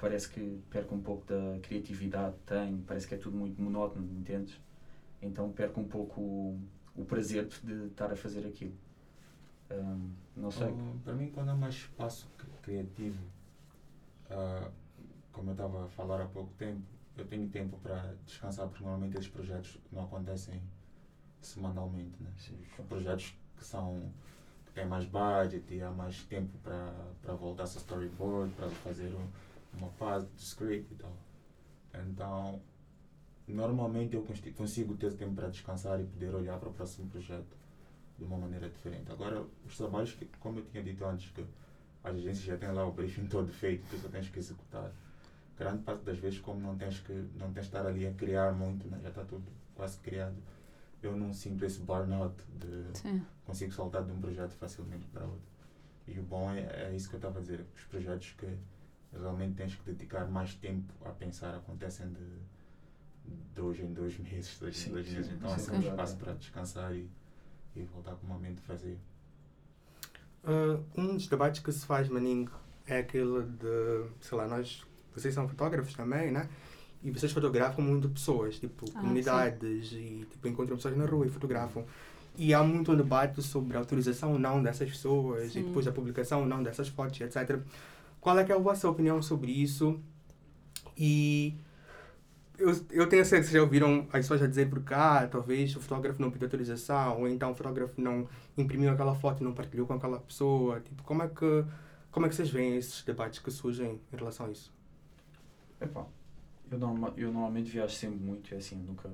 Parece 0.00 0.30
que 0.30 0.62
perco 0.70 0.94
um 0.94 1.00
pouco 1.00 1.26
da 1.26 1.58
criatividade 1.60 2.34
que 2.36 2.42
tenho, 2.46 2.78
parece 2.86 3.06
que 3.06 3.14
é 3.14 3.18
tudo 3.18 3.36
muito 3.36 3.60
monótono, 3.60 4.10
entendes? 4.18 4.58
Então 5.20 5.52
perco 5.52 5.78
um 5.78 5.86
pouco 5.86 6.20
o, 6.22 6.60
o 6.96 7.04
prazer 7.04 7.46
de 7.46 7.86
estar 7.88 8.10
a 8.10 8.16
fazer 8.16 8.46
aquilo. 8.46 8.74
Hum, 9.70 10.10
não 10.34 10.50
sei. 10.50 10.68
Uh, 10.68 10.98
para 11.04 11.12
mim, 11.12 11.30
quando 11.30 11.50
há 11.50 11.54
mais 11.54 11.74
espaço 11.74 12.26
cri- 12.38 12.50
criativo, 12.62 13.22
uh, 14.30 14.70
como 15.32 15.50
eu 15.50 15.52
estava 15.52 15.84
a 15.84 15.88
falar 15.88 16.22
há 16.22 16.26
pouco 16.26 16.52
tempo, 16.54 16.82
eu 17.16 17.26
tenho 17.26 17.46
tempo 17.50 17.78
para 17.82 18.14
descansar, 18.24 18.68
porque 18.68 18.82
normalmente 18.82 19.18
esses 19.18 19.28
projetos 19.28 19.78
não 19.92 20.04
acontecem 20.04 20.62
semanalmente. 21.42 22.22
Né? 22.22 22.30
Sim, 22.38 22.56
Os 22.78 22.86
projetos 22.86 23.34
que 23.56 23.64
são 23.64 24.10
que 24.64 24.72
têm 24.72 24.86
mais 24.86 25.04
budget 25.04 25.74
e 25.74 25.82
há 25.82 25.90
mais 25.90 26.22
tempo 26.24 26.56
para, 26.62 26.90
para 27.20 27.34
voltar 27.34 27.64
ao 27.64 27.68
storyboard, 27.68 28.52
para 28.54 28.68
fazer 28.70 29.12
um, 29.14 29.26
uma 29.74 29.90
fase 29.90 30.26
de 30.36 30.42
script 30.42 30.92
e 30.92 30.96
tal. 30.96 31.16
Então, 31.94 32.60
normalmente 33.46 34.14
eu 34.14 34.24
consigo 34.56 34.96
ter 34.96 35.12
tempo 35.14 35.34
para 35.34 35.48
descansar 35.48 36.00
e 36.00 36.04
poder 36.04 36.34
olhar 36.34 36.58
para 36.58 36.68
o 36.68 36.72
próximo 36.72 37.08
projeto 37.08 37.56
de 38.18 38.24
uma 38.24 38.36
maneira 38.36 38.68
diferente. 38.68 39.10
Agora, 39.10 39.44
os 39.66 39.76
trabalhos, 39.76 40.12
que, 40.12 40.26
como 40.38 40.60
eu 40.60 40.64
tinha 40.66 40.82
dito 40.82 41.04
antes, 41.04 41.30
que 41.30 41.44
as 42.04 42.14
agências 42.14 42.44
já 42.44 42.56
têm 42.56 42.70
lá 42.70 42.86
o 42.86 42.92
briefing 42.92 43.26
todo 43.28 43.52
feito, 43.52 43.84
tu 43.90 43.98
só 43.98 44.08
tens 44.08 44.28
que 44.28 44.38
executar. 44.38 44.92
Grande 45.58 45.82
parte 45.82 46.04
das 46.04 46.18
vezes, 46.18 46.38
como 46.38 46.60
não 46.60 46.76
tens 46.76 47.00
que 47.00 47.12
não 47.36 47.52
tens 47.52 47.66
de 47.66 47.76
estar 47.76 47.86
ali 47.86 48.06
a 48.06 48.12
criar 48.12 48.52
muito, 48.52 48.88
né? 48.88 48.98
já 49.02 49.10
está 49.10 49.24
tudo 49.24 49.44
quase 49.74 49.98
criado, 49.98 50.36
eu 51.02 51.16
não 51.16 51.32
sinto 51.32 51.64
esse 51.64 51.80
burnout 51.80 52.34
de 52.58 52.98
Sim. 52.98 53.22
consigo 53.44 53.72
saltar 53.72 54.04
de 54.04 54.12
um 54.12 54.20
projeto 54.20 54.52
facilmente 54.52 55.06
para 55.06 55.24
outro. 55.24 55.50
E 56.06 56.18
o 56.18 56.22
bom 56.22 56.50
é, 56.50 56.88
é 56.88 56.96
isso 56.96 57.08
que 57.08 57.14
eu 57.14 57.18
estava 57.18 57.38
a 57.38 57.42
dizer, 57.42 57.64
os 57.74 57.84
projetos 57.84 58.34
que 58.38 58.46
realmente 59.12 59.54
tens 59.54 59.74
que 59.74 59.90
dedicar 59.90 60.28
mais 60.30 60.54
tempo 60.54 60.92
a 61.04 61.10
pensar 61.10 61.54
acontecem 61.54 62.08
de 62.08 62.26
dois 63.54 63.78
em 63.80 63.92
dois 63.92 64.18
meses, 64.18 64.58
dois 64.58 64.76
Sim, 64.76 64.90
em 64.90 64.92
dois 64.92 65.06
sim, 65.06 65.16
meses, 65.16 65.32
então 65.32 65.52
há 65.52 65.58
sim, 65.58 65.70
sempre 65.70 65.88
espaço 65.88 66.16
para 66.16 66.32
descansar 66.34 66.94
e, 66.94 67.08
e 67.76 67.82
voltar 67.82 68.14
com 68.14 68.26
uma 68.26 68.38
mente 68.38 68.60
vazia. 68.66 68.98
Uh, 70.42 70.82
um 70.96 71.14
dos 71.14 71.26
debates 71.26 71.60
que 71.60 71.70
se 71.70 71.84
faz, 71.84 72.08
Maninho, 72.08 72.50
é 72.86 72.98
aquele 72.98 73.42
de, 73.42 74.04
sei 74.20 74.38
lá, 74.38 74.48
nós, 74.48 74.84
vocês 75.14 75.34
são 75.34 75.46
fotógrafos 75.48 75.94
também, 75.94 76.30
né? 76.30 76.48
E 77.02 77.10
vocês 77.10 77.32
fotografam 77.32 77.82
muito 77.84 78.08
pessoas, 78.08 78.58
tipo, 78.58 78.86
Ah, 78.94 79.00
comunidades, 79.00 79.92
e 79.92 80.26
tipo, 80.30 80.48
encontram 80.48 80.76
pessoas 80.76 80.96
na 80.96 81.06
rua 81.06 81.26
e 81.26 81.30
fotografam. 81.30 81.84
E 82.36 82.54
há 82.54 82.62
muito 82.62 82.92
um 82.92 82.96
debate 82.96 83.42
sobre 83.42 83.76
a 83.76 83.80
autorização 83.80 84.32
ou 84.32 84.38
não 84.38 84.62
dessas 84.62 84.88
pessoas, 84.88 85.52
Sim. 85.52 85.60
e 85.60 85.62
depois 85.64 85.86
a 85.86 85.92
publicação 85.92 86.40
ou 86.40 86.46
não 86.46 86.62
dessas 86.62 86.88
fotos, 86.88 87.20
etc. 87.20 87.58
Qual 88.20 88.38
é 88.38 88.44
que 88.44 88.52
é 88.52 88.54
a 88.54 88.58
vossa 88.58 88.88
opinião 88.88 89.22
sobre 89.22 89.50
isso? 89.50 90.00
E 90.96 91.56
eu, 92.58 92.68
eu 92.90 93.08
tenho 93.08 93.24
certeza 93.24 93.40
que 93.40 93.44
vocês 93.44 93.52
já 93.52 93.62
ouviram 93.62 94.06
as 94.12 94.20
pessoas 94.20 94.42
a 94.42 94.46
dizer 94.46 94.68
porque, 94.68 94.92
ah, 94.92 95.26
talvez 95.26 95.74
o 95.74 95.80
fotógrafo 95.80 96.20
não 96.20 96.30
pediu 96.30 96.46
autorização, 96.46 97.20
ou 97.20 97.28
então 97.28 97.52
o 97.52 97.54
fotógrafo 97.54 97.98
não 98.00 98.28
imprimiu 98.56 98.90
aquela 98.90 99.14
foto 99.14 99.40
e 99.40 99.44
não 99.44 99.54
partilhou 99.54 99.86
com 99.86 99.94
aquela 99.94 100.20
pessoa. 100.20 100.80
Tipo, 100.80 101.02
como 101.02 101.22
é 101.22 101.28
que, 101.28 101.64
como 102.10 102.26
é 102.26 102.28
que 102.28 102.34
vocês 102.34 102.50
veem 102.50 102.76
esses 102.76 103.02
debates 103.02 103.38
que 103.38 103.50
surgem 103.50 103.98
em 104.12 104.16
relação 104.16 104.46
a 104.46 104.50
isso? 104.50 104.72
Epá, 105.80 106.06
eu, 106.70 106.78
norma, 106.78 107.14
eu 107.16 107.32
normalmente 107.32 107.70
viajo 107.70 107.94
sempre 107.94 108.18
muito, 108.18 108.54
é 108.54 108.58
assim, 108.58 108.76
nunca. 108.76 109.10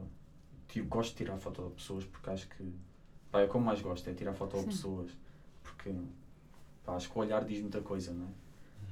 Tiro, 0.67 0.87
gosto 0.87 1.13
de 1.13 1.19
tirar 1.19 1.39
foto 1.39 1.63
de 1.69 1.75
pessoas 1.75 2.05
porque 2.05 2.29
acho 2.29 2.49
que. 2.49 2.73
Pá, 3.31 3.43
é 3.43 3.47
como 3.47 3.65
mais 3.65 3.81
gosto, 3.81 4.11
é 4.11 4.15
tirar 4.15 4.35
foto 4.35 4.59
de 4.59 4.65
pessoas. 4.67 5.13
Porque 5.63 5.95
pá, 6.85 6.97
acho 6.97 7.09
que 7.09 7.17
o 7.17 7.21
olhar 7.21 7.45
diz 7.45 7.61
muita 7.61 7.81
coisa, 7.81 8.13
não 8.13 8.27
é? 8.27 8.46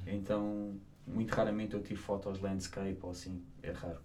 Então, 0.07 0.77
muito 1.07 1.31
raramente 1.33 1.75
eu 1.75 1.83
tiro 1.83 2.01
fotos 2.01 2.41
landscape 2.41 2.99
ou 3.03 3.11
assim, 3.11 3.43
é 3.63 3.71
raro. 3.73 4.01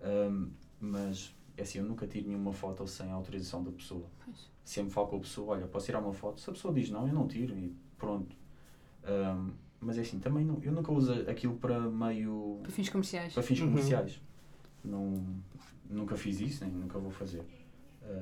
Ahm, 0.00 0.50
mas, 0.80 1.34
é 1.56 1.62
assim, 1.62 1.78
eu 1.78 1.84
nunca 1.84 2.06
tiro 2.06 2.28
nenhuma 2.28 2.52
foto 2.52 2.86
sem 2.86 3.10
autorização 3.10 3.62
da 3.62 3.70
pessoa. 3.70 4.06
Pois. 4.24 4.50
Sempre 4.64 4.92
falo 4.92 5.08
com 5.08 5.16
a 5.16 5.20
pessoa, 5.20 5.56
olha, 5.56 5.66
posso 5.66 5.86
tirar 5.86 6.00
uma 6.00 6.12
foto? 6.12 6.40
Se 6.40 6.48
a 6.50 6.52
pessoa 6.52 6.72
diz 6.74 6.90
não, 6.90 7.06
eu 7.06 7.14
não 7.14 7.26
tiro 7.28 7.56
e 7.56 7.74
pronto. 7.98 8.36
Ahm, 9.04 9.50
mas 9.80 9.98
é 9.98 10.00
assim, 10.00 10.18
também 10.18 10.44
não, 10.44 10.62
eu 10.62 10.72
nunca 10.72 10.90
uso 10.92 11.12
aquilo 11.28 11.56
para 11.56 11.78
meio 11.90 12.58
Para 12.62 12.72
fins 12.72 12.88
comerciais. 12.88 13.34
para 13.34 13.42
fins 13.42 13.60
Uhum. 13.60 13.68
comerciais. 13.68 14.20
Não, 14.82 15.22
nunca 15.88 16.16
fiz 16.16 16.40
isso, 16.40 16.64
nem 16.64 16.72
nunca 16.74 16.98
vou 16.98 17.10
fazer. 17.10 17.42
Ah, 18.02 18.20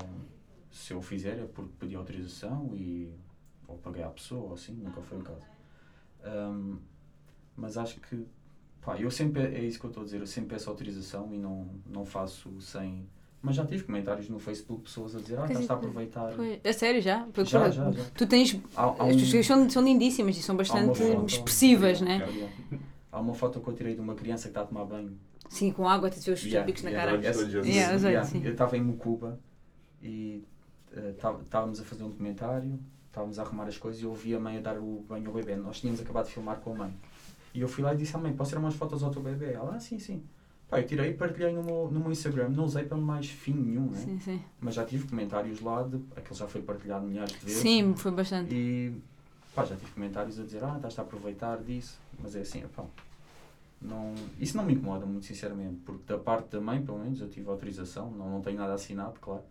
se 0.71 0.93
eu 0.93 1.01
fizer 1.03 1.39
é 1.39 1.45
porque 1.47 1.71
pedi 1.79 1.95
autorização 1.95 2.75
e 2.77 3.13
ou 3.69 3.77
paguei 3.79 4.03
à 4.03 4.09
pessoa 4.09 4.49
ou 4.49 4.55
assim, 4.55 4.73
nunca 4.75 5.01
foi 5.03 5.19
o 5.19 5.23
caso. 5.23 5.47
Ahm, 6.25 6.79
mas 7.57 7.77
acho 7.77 8.01
que 8.01 8.27
pá, 8.81 8.97
eu 8.99 9.11
sempre 9.11 9.43
é 9.43 9.65
isso 9.65 9.79
que 9.79 9.87
eu 9.87 9.91
estou 9.91 10.03
a 10.03 10.05
dizer, 10.05 10.21
eu 10.21 10.27
sempre 10.27 10.51
peço 10.51 10.69
autorização 10.71 11.33
e 11.33 11.39
não, 11.39 11.69
não 11.87 12.05
faço 12.05 12.51
sem. 12.61 13.07
Mas 13.45 13.57
já 13.57 13.67
tive 13.67 13.83
comentários 13.83 14.29
no 14.29 14.39
Facebook, 14.39 14.83
pessoas 14.85 15.17
a 15.17 15.21
dizer, 15.21 15.35
ah, 15.39 15.43
estás 15.43 15.57
a 15.57 15.61
dizer, 15.63 15.73
aproveitar. 15.73 16.33
Foi- 16.33 16.61
A 16.65 16.73
sério 16.73 17.01
já? 17.03 17.25
Porque, 17.33 17.51
Já, 17.51 17.69
já, 17.71 17.91
já. 17.91 18.05
Tu 18.15 18.25
tens. 18.27 18.61
Há, 18.77 18.85
há 18.85 18.91
As 18.93 18.99
um- 19.01 19.19
tuas 19.19 19.31
coisas 19.31 19.47
são, 19.47 19.69
são 19.71 19.83
lindíssimas 19.85 20.37
e 20.37 20.43
são 20.43 20.57
bastante 20.57 20.97
foto- 20.99 21.27
expressivas, 21.27 22.01
né? 22.01 22.19
Yeah. 22.33 22.53
Há 23.11 23.21
uma 23.21 23.35
foto 23.35 23.61
que 23.61 23.69
eu 23.69 23.75
tirei 23.75 23.95
de 23.95 24.01
uma 24.01 24.15
criança 24.15 24.45
que 24.45 24.49
está 24.51 24.63
a 24.63 24.65
tomar 24.65 24.85
banho 24.87 25.19
Sim, 25.51 25.71
com 25.71 25.87
água, 25.87 26.09
tens 26.09 26.27
os 26.29 26.43
Yeah, 26.45 26.65
picos 26.65 26.83
na 26.83 26.91
yeah, 26.91 27.13
cara. 27.19 27.29
Azuis. 27.29 27.53
Yeah, 27.53 27.91
olhos, 27.91 28.03
Yeah, 28.05 28.25
sim. 28.27 28.43
Eu 28.43 28.53
estava 28.53 28.75
em 28.77 28.81
Mucuba 28.81 29.39
e 30.03 30.43
eh, 30.97 31.11
estávamos 31.45 31.79
a 31.81 31.85
fazer 31.85 32.05
um 32.05 32.09
documentário, 32.09 32.79
estávamos 33.09 33.39
a 33.39 33.43
arrumar 33.43 33.65
as 33.65 33.77
coisas 33.77 34.01
e 34.01 34.05
eu 34.05 34.11
ouvi 34.11 34.35
a 34.35 34.41
mãe 34.41 34.57
a 34.57 34.61
dar 34.63 34.79
o 34.79 35.05
banho 35.07 35.27
ao 35.29 35.35
bebê. 35.35 35.57
Nós 35.57 35.81
tínhamos 35.81 36.01
acabado 36.01 36.27
de 36.27 36.33
filmar 36.33 36.57
com 36.61 36.73
a 36.73 36.75
mãe. 36.75 36.95
E 37.55 37.61
eu 37.61 37.69
fui 37.69 37.85
lá 37.85 37.93
e 37.95 37.97
disse 37.97 38.17
à 38.17 38.19
mãe, 38.19 38.33
posso 38.33 38.51
tirar 38.51 38.61
umas 38.61 38.75
fotos 38.75 39.03
ao 39.03 39.11
teu 39.11 39.23
bebê? 39.23 39.53
Ela, 39.53 39.77
ah, 39.77 39.81
sim, 39.81 39.99
sim. 39.99 40.23
Pá, 40.69 40.81
eu 40.81 40.87
tirei 40.87 41.11
e 41.11 41.15
partilhei 41.15 41.53
no 41.53 41.63
meu, 41.63 41.91
no 41.93 42.01
meu 42.01 42.13
Instagram. 42.13 42.49
Não 42.49 42.65
usei 42.65 42.85
para 42.85 42.97
mais 42.97 43.29
fim 43.29 43.53
nenhum, 43.53 43.91
né? 43.91 43.99
Sim, 43.99 44.19
sim. 44.19 44.43
Mas 44.59 44.75
já 44.75 44.85
tive 44.85 45.07
comentários 45.07 45.61
lá, 45.61 45.83
de, 45.83 46.01
aquele 46.17 46.39
já 46.39 46.47
foi 46.47 46.63
partilhado 46.63 47.07
milhares 47.07 47.33
de 47.33 47.39
vezes. 47.41 47.61
Sim, 47.61 47.95
foi 47.95 48.11
bastante. 48.11 48.55
E 48.55 48.95
pá, 49.55 49.67
já 49.67 49.77
tive 49.77 49.91
comentários 49.91 50.41
a 50.41 50.45
dizer, 50.45 50.65
ah, 50.65 50.77
estás 50.77 50.99
a 50.99 51.03
aproveitar 51.03 51.59
disso. 51.59 51.99
Mas 52.19 52.35
é 52.35 52.41
assim, 52.41 52.63
pá, 52.75 52.85
não, 53.83 54.15
isso 54.39 54.57
não 54.57 54.65
me 54.65 54.73
incomoda 54.73 55.05
muito 55.05 55.27
sinceramente, 55.27 55.77
porque 55.85 56.05
da 56.07 56.19
parte 56.19 56.49
da 56.51 56.61
mãe, 56.61 56.83
pelo 56.83 56.99
menos, 56.99 57.21
eu 57.21 57.29
tive 57.29 57.51
autorização, 57.51 58.11
não, 58.11 58.31
não 58.31 58.41
tenho 58.41 58.57
nada 58.57 58.73
assinado, 58.73 59.19
claro. 59.21 59.43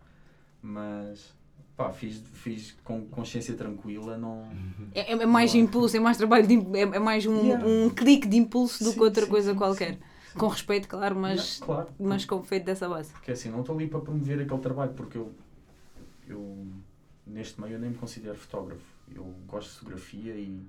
Mas 0.60 1.32
pá, 1.76 1.92
fiz, 1.92 2.22
fiz 2.32 2.76
com 2.84 3.06
consciência 3.06 3.54
tranquila, 3.54 4.16
não. 4.16 4.48
É, 4.94 5.12
é 5.12 5.26
mais 5.26 5.52
Claro. 5.52 5.66
impulso, 5.66 5.96
é 5.96 6.00
mais 6.00 6.16
trabalho, 6.16 6.46
de, 6.46 6.54
é, 6.76 6.82
é 6.82 6.98
mais 6.98 7.26
um, 7.26 7.36
Yeah. 7.46 7.66
um 7.66 7.90
clique 7.90 8.28
de 8.28 8.36
impulso 8.36 8.84
do 8.84 8.90
Sim, 8.90 8.96
que 8.98 9.02
outra 9.04 9.24
sim, 9.24 9.30
coisa 9.30 9.52
sim, 9.52 9.58
qualquer. 9.58 9.94
sim. 9.94 10.38
Com 10.38 10.48
respeito, 10.48 10.88
claro, 10.88 11.14
mas, 11.16 11.60
Não, 11.60 11.66
claro, 11.66 11.88
mas 11.98 12.24
com 12.24 12.42
feito 12.42 12.64
dessa 12.64 12.88
base. 12.88 13.12
Porque 13.12 13.32
assim, 13.32 13.50
não 13.50 13.60
estou 13.60 13.74
ali 13.76 13.86
para 13.86 14.00
promover 14.00 14.40
aquele 14.40 14.60
trabalho, 14.60 14.92
porque 14.94 15.18
eu, 15.18 15.30
eu 16.26 16.66
neste 17.26 17.60
meio 17.60 17.74
eu 17.74 17.78
nem 17.78 17.90
me 17.90 17.96
considero 17.96 18.36
fotógrafo. 18.36 18.84
Eu 19.14 19.24
gosto 19.46 19.70
de 19.72 19.78
fotografia 19.80 20.34
e 20.34 20.62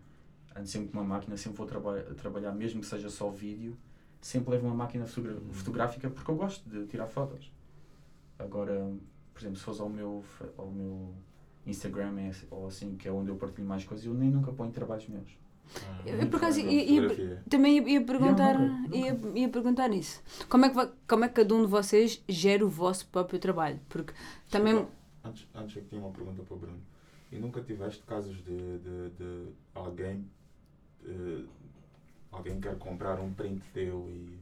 ando 0.55 0.67
sempre 0.67 0.89
com 0.89 0.97
uma 0.99 1.03
máquina, 1.05 1.37
sempre 1.37 1.57
vou 1.57 1.65
traba 1.65 2.01
trabalhar, 2.17 2.51
mesmo 2.51 2.81
que 2.81 2.87
seja 2.87 3.09
só 3.09 3.29
vídeo, 3.29 3.77
sempre 4.21 4.51
levo 4.51 4.67
uma 4.67 4.75
máquina 4.75 5.05
fotogra- 5.05 5.39
fotográfica 5.51 6.09
porque 6.09 6.29
eu 6.29 6.35
gosto 6.35 6.69
de 6.69 6.85
tirar 6.87 7.07
fotos. 7.07 7.49
Agora, 8.37 8.91
por 9.33 9.41
exemplo, 9.41 9.57
se 9.57 9.63
fores 9.63 9.79
ao 9.79 9.89
meu, 9.89 10.23
ao 10.57 10.71
meu 10.71 11.13
Instagram 11.65 12.19
é 12.19 12.29
assim- 12.29 12.47
ou 12.51 12.67
assim, 12.67 12.95
que 12.95 13.07
é 13.07 13.11
onde 13.11 13.29
eu 13.29 13.35
partilho 13.35 13.67
mais 13.67 13.83
coisas, 13.83 14.05
eu 14.05 14.13
nem 14.13 14.29
nunca 14.29 14.51
ponho 14.51 14.71
trabalhos 14.71 15.07
meus. 15.07 15.37
Eu, 16.05 16.17
Muito 16.17 16.29
por 16.29 16.37
acaso, 16.37 16.59
também 17.49 17.77
ia, 17.77 17.89
ia 17.93 18.05
perguntar, 18.05 18.55
Yeah, 18.59 18.67
nunca, 18.67 18.97
ia, 18.97 19.41
ia 19.41 19.49
perguntar 19.49 19.91
isso. 19.93 20.21
Como 20.49 20.65
é, 20.65 20.69
que, 20.69 20.91
como 21.07 21.23
é 21.23 21.29
que 21.29 21.35
cada 21.35 21.55
um 21.55 21.61
de 21.61 21.67
vocês 21.67 22.21
gera 22.27 22.65
o 22.65 22.69
vosso 22.69 23.07
próprio 23.07 23.39
trabalho? 23.39 23.79
Porque 23.89 24.13
também. 24.51 24.73
Desculpa, 24.73 25.03
Antes, 25.25 25.47
antes 25.55 25.75
eu 25.77 25.85
tinha 25.85 26.01
uma 26.01 26.11
pergunta 26.11 26.43
para 26.43 26.53
o 26.53 26.57
Bruno. 26.59 26.79
E 27.31 27.37
nunca 27.39 27.61
tiveste 27.61 28.03
casos 28.03 28.35
de, 28.43 28.77
de, 28.79 29.09
de 29.17 29.47
alguém 29.73 30.25
eh, 31.05 31.45
alguém 32.31 32.59
quer 32.59 32.77
comprar 32.77 33.19
um 33.21 33.33
print 33.33 33.63
teu 33.73 34.05
e 34.09 34.37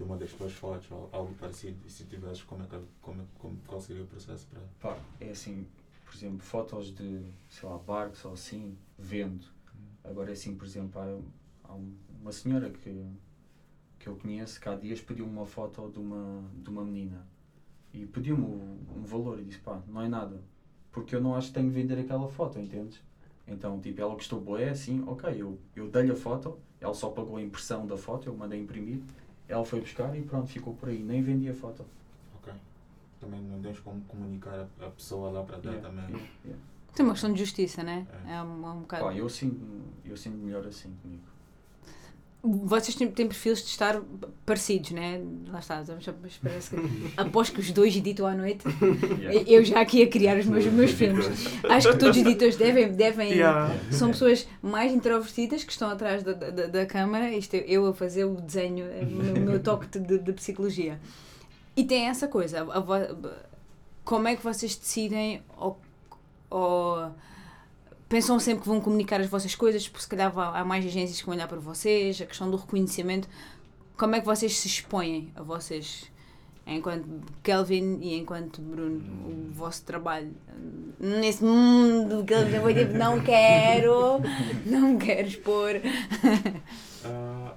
de 0.00 0.04
uma 0.04 0.16
das 0.16 0.32
tuas 0.32 0.52
fotos 0.54 0.90
ou 0.90 1.10
algo 1.12 1.34
parecido 1.34 1.76
e 1.86 1.90
se 1.90 2.04
tivesse 2.04 2.42
como 2.44 2.62
é 2.62 2.66
que, 2.66 2.80
como, 3.02 3.20
é- 3.20 3.24
como, 3.38 3.58
qual 3.66 3.78
seria 3.82 4.02
o 4.02 4.06
processo 4.06 4.46
para 4.46 4.62
Pá, 4.80 4.98
é 5.20 5.28
assim, 5.30 5.66
por 6.06 6.14
exemplo, 6.14 6.38
fotos 6.38 6.90
de, 6.94 7.20
sei 7.50 7.68
lá, 7.68 7.76
barcos 7.76 8.24
ou 8.24 8.32
assim, 8.32 8.78
vendo. 8.98 9.44
Agora 10.02 10.30
é 10.30 10.32
assim, 10.32 10.54
por 10.56 10.64
exemplo, 10.64 10.98
há, 10.98 11.68
há 11.70 11.74
um- 11.74 11.94
uma 12.22 12.32
senhora 12.32 12.70
que, 12.70 13.06
que 13.98 14.06
eu 14.08 14.16
conheço 14.16 14.58
que 14.58 14.70
há 14.70 14.74
dias 14.74 15.02
pediu-me 15.02 15.30
uma 15.32 15.44
foto 15.44 15.90
de 15.90 15.98
uma, 15.98 16.44
de 16.54 16.70
uma 16.70 16.82
menina 16.82 17.26
e 17.92 18.06
pediu-me 18.06 18.42
um, 18.42 18.78
um 18.96 19.02
valor 19.04 19.38
e 19.38 19.44
disse, 19.44 19.58
pá, 19.58 19.82
não 19.86 20.00
é 20.00 20.08
nada, 20.08 20.42
porque 20.90 21.14
eu 21.14 21.20
não 21.20 21.34
acho 21.36 21.48
que 21.48 21.54
tenho 21.54 21.68
de 21.68 21.74
vender 21.74 21.98
aquela 21.98 22.26
foto, 22.26 22.58
entendes? 22.58 23.02
Então, 23.46 23.78
tipo, 23.80 24.00
ela 24.00 24.14
gostou 24.14 24.40
boé, 24.40 24.70
assim, 24.70 25.02
ok, 25.06 25.30
eu, 25.42 25.58
eu 25.76 25.90
dei-lhe 25.90 26.12
a 26.12 26.16
foto, 26.16 26.58
ela 26.80 26.94
só 26.94 27.10
pagou 27.10 27.36
a 27.36 27.42
impressão 27.42 27.86
da 27.86 27.98
foto, 27.98 28.28
eu 28.30 28.34
mandei 28.34 28.58
imprimir, 28.60 29.02
ela 29.50 29.64
foi 29.64 29.80
buscar 29.80 30.16
e 30.16 30.22
pronto, 30.22 30.48
ficou 30.48 30.74
por 30.74 30.88
aí, 30.88 31.02
nem 31.02 31.22
vendi 31.22 31.48
a 31.48 31.54
foto. 31.54 31.84
Ok. 32.36 32.52
também 33.20 33.40
não 33.42 33.60
tens 33.60 33.78
como 33.80 34.00
comunicar 34.02 34.66
a, 34.80 34.86
a 34.86 34.90
pessoa 34.90 35.30
lá 35.30 35.42
para 35.42 35.58
dar 35.58 35.70
Yeah, 35.72 35.88
também. 35.88 36.04
yeah, 36.06 36.28
yeah. 36.44 36.62
Tem 36.94 37.04
uma 37.04 37.12
questão 37.12 37.32
de 37.32 37.38
justiça, 37.38 37.82
né? 37.82 38.06
É. 38.26 38.34
É 38.34 38.42
um, 38.42 38.66
é 38.66 38.70
um 38.70 38.80
bocado. 38.80 39.04
Pá, 39.04 39.14
eu 39.14 39.28
sinto, 39.28 39.60
eu 40.04 40.16
sinto 40.16 40.36
melhor 40.38 40.66
assim 40.66 40.92
comigo. 41.02 41.22
Vocês 42.42 42.94
têm, 42.94 43.06
têm 43.10 43.26
perfis 43.28 43.58
de 43.58 43.66
estar 43.68 44.00
parecidos, 44.46 44.92
né? 44.92 45.20
Lá 45.48 45.58
está, 45.58 45.84
mas 46.22 46.38
parece 46.42 46.70
que 46.70 46.76
após 47.14 47.50
que 47.50 47.60
os 47.60 47.70
dois 47.70 47.94
editam 47.94 48.26
à 48.26 48.34
noite, 48.34 48.64
Yeah. 49.20 49.42
eu 49.46 49.62
já 49.62 49.80
aqui 49.82 50.02
a 50.02 50.08
criar 50.08 50.38
os 50.38 50.46
meus, 50.46 50.64
meus 50.64 50.90
filmes. 50.92 51.26
Acho 51.68 51.92
que 51.92 51.98
todos 51.98 52.16
os 52.16 52.22
editores 52.26 52.56
devem, 52.56 52.92
devem 52.92 53.32
Yeah. 53.32 53.74
são 53.90 54.10
pessoas 54.10 54.48
mais 54.62 54.90
introvertidas 54.90 55.64
que 55.64 55.72
estão 55.72 55.90
atrás 55.90 56.22
da, 56.22 56.32
da, 56.32 56.66
da 56.66 56.86
câmara. 56.86 57.30
Isto 57.30 57.54
é 57.56 57.64
eu 57.66 57.86
a 57.86 57.92
fazer 57.92 58.24
o 58.24 58.40
desenho, 58.40 58.86
o 59.36 59.40
meu, 59.40 59.62
toque 59.62 59.86
de, 59.98 60.18
de, 60.18 60.32
psicologia. 60.32 60.98
E 61.76 61.84
tem 61.84 62.08
essa 62.08 62.26
coisa, 62.26 62.60
a 62.72 62.80
vo- 62.80 63.30
como 64.02 64.26
é 64.28 64.34
que 64.34 64.42
vocês 64.42 64.74
decidem 64.76 65.42
ou, 65.58 65.78
ou 66.48 67.10
pensam 68.10 68.40
sempre 68.40 68.62
que 68.62 68.68
vão 68.68 68.80
comunicar 68.80 69.20
as 69.20 69.28
vossas 69.28 69.54
coisas, 69.54 69.88
porque 69.88 70.02
se 70.02 70.08
calhar 70.08 70.36
há 70.36 70.64
mais 70.64 70.84
agências 70.84 71.20
que 71.20 71.26
vão 71.26 71.34
olhar 71.34 71.46
para 71.46 71.60
vocês, 71.60 72.20
a 72.20 72.26
questão 72.26 72.50
do 72.50 72.56
reconhecimento, 72.56 73.28
como 73.96 74.16
é 74.16 74.20
que 74.20 74.26
vocês 74.26 74.58
se 74.58 74.66
expõem 74.66 75.32
a 75.36 75.42
vocês? 75.42 76.10
Enquanto 76.66 77.06
Kelvin 77.42 78.00
e 78.00 78.18
enquanto 78.18 78.60
Bruno, 78.60 78.98
o 78.98 79.52
vosso 79.52 79.84
trabalho 79.84 80.32
nesse 80.98 81.42
mundo 81.44 82.24
que 82.24 82.34
ele 82.34 82.50
já 82.50 82.60
foi 82.60 82.74
tipo, 82.74 82.94
não 82.94 83.20
quero, 83.22 84.20
não 84.66 84.98
quero 84.98 85.28
expor. 85.28 85.70
Ah, 87.04 87.54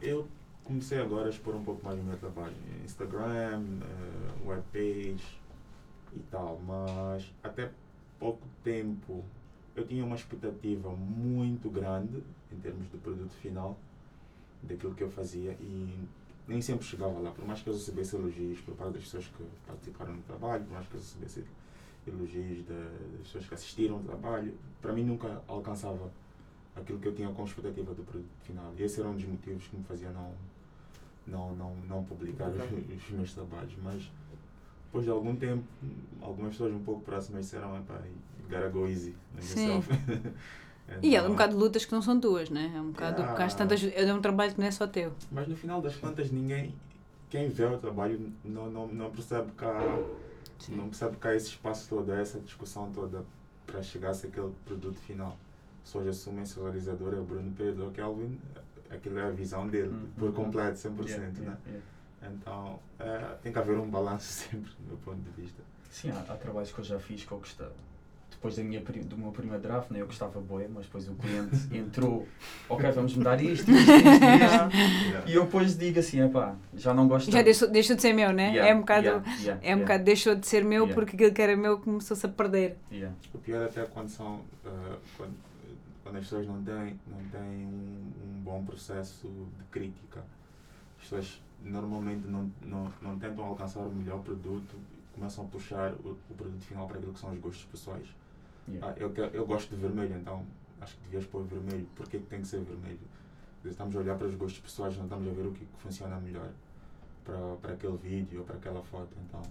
eu 0.00 0.28
comecei 0.62 0.98
agora 1.00 1.26
a 1.26 1.30
expor 1.30 1.56
um 1.56 1.64
pouco 1.64 1.84
mais 1.84 1.98
o 1.98 2.02
meu 2.02 2.16
trabalho. 2.18 2.54
Instagram, 2.84 3.62
uh, 3.82 4.48
webpage 4.48 5.40
e 6.14 6.20
tal, 6.30 6.60
mas 6.66 7.32
até 7.42 7.70
pouco 8.18 8.46
tempo 8.62 9.24
eu 9.76 9.86
tinha 9.86 10.04
uma 10.04 10.16
expectativa 10.16 10.90
muito 10.90 11.68
grande 11.70 12.22
em 12.52 12.56
termos 12.56 12.88
do 12.88 12.98
produto 12.98 13.32
final 13.34 13.78
daquilo 14.62 14.94
que 14.94 15.02
eu 15.04 15.10
fazia 15.10 15.52
e 15.60 16.06
nem 16.48 16.60
sempre 16.62 16.84
chegava 16.86 17.18
lá, 17.18 17.30
por 17.30 17.44
mais 17.46 17.60
que 17.60 17.68
eu 17.68 17.74
recebesse 17.74 18.16
elogios 18.16 18.60
por 18.60 18.74
parte 18.74 18.94
das 18.94 19.02
pessoas 19.04 19.26
que 19.26 19.44
participaram 19.66 20.14
do 20.14 20.22
trabalho, 20.22 20.64
por 20.64 20.72
mais 20.74 20.86
que 20.88 20.94
eu 20.94 21.00
recebesse 21.00 21.44
elogios 22.06 22.64
da- 22.66 22.74
das 23.18 23.26
pessoas 23.26 23.46
que 23.48 23.54
assistiram 23.54 23.96
ao 23.96 24.02
trabalho, 24.02 24.54
para 24.80 24.92
mim 24.92 25.04
nunca 25.04 25.42
alcançava 25.48 26.10
aquilo 26.74 26.98
que 27.00 27.08
eu 27.08 27.14
tinha 27.14 27.28
como 27.30 27.46
expectativa 27.46 27.92
do 27.94 28.02
produto 28.04 28.28
final. 28.44 28.72
E 28.78 28.82
esse 28.82 29.00
era 29.00 29.08
um 29.08 29.14
dos 29.14 29.24
motivos 29.24 29.66
que 29.66 29.76
me 29.76 29.82
fazia 29.84 30.10
não, 30.10 30.32
não, 31.26 31.56
não, 31.56 31.76
não 31.88 32.04
publicar 32.04 32.48
os, 32.48 33.02
os 33.04 33.10
meus 33.10 33.34
trabalhos. 33.34 33.74
Mas 33.82 34.08
depois 34.86 35.04
de 35.04 35.10
algum 35.10 35.34
tempo, 35.34 35.64
algumas 36.22 36.52
pessoas 36.52 36.72
um 36.72 36.82
pouco 36.84 37.00
próximas 37.02 37.46
disseram: 37.46 37.76
"Epá, 37.76 37.94
you 37.96 38.35
gotta 38.54 38.68
go 38.68 38.86
easy 38.86 39.14
on 39.36 39.42
Sim. 39.42 39.66
yourself." 39.76 39.88
E 41.02 41.16
é 41.16 41.22
um 41.22 41.30
bocado 41.30 41.52
de 41.54 41.58
lutas 41.58 41.84
que 41.84 41.90
não 41.90 42.00
são 42.00 42.20
tuas, 42.20 42.48
né? 42.48 42.72
É 42.76 42.80
um 42.80 42.90
bocado, 42.92 43.16
Yeah. 43.16 43.26
porque 43.32 43.42
às 43.42 43.54
tantas, 43.54 43.82
é 43.82 44.14
um 44.14 44.20
trabalho 44.22 44.54
que 44.54 44.60
não 44.60 44.68
é 44.68 44.70
só 44.70 44.86
teu. 44.86 45.12
Mas 45.32 45.48
no 45.48 45.56
final 45.56 45.82
das 45.82 45.96
contas, 45.96 46.30
ninguém, 46.30 46.72
quem 47.28 47.48
vê 47.48 47.64
o 47.64 47.76
trabalho 47.76 48.32
não, 48.44 48.70
não, 48.70 48.86
não 48.86 49.10
percebe 49.10 49.50
que 49.58 49.64
há, 49.64 49.98
não 50.68 50.84
percebe 50.88 51.16
que 51.16 51.26
há 51.26 51.34
esse 51.34 51.48
espaço 51.48 51.88
todo, 51.88 52.12
essa 52.12 52.38
discussão 52.38 52.88
toda 52.92 53.24
para 53.66 53.82
chegar-se 53.82 54.28
àquele 54.28 54.52
produto 54.64 54.96
final. 55.00 55.36
Hoje 55.92 56.08
assumem 56.08 56.46
se 56.46 56.56
o 56.60 56.62
realizador 56.62 57.14
é 57.14 57.18
o 57.18 57.24
Bruno 57.24 57.52
Pedro 57.58 57.86
ou 57.86 57.90
Kelvin, 57.90 58.38
aquilo 58.88 59.18
é 59.18 59.24
a 59.24 59.30
visão 59.30 59.66
dele, 59.66 59.88
Uhum. 59.88 60.06
por 60.16 60.32
completo, 60.32 60.78
100%. 60.78 61.08
Yeah, 61.08 61.26
né? 61.40 61.56
yeah. 61.66 61.82
Então, 62.32 62.78
é, 63.00 63.18
tem 63.42 63.52
que 63.52 63.58
haver 63.58 63.76
um 63.76 63.90
balanço 63.90 64.26
sempre, 64.30 64.70
do 64.78 64.86
meu 64.86 64.96
ponto 64.98 65.18
de 65.20 65.30
vista. 65.42 65.62
Sim, 65.90 66.10
há, 66.10 66.20
há 66.32 66.36
trabalhos 66.36 66.70
que 66.70 66.78
eu 66.78 66.84
já 66.84 67.00
fiz 67.00 67.24
que 67.24 67.32
eu 67.32 67.38
gostava. 67.38 67.72
Depois 68.46 68.56
da 68.56 68.62
minha, 68.62 68.80
do 68.80 69.18
meu 69.18 69.32
primeiro 69.32 69.60
draft, 69.60 69.90
né, 69.90 70.00
eu 70.00 70.06
gostava 70.06 70.40
boé, 70.40 70.68
mas 70.72 70.84
depois 70.84 71.08
o 71.08 71.14
cliente 71.14 71.56
entrou, 71.76 72.28
ok, 72.68 72.92
vamos 72.92 73.16
mudar 73.16 73.42
isto, 73.42 73.68
isto, 73.68 73.90
isto, 73.90 74.06
isto. 74.06 75.26
E 75.26 75.34
eu 75.34 75.44
depois 75.46 75.76
digo 75.76 75.98
assim, 75.98 76.20
epá, 76.20 76.54
já 76.74 76.94
não 76.94 77.08
gosto 77.08 77.28
Já 77.28 77.42
deixou, 77.42 77.68
deixou 77.68 77.96
de 77.96 78.02
ser 78.02 78.12
meu, 78.12 78.32
né? 78.32 78.50
Yeah, 78.50 78.70
é 78.70 78.74
um 78.74 78.80
bocado. 78.80 79.06
yeah, 79.06 79.32
yeah, 79.40 79.52
É 79.54 79.56
um 79.56 79.60
yeah, 79.62 79.82
bocado, 79.82 80.04
deixou 80.04 80.34
de 80.36 80.46
ser 80.46 80.64
meu 80.64 80.84
Yeah. 80.84 80.94
porque 80.94 81.16
aquilo 81.16 81.32
que 81.32 81.42
era 81.42 81.56
meu 81.56 81.80
começou-se 81.80 82.24
a 82.24 82.28
perder. 82.28 82.76
yeah. 82.92 83.16
O 83.34 83.38
pior 83.38 83.64
até 83.64 83.80
é 83.80 83.86
quando 83.86 84.08
são 84.10 84.42
ah, 84.64 84.96
quando, 85.16 85.34
quando 86.04 86.16
as 86.16 86.22
pessoas 86.22 86.46
não 86.46 86.62
têm, 86.62 87.00
não 87.08 87.18
têm 87.32 87.66
um, 87.66 88.12
um 88.24 88.40
bom 88.44 88.64
processo 88.64 89.26
de 89.26 89.64
crítica. 89.72 90.20
As 90.98 91.02
pessoas 91.02 91.42
normalmente 91.64 92.28
não, 92.28 92.48
não, 92.62 92.92
não 93.02 93.18
tentam 93.18 93.44
alcançar 93.44 93.80
o 93.80 93.90
melhor 93.90 94.20
produto 94.20 94.76
e 94.92 95.18
começam 95.18 95.44
a 95.44 95.48
puxar 95.48 95.92
o, 96.04 96.16
o 96.30 96.34
produto 96.36 96.62
final 96.62 96.86
para 96.86 96.98
aquilo 96.98 97.12
que 97.12 97.18
são 97.18 97.32
os 97.32 97.38
gostos 97.40 97.64
pessoais. 97.64 98.06
Yeah. 98.68 98.88
Ah, 98.88 98.94
eu, 98.98 99.14
eu 99.32 99.46
gosto 99.46 99.74
de 99.74 99.80
vermelho, 99.80 100.16
então 100.16 100.44
acho 100.80 100.96
que 100.96 101.02
devias 101.04 101.26
pôr 101.26 101.44
vermelho. 101.44 101.86
Porquê 101.94 102.18
que 102.18 102.26
tem 102.26 102.40
que 102.40 102.48
ser 102.48 102.60
vermelho? 102.60 102.98
Estamos 103.64 103.96
a 103.96 103.98
olhar 103.98 104.16
para 104.16 104.26
os 104.26 104.34
gostos 104.34 104.60
pessoais, 104.60 104.96
não 104.96 105.04
estamos 105.04 105.28
a 105.28 105.32
ver 105.32 105.46
o 105.46 105.52
que, 105.52 105.64
que 105.64 105.78
funciona 105.78 106.20
melhor 106.20 106.50
para, 107.24 107.56
para 107.60 107.72
aquele 107.72 107.96
vídeo 107.96 108.40
ou 108.40 108.44
para 108.44 108.56
aquela 108.56 108.82
foto. 108.82 109.10
Então, 109.26 109.42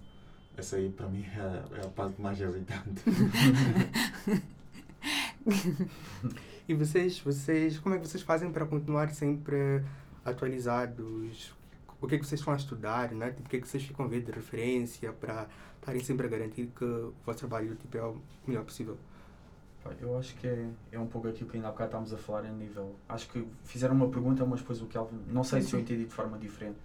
essa 0.56 0.76
aí 0.76 0.90
para 0.90 1.08
mim 1.08 1.24
é, 1.24 1.80
é 1.80 1.86
a 1.86 1.90
parte 1.90 2.20
mais 2.20 2.40
irritante. 2.40 3.02
E 6.68 6.74
vocês, 6.74 7.20
vocês, 7.20 7.78
como 7.78 7.94
é 7.94 7.98
que 7.98 8.08
vocês 8.08 8.24
fazem 8.24 8.50
para 8.50 8.66
continuar 8.66 9.08
sempre 9.10 9.84
atualizados? 10.24 11.54
O 12.00 12.06
que 12.06 12.16
é 12.16 12.18
que 12.18 12.26
vocês 12.26 12.40
estão 12.40 12.52
a 12.52 12.56
estudar, 12.56 13.12
né? 13.12 13.30
Tipo, 13.30 13.46
o 13.46 13.50
que 13.50 13.56
é 13.56 13.60
que 13.60 13.68
vocês 13.68 13.82
ficam 13.82 14.04
a 14.04 14.08
ver 14.08 14.22
de 14.22 14.30
referência 14.30 15.12
para 15.12 15.48
estarem 15.76 16.02
sempre 16.02 16.26
a 16.26 16.30
garantir 16.30 16.70
que 16.76 16.84
o 16.84 17.14
vosso 17.24 17.38
trabalho 17.38 17.74
tipo, 17.76 17.96
é 17.96 18.02
o 18.02 18.20
melhor 18.46 18.64
possível? 18.64 18.96
Eu 20.00 20.18
acho 20.18 20.34
que 20.36 20.46
é, 20.46 20.68
é 20.92 20.98
um 20.98 21.06
pouco 21.06 21.28
aquilo 21.28 21.48
que 21.48 21.56
ainda 21.56 21.68
há 21.68 21.70
bocado 21.70 21.88
estávamos 21.88 22.12
a 22.12 22.16
falar 22.16 22.44
em 22.46 22.52
nível. 22.52 22.96
Acho 23.08 23.28
que 23.28 23.46
fizeram 23.64 23.94
uma 23.94 24.08
pergunta, 24.08 24.44
mas 24.44 24.60
depois 24.60 24.82
o 24.82 24.86
Kelvin, 24.86 25.18
não 25.28 25.44
sei 25.44 25.62
se 25.62 25.74
eu 25.74 25.80
entendi 25.80 26.04
de 26.04 26.12
forma 26.12 26.38
diferente, 26.38 26.78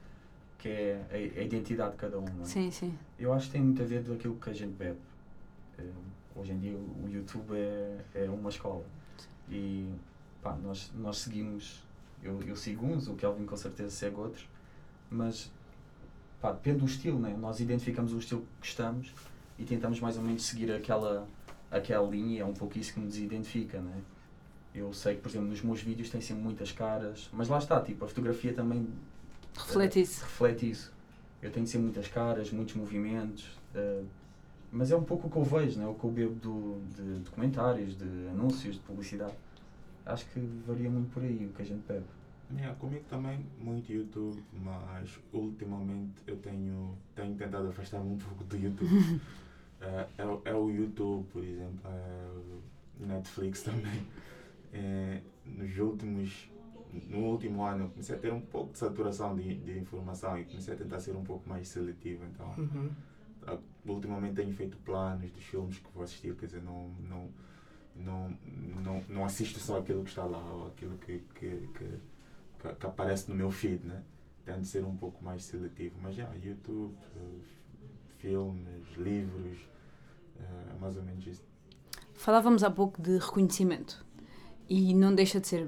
que 0.57 0.69
é 0.69 1.03
a, 1.09 1.15
a 1.15 1.43
identidade 1.43 1.93
de 1.93 1.97
cada 1.97 2.19
um. 2.19 2.25
Não 2.25 2.43
é? 2.43 2.45
Sim, 2.45 2.69
sim. 2.69 2.97
Eu 3.17 3.33
acho 3.33 3.47
que 3.47 3.53
tem 3.53 3.61
muito 3.61 3.81
a 3.81 3.85
ver 3.85 4.03
daquilo 4.03 4.35
que 4.35 4.49
a 4.49 4.53
gente 4.53 4.73
bebe. 4.73 4.99
Eh, 5.79 5.83
hoje 6.35 6.51
em 6.51 6.59
dia 6.59 6.77
o 6.77 7.09
YouTube 7.09 7.55
é, 7.55 7.97
é 8.13 8.29
uma 8.29 8.49
escola. 8.49 8.85
E 9.49 9.91
pá, 10.41 10.55
nós, 10.55 10.91
nós 10.95 11.17
seguimos, 11.17 11.83
eu, 12.21 12.41
eu 12.43 12.55
sigo 12.55 12.85
uns, 12.85 13.07
o 13.07 13.15
Kelvin 13.15 13.45
com 13.45 13.57
certeza 13.57 13.89
segue 13.89 14.17
outros, 14.17 14.47
mas 15.11 15.51
pá, 16.41 16.51
depende 16.51 16.79
do 16.79 16.85
estilo, 16.85 17.19
né? 17.19 17.35
nós 17.39 17.59
identificamos 17.59 18.13
o 18.13 18.17
estilo 18.17 18.41
que 18.41 18.67
gostamos 18.67 19.13
e 19.59 19.63
tentamos 19.63 19.99
mais 19.99 20.17
ou 20.17 20.23
menos 20.23 20.43
seguir 20.43 20.71
aquela, 20.71 21.27
aquela 21.69 22.09
linha, 22.09 22.41
é 22.41 22.45
um 22.45 22.53
pouco 22.53 22.77
isso 22.79 22.93
que 22.93 22.99
nos 22.99 23.17
identifica. 23.17 23.79
Né? 23.79 24.01
Eu 24.73 24.93
sei 24.93 25.15
que, 25.15 25.21
por 25.21 25.29
exemplo, 25.29 25.47
nos 25.47 25.61
meus 25.61 25.81
vídeos 25.81 26.09
tem 26.09 26.21
sempre 26.21 26.43
muitas 26.43 26.71
caras, 26.71 27.29
mas 27.33 27.49
lá 27.49 27.57
está, 27.59 27.79
tipo, 27.81 28.05
a 28.05 28.07
fotografia 28.07 28.53
também 28.53 28.87
Reflete 29.53 30.01
isso. 30.01 30.21
reflete 30.23 30.69
isso. 30.69 30.93
Eu 31.41 31.51
tenho 31.51 31.67
sempre 31.67 31.85
muitas 31.85 32.07
caras, 32.07 32.51
muitos 32.51 32.75
movimentos, 32.75 33.49
eh, 33.75 34.03
mas 34.71 34.91
é 34.91 34.95
um 34.95 35.03
pouco 35.03 35.27
o 35.27 35.29
que 35.29 35.37
eu 35.37 35.43
vejo, 35.43 35.79
né? 35.79 35.85
o 35.87 35.93
que 35.93 36.03
eu 36.03 36.09
bebo 36.09 36.35
do, 36.35 36.81
de 36.95 37.19
documentários, 37.19 37.97
de 37.97 38.27
anúncios, 38.29 38.75
de 38.75 38.81
publicidade. 38.81 39.33
Acho 40.05 40.25
que 40.27 40.39
varia 40.65 40.89
muito 40.89 41.11
por 41.13 41.21
aí 41.21 41.45
o 41.45 41.55
que 41.55 41.61
a 41.61 41.65
gente 41.65 41.83
bebe. 41.87 42.05
Yeah, 42.57 42.75
comigo 42.79 43.05
também 43.09 43.45
muito 43.59 43.91
YouTube, 43.91 44.43
mas 44.63 45.19
ultimamente 45.31 46.21
eu 46.27 46.37
tenho, 46.37 46.97
tenho 47.15 47.35
tentado 47.35 47.67
afastar-me 47.69 48.11
um 48.13 48.17
pouco 48.17 48.43
do 48.43 48.57
YouTube. 48.57 48.89
É, 50.15 50.23
o- 50.23 50.41
é 50.45 50.53
o 50.53 50.69
YouTube, 50.69 51.25
por 51.33 51.43
exemplo, 51.43 51.79
é 51.85 52.29
o 53.01 53.05
Netflix 53.07 53.63
também. 53.63 54.05
Eh, 54.71 55.21
nos 55.43 55.75
últimos, 55.79 56.51
no 57.09 57.17
último 57.31 57.63
ano 57.63 57.85
eu 57.85 57.89
comecei 57.89 58.15
a 58.15 58.19
ter 58.19 58.31
um 58.31 58.41
pouco 58.41 58.73
de 58.73 58.77
saturação 58.77 59.35
de, 59.35 59.55
de 59.55 59.79
informação 59.79 60.37
e 60.37 60.43
comecei 60.45 60.75
a 60.75 60.77
tentar 60.77 60.99
ser 60.99 61.15
um 61.15 61.23
pouco 61.23 61.49
mais 61.49 61.67
seletivo. 61.67 62.23
Então, 62.25 62.53
Uhum. 62.59 62.91
ah, 63.47 63.57
ultimamente 63.87 64.35
tenho 64.35 64.53
feito 64.53 64.77
planos 64.85 65.31
dos 65.31 65.43
filmes 65.43 65.79
que 65.79 65.91
vou 65.95 66.03
assistir, 66.03 66.35
quer 66.35 66.45
dizer, 66.45 66.61
não, 66.61 66.89
não, 67.09 67.29
não, 67.95 68.37
não, 68.83 69.03
não 69.09 69.25
assisto 69.25 69.59
só 69.59 69.79
aquilo 69.79 70.03
que 70.03 70.09
está 70.09 70.25
lá 70.25 70.37
ou 70.53 70.67
aquilo 70.67 70.95
que, 70.99 71.23
que, 71.33 71.67
que, 71.73 71.97
que, 72.61 72.85
aparece 72.85 73.29
no 73.29 73.35
meu 73.35 73.51
feed, 73.51 73.85
né? 73.85 74.03
Tento 74.45 74.65
ser 74.65 74.83
um 74.83 74.95
pouco 74.95 75.23
mais 75.23 75.43
seletivo. 75.43 75.95
Mas 76.01 76.15
já, 76.15 76.27
YouTube, 76.43 76.93
eh, 77.15 77.19
filmes, 78.17 78.87
livros, 78.97 79.57
é 80.39 80.79
mais 80.79 80.97
ou 80.97 81.03
menos 81.03 81.25
isso. 81.25 81.43
Falávamos 82.13 82.63
há 82.63 82.69
pouco 82.69 83.01
de 83.01 83.17
reconhecimento 83.17 84.05
e 84.69 84.93
não 84.93 85.13
deixa 85.13 85.39
de 85.39 85.47
ser 85.47 85.67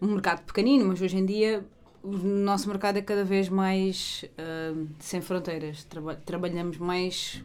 um 0.00 0.08
mercado 0.08 0.44
pequenino, 0.44 0.84
mas 0.86 1.00
hoje 1.00 1.16
em 1.16 1.24
dia 1.24 1.64
o 2.02 2.10
nosso 2.16 2.68
mercado 2.68 2.96
é 2.98 3.02
cada 3.02 3.24
vez 3.24 3.48
mais 3.48 4.24
ah, 4.36 4.74
sem 4.98 5.20
fronteiras. 5.20 5.84
Traba- 5.84 6.16
trabalhamos 6.16 6.78
mais 6.78 7.42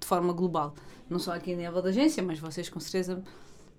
de 0.00 0.06
forma 0.06 0.32
global, 0.32 0.74
não 1.08 1.18
só 1.18 1.34
aqui 1.34 1.52
a 1.52 1.56
nível 1.56 1.82
da 1.82 1.88
agência, 1.90 2.22
mas 2.22 2.38
vocês 2.38 2.68
com 2.68 2.80
certeza 2.80 3.22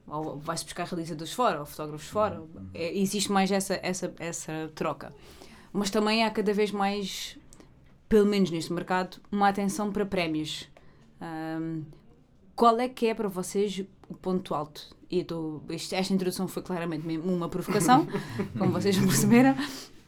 ou 0.08 0.38
vai-se 0.40 0.64
buscar 0.64 0.86
realizadores 0.86 1.34
fora, 1.34 1.60
ou 1.60 1.66
fotógrafos 1.66 2.08
fora. 2.08 2.42
Uhum. 2.42 2.68
É, 2.74 2.98
existe 2.98 3.32
mais 3.32 3.52
essa, 3.52 3.80
essa, 3.82 4.14
essa 4.20 4.72
troca. 4.76 5.14
Mas 5.74 5.90
também 5.90 6.24
há 6.24 6.30
cada 6.32 6.54
vez 6.54 6.72
mais 6.72 7.38
pelo 8.10 8.26
menos 8.26 8.52
neste 8.52 8.74
mercado, 8.74 9.18
uma 9.32 9.48
atenção 9.48 9.90
para 9.90 10.06
prémios. 10.06 10.68
Ahm, 11.22 11.84
qual 12.56 12.78
é 12.78 12.90
que 12.90 13.08
é 13.08 13.14
para 13.14 13.30
vocês 13.30 13.84
o 14.10 14.14
ponto 14.16 14.54
alto? 14.54 14.94
E 15.10 15.20
eu 15.20 15.26
tô, 15.26 15.62
isto- 15.70 15.94
esta 15.96 16.14
introdução 16.14 16.46
foi 16.46 16.62
claramente 16.62 17.08
uma 17.20 17.48
provocação, 17.48 18.06
como 18.60 18.72
vocês 18.74 18.98
perceberam. 18.98 19.56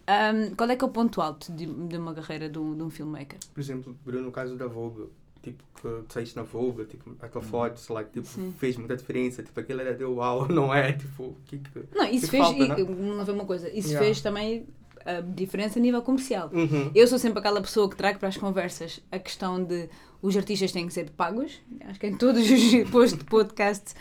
Ahm, 0.06 0.54
qual 0.58 0.70
é 0.70 0.76
que 0.76 0.84
é 0.84 0.88
o 0.88 0.92
ponto 0.92 1.22
alto 1.22 1.50
de, 1.54 1.66
de 1.66 1.96
uma 1.98 2.14
carreira 2.14 2.50
de 2.50 2.60
um, 2.60 2.76
de 2.76 2.84
um 2.84 2.90
filmmaker? 2.90 3.40
Por 3.54 3.62
exemplo, 3.62 3.98
Bruno, 4.04 4.26
no 4.26 4.32
caso 4.34 4.58
da 4.58 4.68
Vogue, 4.68 5.08
tipo, 5.44 5.64
que 6.06 6.14
saíste 6.14 6.36
na 6.36 6.44
Vogue, 6.44 6.86
tipo, 6.86 7.16
a 7.22 7.28
tua 7.28 7.42
foto, 7.42 7.80
sei 7.80 7.94
lá, 7.94 8.04
tipo, 8.04 8.26
Sim. 8.26 8.54
fez 8.58 8.78
muita 8.78 8.96
diferença, 8.96 9.44
tipo, 9.44 9.60
aquilo 9.60 9.82
era 9.82 9.94
teu 9.94 10.16
uau, 10.16 10.48
não 10.50 10.74
é? 10.74 10.94
Tipo, 10.94 11.36
que 11.46 11.60
que... 11.60 11.84
Não, 11.94 12.06
isso 12.06 12.26
que 12.26 12.32
fez, 12.32 12.44
falta, 12.44 12.68
né? 12.68 12.76
e, 12.80 12.84
não 12.84 13.26
foi 13.26 13.34
uma 13.34 13.46
coisa, 13.46 13.70
isso 13.70 13.90
Yeah. 13.90 14.06
fez 14.06 14.22
também 14.22 14.66
a 15.06 15.20
diferença 15.22 15.78
a 15.80 15.82
nível 15.82 16.02
comercial. 16.02 16.50
Uhum. 16.54 16.92
Eu 16.96 17.06
sou 17.08 17.20
sempre 17.20 17.40
aquela 17.40 17.62
pessoa 17.62 17.90
que 17.90 17.96
trago 17.96 18.20
para 18.20 18.30
as 18.30 18.38
conversas 18.38 19.02
a 19.12 19.20
questão 19.20 19.62
de 19.64 19.90
os 20.22 20.38
artistas 20.38 20.72
têm 20.72 20.88
que 20.88 20.94
ser 20.94 21.10
pagos. 21.12 21.60
Acho 21.82 22.00
que 22.00 22.08
em 22.08 22.18
todos 22.18 22.50
os 22.50 22.74
posts 22.90 23.20
de 23.20 23.26
podcast 23.26 23.94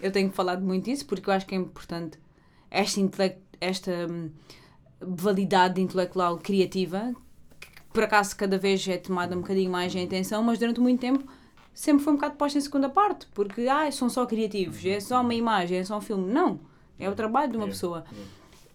eu 0.00 0.12
tenho 0.12 0.30
falado 0.30 0.62
muito 0.62 0.90
isso, 0.90 1.06
porque 1.06 1.28
eu 1.28 1.34
acho 1.34 1.46
que 1.46 1.54
é 1.54 1.58
importante 1.58 2.18
esta, 2.70 3.00
esta 3.60 3.90
hum, 4.10 4.30
validade 5.00 5.80
intelectual 5.80 6.38
criativa, 6.38 7.14
por 7.92 8.02
acaso 8.04 8.36
cada 8.36 8.56
vez 8.58 8.86
é 8.88 8.96
tomada 8.96 9.36
um 9.36 9.40
bocadinho 9.40 9.70
mais 9.70 9.94
em 9.94 10.04
atenção, 10.04 10.42
mas 10.42 10.58
durante 10.58 10.80
muito 10.80 11.00
tempo 11.00 11.24
sempre 11.72 12.02
foi 12.04 12.12
um 12.12 12.16
bocado 12.16 12.34
posta 12.36 12.58
em 12.58 12.60
segunda 12.60 12.88
parte, 12.88 13.26
porque 13.34 13.66
ah, 13.68 13.90
são 13.90 14.08
só 14.08 14.26
criativos, 14.26 14.84
é 14.84 15.00
só 15.00 15.20
uma 15.20 15.34
imagem, 15.34 15.78
é 15.78 15.84
só 15.84 15.96
um 15.98 16.00
filme. 16.00 16.30
Não, 16.32 16.60
é 16.98 17.08
o 17.08 17.14
trabalho 17.14 17.50
de 17.50 17.56
uma 17.56 17.64
Yeah, 17.66 17.74
pessoa. 17.74 18.04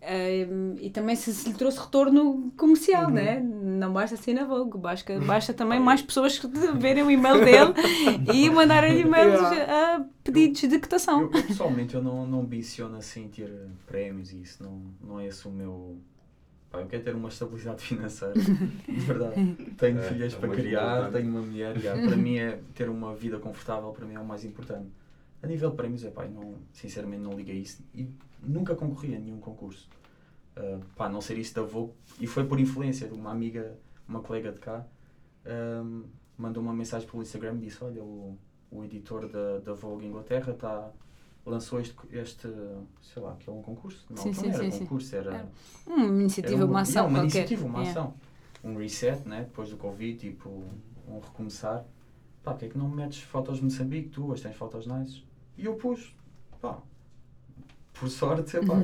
Um, 0.08 0.75
e 0.80 0.91
também 0.91 1.15
se, 1.15 1.34
se 1.34 1.49
lhe 1.49 1.56
trouxe 1.56 1.80
retorno 1.80 2.51
comercial, 2.56 3.06
Uhum. 3.06 3.12
né? 3.12 3.39
Não 3.41 3.91
basta 3.91 4.15
ser 4.15 4.34
na 4.34 4.43
Vogue, 4.43 4.78
basta, 4.78 5.17
basta 5.25 5.51
também 5.54 5.80
mais 5.80 5.99
pessoas 6.01 6.38
que 6.38 6.47
verem 6.78 7.04
o 7.04 7.10
e-mail 7.10 7.39
dele 7.43 7.73
e 8.32 8.47
mandarem 8.51 8.99
e-mails 9.01 9.39
Yeah. 9.51 9.95
a 9.95 10.06
pedidos 10.23 10.62
de 10.62 10.80
cotação. 10.80 11.21
Eu, 11.21 11.32
eu, 11.34 11.43
pessoalmente 11.43 11.95
eu 11.95 12.04
não, 12.04 12.28
não 12.28 12.41
ambiciono 12.41 12.97
assim 12.97 13.28
ter 13.30 13.51
prémios 13.88 14.32
e 14.32 14.41
isso, 14.41 14.62
não, 14.63 14.80
não 15.01 15.19
é 15.19 15.25
esse 15.28 15.47
o 15.47 15.51
meu. 15.51 15.97
Pá, 16.75 16.81
eu 16.81 16.88
quero 16.88 17.03
ter 17.03 17.15
uma 17.15 17.29
estabilidade 17.29 17.81
financeira, 17.85 18.33
de 18.33 18.41
verdade. 19.05 19.55
Tenho 19.77 19.99
É, 19.99 20.01
filhas 20.03 20.33
é 20.33 20.38
para 20.38 20.49
criar, 20.49 20.91
importante. 20.97 21.13
tenho 21.13 21.29
uma 21.29 21.41
mulher, 21.41 21.79
já, 21.79 21.93
para 21.93 22.17
mim 22.17 22.38
é 22.38 22.59
ter 22.75 22.89
uma 22.89 23.15
vida 23.15 23.39
confortável, 23.39 23.91
para 23.91 24.05
mim 24.05 24.15
é 24.15 24.19
o 24.19 24.25
mais 24.25 24.43
importante. 24.43 24.89
A 25.41 25.47
nível 25.47 25.69
de 25.69 25.75
prémios, 25.75 26.03
é 26.03 26.09
pá, 26.09 26.25
não, 26.25 26.55
sinceramente 26.73 27.21
não 27.21 27.33
liguei 27.33 27.57
isso 27.59 27.83
e 27.93 28.09
nunca 28.41 28.75
concorri 28.75 29.15
a 29.15 29.19
nenhum 29.19 29.39
concurso. 29.39 29.88
Ah, 30.55 30.79
pá, 30.95 31.05
a 31.05 31.09
não 31.09 31.21
ser 31.21 31.38
isso 31.38 31.53
da 31.55 31.61
Vogue, 31.61 31.93
e 32.19 32.27
foi 32.27 32.45
por 32.45 32.59
influência 32.59 33.07
de 33.07 33.13
uma 33.13 33.31
amiga, 33.31 33.77
uma 34.07 34.21
colega 34.21 34.51
de 34.51 34.59
cá, 34.59 34.85
ahm, 35.45 36.03
mandou 36.38 36.63
uma 36.63 36.73
mensagem 36.73 37.07
pelo 37.07 37.21
Instagram 37.21 37.55
e 37.55 37.65
disse: 37.65 37.83
Olha, 37.83 38.03
o, 38.03 38.38
o 38.71 38.83
editor 38.83 39.27
da, 39.27 39.59
da 39.59 39.73
Vogue 39.73 40.05
Inglaterra 40.05 40.53
tá, 40.53 40.91
lançou 41.45 41.79
este, 41.79 41.95
este, 42.12 42.47
sei 43.01 43.21
lá, 43.21 43.36
que 43.36 43.49
é 43.49 43.53
um 43.53 43.62
concurso. 43.62 44.05
Não, 44.10 44.17
Sim, 44.17 44.29
não 44.29 44.34
sim, 44.34 44.49
era 44.49 44.71
sim, 44.71 44.79
concurso, 44.79 45.15
era. 45.15 45.34
Era 45.36 45.49
Uma 45.86 46.05
iniciativa, 46.05 46.55
era 46.58 46.65
uma 46.65 46.81
ação 46.81 47.03
não, 47.03 47.10
uma 47.10 47.19
qualquer. 47.19 47.38
iniciativa, 47.39 47.65
uma 47.65 47.79
Yeah. 47.79 48.01
ação. 48.01 48.13
Um 48.63 48.77
reset, 48.77 49.27
né? 49.27 49.41
Depois 49.43 49.69
do 49.69 49.77
Covid, 49.77 50.17
tipo, 50.17 50.49
um 51.08 51.19
recomeçar. 51.19 51.86
Pá, 52.43 52.51
porque 52.51 52.65
é 52.65 52.69
que 52.69 52.77
não 52.77 52.89
metes 52.89 53.21
fotos 53.21 53.58
de 53.58 53.63
Moçambique? 53.63 54.10
Tu, 54.10 54.31
as 54.34 54.41
tens 54.41 54.55
fotos 54.55 54.88
nice. 54.88 55.23
E 55.58 55.65
eu 55.65 55.75
pus, 55.75 56.15
pá, 56.62 56.79
por 57.93 58.10
sorte, 58.10 58.49
sei 58.51 58.62
lá, 58.65 58.84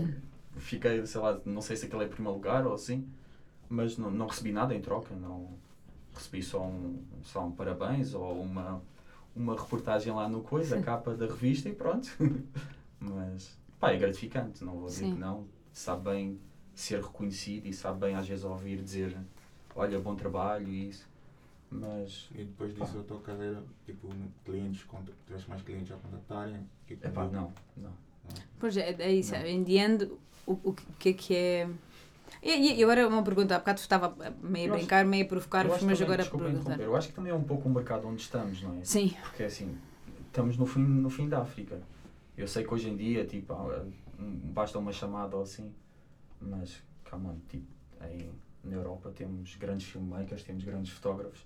fiquei, 0.58 1.06
sei 1.06 1.22
lá, 1.22 1.40
não 1.46 1.62
sei 1.62 1.76
se 1.76 1.86
aquele 1.86 2.06
é 2.06 2.08
primeiro 2.08 2.36
lugar 2.38 2.66
ou 2.66 2.74
assim, 2.74 3.08
mas 3.70 3.98
não, 3.98 4.10
não 4.12 4.28
recebi 4.28 4.52
nada 4.52 4.74
em 4.76 4.82
troca, 4.82 5.14
não 5.16 5.50
recebi 6.14 6.42
só 6.44 6.62
um, 6.66 7.02
só 7.24 7.46
um 7.46 7.52
parabéns 7.52 8.14
ou 8.14 8.42
uma, 8.42 8.82
uma 9.36 9.56
reportagem 9.56 10.14
lá 10.14 10.28
no 10.28 10.42
coisa, 10.42 10.78
a 10.78 10.82
capa 10.82 11.16
da 11.16 11.26
revista 11.26 11.70
e 11.70 11.74
pronto. 11.74 12.10
mas, 13.00 13.58
pá, 13.80 13.92
é 13.92 13.98
gratificante, 13.98 14.64
não 14.64 14.74
vou 14.74 14.88
dizer 14.88 15.06
Sim. 15.06 15.14
que 15.14 15.20
não, 15.20 15.48
sabe 15.72 16.10
bem 16.10 16.40
ser 16.74 17.02
reconhecido 17.02 17.68
e 17.68 17.74
sabe 17.74 18.00
bem 18.00 18.16
às 18.16 18.28
vezes 18.28 18.44
ouvir 18.44 18.82
dizer, 18.82 19.18
olha, 19.76 20.00
bom 20.00 20.16
trabalho 20.16 20.68
e 20.68 20.90
isso, 20.90 21.10
mas, 21.72 22.30
E 22.36 22.44
depois 22.44 22.76
disso 22.76 23.00
a 23.00 23.04
tua 23.04 23.22
carreira, 23.22 23.64
tipo, 23.86 24.10
clientes, 24.44 24.86
tiveste 25.26 25.50
mais 25.50 25.62
clientes 25.62 25.90
a 25.94 25.96
contactarem, 25.96 26.68
que 26.86 26.98
é 27.02 27.10
pá, 27.10 27.26
não, 27.28 27.54
não. 27.78 27.94
Pois 28.60 28.76
é, 28.76 28.94
é 29.00 29.12
isso. 29.12 29.32
Não. 29.32 29.46
Em 29.46 29.64
the 29.64 29.72
end, 29.72 30.12
o, 30.46 30.52
o 30.52 30.76
que 31.00 31.10
é 31.10 31.14
que 31.14 31.36
é. 31.36 31.70
E, 32.42 32.80
e 32.80 32.84
agora 32.84 33.08
uma 33.08 33.24
pergunta, 33.24 33.56
há 33.56 33.60
bocado 33.60 33.80
estava 33.80 34.16
meio 34.42 34.72
a 34.72 34.76
Eu 34.76 34.80
brincar, 34.80 35.06
meio 35.06 35.26
a 35.26 35.28
provocar-vos, 35.28 35.82
mas 35.82 36.00
também, 36.00 36.04
agora 36.04 36.22
desculpa 36.24 36.46
perguntar. 36.46 36.74
interromper, 36.74 36.86
eu 36.86 36.96
acho 36.96 37.08
que 37.10 37.14
também 37.14 37.32
é 37.32 37.36
um 37.36 37.44
pouco 37.44 37.70
o 37.70 37.72
mercado 37.72 38.08
onde 38.08 38.22
estamos, 38.22 38.62
não 38.64 38.80
é? 38.80 38.84
Sim, 38.84 39.16
Porque 39.22 39.44
assim, 39.44 39.78
estamos 40.28 40.58
no 40.58 40.66
fim, 40.66 40.80
no 40.80 41.10
fim 41.10 41.30
da 41.30 41.42
África. 41.42 41.82
Eu 42.38 42.48
sei 42.48 42.64
que 42.64 42.74
hoje 42.74 42.90
em 42.90 42.96
dia, 42.96 43.26
tipo, 43.26 43.54
basta 44.18 44.80
uma 44.80 44.92
chamada 44.92 45.36
ou 45.36 45.44
assim, 45.44 45.72
mas, 46.40 46.82
on, 47.14 47.36
tipo, 47.50 47.68
aí 48.00 48.30
na 48.64 48.76
Europa 48.76 49.12
temos 49.16 49.56
grandes 49.56 49.88
filmmakers, 49.88 50.44
temos 50.44 50.64
grandes 50.64 50.92
fotógrafos, 50.92 51.46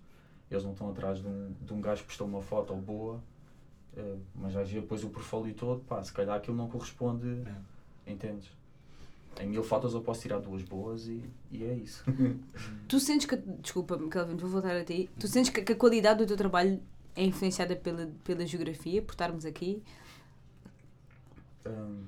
eles 0.49 0.63
não 0.63 0.71
estão 0.71 0.89
atrás 0.89 1.19
de 1.19 1.27
um, 1.27 1.53
de 1.61 1.73
um 1.73 1.81
gajo 1.81 2.01
que 2.01 2.07
postou 2.07 2.27
uma 2.27 2.41
foto 2.41 2.75
boa, 2.75 3.21
eh, 3.97 4.15
mas 4.35 4.53
vais 4.53 4.69
ver 4.69 4.81
depois 4.81 5.03
o 5.03 5.09
portfólio 5.09 5.53
todo, 5.53 5.81
pá, 5.81 6.03
se 6.03 6.13
calhar 6.13 6.37
aquilo 6.37 6.55
não 6.55 6.69
corresponde, 6.69 7.43
entendes? 8.05 8.49
Em 9.39 9.47
mil 9.47 9.63
fotos 9.63 9.93
eu 9.93 10.01
posso 10.01 10.21
tirar 10.21 10.39
duas 10.39 10.63
boas 10.63 11.07
e, 11.07 11.21
e 11.51 11.63
é 11.65 11.73
isso. 11.73 12.03
tu 12.87 12.99
sentes 12.99 13.25
que. 13.25 13.35
Desculpa, 13.35 13.97
Calvin, 14.09 14.37
vou 14.37 14.49
voltar 14.49 14.75
a 14.75 14.83
ti. 14.83 15.09
Tu 15.19 15.27
sentes 15.27 15.49
que, 15.51 15.61
que 15.61 15.73
a 15.73 15.75
qualidade 15.75 16.19
do 16.19 16.25
teu 16.27 16.37
trabalho 16.37 16.81
é 17.15 17.23
influenciada 17.23 17.75
pela, 17.75 18.09
pela 18.23 18.45
geografia, 18.45 19.01
por 19.01 19.11
estarmos 19.11 19.45
aqui? 19.45 19.83
Hum, 21.65 22.05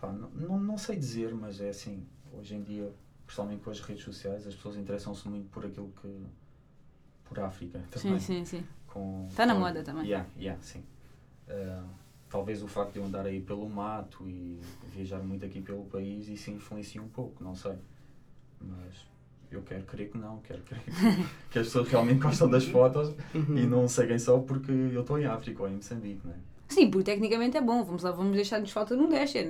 pá, 0.00 0.12
não, 0.12 0.28
não, 0.30 0.58
não 0.60 0.78
sei 0.78 0.96
dizer, 0.96 1.34
mas 1.34 1.60
é 1.60 1.68
assim, 1.70 2.04
hoje 2.32 2.54
em 2.56 2.62
dia, 2.62 2.92
principalmente 3.26 3.62
com 3.62 3.70
as 3.70 3.80
redes 3.80 4.04
sociais, 4.04 4.46
as 4.46 4.54
pessoas 4.54 4.76
interessam-se 4.76 5.28
muito 5.28 5.48
por 5.50 5.64
aquilo 5.64 5.92
que. 6.02 6.22
por 7.24 7.40
África 7.40 7.82
também. 7.90 8.18
Sim, 8.20 8.44
sim, 8.44 8.44
sim. 8.44 8.64
Com, 8.88 9.28
Tá 9.34 9.46
na 9.46 9.54
com- 9.54 9.60
moda 9.60 9.82
também. 9.82 10.04
Yeah, 10.06 10.28
yeah, 10.38 10.60
sim. 10.62 10.84
Uh, 11.48 11.86
talvez 12.34 12.64
o 12.64 12.66
facto 12.66 12.94
de 12.94 12.98
eu 12.98 13.04
andar 13.04 13.24
aí 13.26 13.40
pelo 13.40 13.68
mato 13.68 14.28
e 14.28 14.58
viajar 14.92 15.20
muito 15.22 15.44
aqui 15.46 15.60
pelo 15.62 15.84
país, 15.84 16.26
isso 16.26 16.50
influencia 16.50 17.00
um 17.00 17.06
pouco, 17.06 17.44
não 17.44 17.54
sei. 17.54 17.74
Mas 18.60 19.06
eu 19.52 19.62
quero 19.62 19.84
crer 19.84 20.10
que 20.10 20.18
não, 20.18 20.38
quero 20.40 20.60
crer 20.62 20.80
que, 20.82 20.90
que 21.52 21.58
as 21.60 21.66
pessoas 21.68 21.86
realmente 21.86 22.18
gostam 22.20 22.50
das 22.50 22.64
fotos 22.64 23.14
Uhum. 23.32 23.56
e 23.56 23.64
não 23.66 23.86
seguem 23.86 24.18
só 24.18 24.40
porque 24.40 24.72
eu 24.72 25.02
estou 25.02 25.16
em 25.16 25.26
África 25.26 25.62
ou 25.62 25.68
em 25.68 25.74
Moçambique, 25.76 26.22
não 26.24 26.32
é? 26.32 26.36
Sim, 26.66 26.90
porque 26.90 27.04
tecnicamente 27.12 27.56
é 27.56 27.60
bom. 27.60 27.84
Vamos 27.84 28.02
lá, 28.02 28.10
vamos 28.10 28.34
deixar-nos 28.34 28.72
falta 28.72 28.96
num 28.96 29.08
dash. 29.08 29.36
É-. 29.36 29.44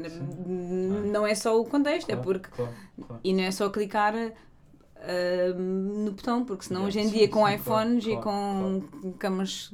Não 1.11 1.27
é 1.27 1.35
só 1.35 1.59
o 1.59 1.65
contexto, 1.65 2.11
é 2.11 2.17
Claro, 2.17 2.23
porque. 2.23 2.51
claro, 2.51 2.73
claro. 3.01 3.21
E 3.25 3.33
não 3.33 3.45
é 3.45 3.51
só 3.51 3.71
clicar 3.71 4.15
ah, 4.15 5.55
no 5.57 6.11
botão, 6.13 6.45
porque 6.45 6.65
senão 6.67 6.83
Yeah, 6.83 6.89
hoje 6.89 7.09
em 7.09 7.11
sim, 7.11 7.19
dia 7.19 7.29
com 7.31 7.47
sim, 7.47 7.55
iPhones 7.55 8.05
claro, 8.05 8.21
e 8.21 8.23
com 8.23 9.13
câmaras 9.13 9.73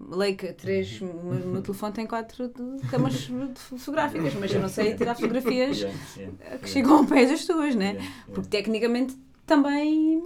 Leica 0.00 0.52
3, 0.52 1.00
o 1.02 1.04
meu 1.04 1.62
telefone 1.62 1.92
tem 1.92 2.06
4 2.06 2.52
câmaras 2.88 3.28
fotográficas, 3.54 4.34
mas 4.34 4.52
eu 4.52 4.60
não 4.60 4.68
sei 4.68 4.94
tirar 4.94 5.14
fotografias 5.16 5.78
Yeah, 5.78 5.98
yeah, 6.16 6.58
que 6.58 6.68
chegam 6.68 6.98
ao 6.98 7.04
pé 7.04 7.26
das 7.26 7.44
tuas, 7.44 7.74
né? 7.74 7.92
Yeah. 7.92 8.10
Porque 8.32 8.48
tecnicamente 8.48 9.18
também 9.44 10.22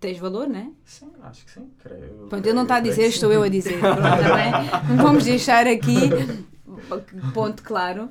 tens 0.00 0.18
valor, 0.18 0.48
né? 0.48 0.72
Sim, 0.84 1.12
acho 1.22 1.44
que 1.44 1.52
sim. 1.52 1.70
Creio, 1.78 2.26
Pronto, 2.28 2.44
ele 2.44 2.54
não 2.54 2.64
está 2.64 2.76
a 2.76 2.80
dizer, 2.80 3.06
estou 3.06 3.32
eu 3.32 3.42
a 3.44 3.48
dizer. 3.48 3.78
Pronto, 3.78 4.00
também 4.02 4.96
vamos 4.98 5.24
deixar 5.24 5.66
aqui 5.66 6.10
ponto 7.32 7.62
claro. 7.62 8.10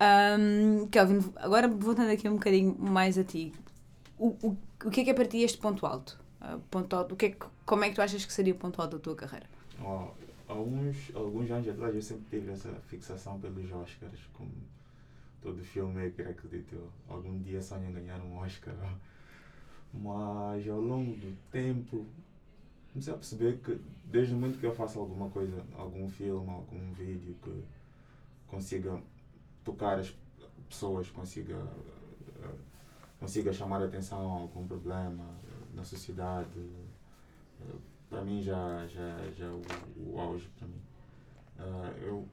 Um, 0.00 0.88
Kelvin, 0.88 1.22
agora 1.36 1.68
voltando 1.68 2.10
aqui 2.10 2.28
um 2.28 2.34
bocadinho 2.34 2.74
mais 2.78 3.16
a 3.16 3.22
ti, 3.22 3.52
o, 4.18 4.28
o, 4.42 4.56
o 4.86 4.90
que 4.90 5.02
é 5.02 5.04
que 5.04 5.10
é 5.10 5.14
para 5.14 5.26
ti 5.26 5.42
este 5.42 5.58
ponto 5.58 5.86
alto? 5.86 6.18
Uh, 6.40 6.58
ponto 6.70 6.96
alto 6.96 7.12
o 7.14 7.16
que 7.16 7.26
é 7.26 7.30
que, 7.30 7.46
como 7.66 7.84
é 7.84 7.90
que 7.90 7.94
tu 7.94 8.02
achas 8.02 8.24
que 8.24 8.32
seria 8.32 8.54
o 8.54 8.56
ponto 8.56 8.80
alto 8.80 8.96
da 8.96 9.02
tua 9.02 9.14
carreira? 9.14 9.46
Ó, 9.82 10.12
alguns, 10.46 11.10
alguns 11.14 11.50
anos 11.50 11.68
atrás 11.68 11.94
eu 11.94 12.02
sempre 12.02 12.24
tive 12.28 12.52
essa 12.52 12.70
fixação 12.86 13.40
pelos 13.40 13.70
Oscars, 13.72 14.20
como 14.34 14.50
todo 15.40 15.62
filmmaker 15.62 16.28
acredito 16.28 16.74
eu. 16.74 16.88
Algum 17.08 17.40
dia 17.40 17.62
sonho 17.62 17.92
ganhar 17.92 18.20
um 18.20 18.38
Oscar. 18.38 18.74
Mas 19.92 20.68
ao 20.68 20.80
longo 20.80 21.12
do 21.16 21.36
tempo 21.50 22.06
comecei 22.92 23.12
a 23.12 23.16
perceber 23.16 23.58
que 23.58 23.80
desde 24.04 24.34
muito 24.34 24.58
que 24.58 24.66
eu 24.66 24.74
faço 24.74 24.98
alguma 24.98 25.30
coisa, 25.30 25.64
algum 25.76 26.08
filme, 26.08 26.50
algum 26.50 26.92
vídeo 26.92 27.34
que 27.42 27.64
consiga 28.48 29.00
tocar 29.64 29.98
as 29.98 30.12
pessoas, 30.68 31.08
consiga, 31.10 31.56
consiga 33.18 33.52
chamar 33.52 33.82
a 33.82 33.86
atenção 33.86 34.18
a 34.18 34.40
algum 34.40 34.66
problema 34.66 35.24
na 35.72 35.84
sociedade, 35.84 36.68
para 38.10 38.22
mim 38.22 38.42
já, 38.42 38.86
já, 38.88 39.16
já 39.36 39.46
é 39.46 39.48
o, 39.48 39.62
o 39.96 40.20
auge 40.20 40.46
para 40.58 40.68
mim. 40.68 40.82
Ah, 41.58 41.92
eu 42.02 42.28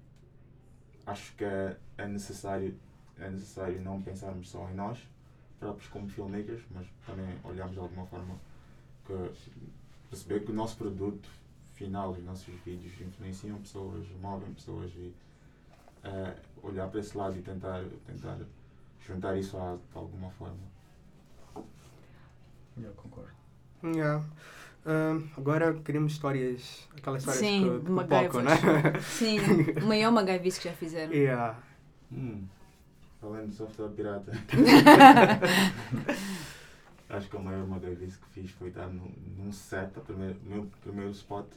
acho 1.05 1.33
que 1.35 1.45
é, 1.45 1.77
é 1.97 2.07
necessário 2.07 2.77
é 3.19 3.29
necessário 3.29 3.81
não 3.81 4.01
pensarmos 4.01 4.49
só 4.49 4.69
em 4.69 4.75
nós, 4.75 4.99
próprios 5.59 5.89
como 5.89 6.07
filmmakers, 6.07 6.63
mas 6.71 6.87
também 7.05 7.27
olhamos 7.43 7.73
de 7.73 7.79
alguma 7.79 8.05
forma 8.05 8.35
que 9.05 9.31
perceber 10.09 10.41
que 10.45 10.51
o 10.51 10.55
nosso 10.55 10.77
produto 10.77 11.29
final, 11.73 12.11
os 12.11 12.23
nossos 12.23 12.53
vídeos 12.63 12.99
influenciam 13.01 13.59
pessoas, 13.59 14.05
movem 14.21 14.53
pessoas 14.53 14.91
e 14.95 15.13
eh, 16.03 16.35
olhar 16.61 16.87
para 16.89 16.99
esse 16.99 17.17
lado 17.17 17.37
e 17.37 17.41
tentar, 17.41 17.83
tentar 18.05 18.37
juntar 19.05 19.37
isso 19.37 19.57
a, 19.57 19.75
de 19.75 19.97
alguma 19.97 20.29
forma. 20.31 20.77
Eu 22.77 22.93
concordo. 22.93 23.31
Yeah. 23.83 24.23
Ah, 24.88 25.19
agora 25.36 25.73
queremos 25.84 26.13
histórias, 26.13 26.88
aquelas 26.95 27.21
histórias 27.21 27.41
Sim, 27.41 27.63
que, 27.63 27.80
de 27.80 28.30
que 28.30 28.38
né? 28.41 29.00
Sim, 29.04 29.39
o 29.84 29.86
maior 29.86 30.12
MacGyver 30.12 30.58
que 30.58 30.63
já 30.63 30.73
fizeram. 30.73 31.12
yeah. 31.13 31.60
Hum. 32.12 32.47
Falando 33.19 33.50
de 33.50 33.56
software 33.56 33.89
pirata. 33.89 34.32
Acho 37.10 37.30
que 37.30 37.38
a 37.38 37.39
maior 37.39 37.67
McGavis 37.67 38.17
que 38.17 38.28
fiz 38.28 38.52
foi 38.52 38.67
estar 38.67 38.88
num, 38.88 39.12
num 39.38 39.52
set, 39.52 39.97
o 39.97 40.02
primeiro, 40.02 40.38
meu 40.43 40.67
primeiro 40.82 41.12
spot 41.12 41.47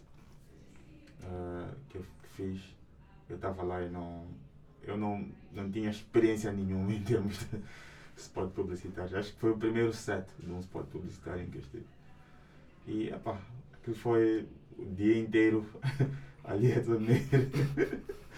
ah, 1.25 1.69
que 1.89 1.99
eu 1.99 2.03
que 2.03 2.29
fiz. 2.37 2.61
Eu 3.29 3.37
estava 3.37 3.63
lá 3.63 3.83
e 3.83 3.91
não. 3.91 4.27
Eu 4.83 4.97
não, 4.97 5.29
não 5.53 5.71
tinha 5.71 5.91
experiência 5.91 6.51
nenhuma 6.53 6.93
em 6.93 7.03
termos 7.03 7.39
de 7.39 7.63
spot 8.17 8.51
publicitário. 8.53 9.19
Acho 9.19 9.33
que 9.33 9.39
foi 9.39 9.51
o 9.51 9.59
primeiro 9.59 9.93
set 9.93 10.27
de 10.39 10.51
um 10.51 10.61
spot 10.61 10.87
publicitário 10.87 11.43
em 11.43 11.51
que 11.51 11.59
eu 11.59 11.63
estive. 11.63 11.85
E, 12.87 13.09
epá, 13.09 13.39
aquilo 13.75 13.97
foi 13.97 14.47
o 14.79 14.85
dia 14.95 15.19
inteiro 15.19 15.67
ali 16.45 16.73
a 16.73 16.81
dormir. 16.81 17.27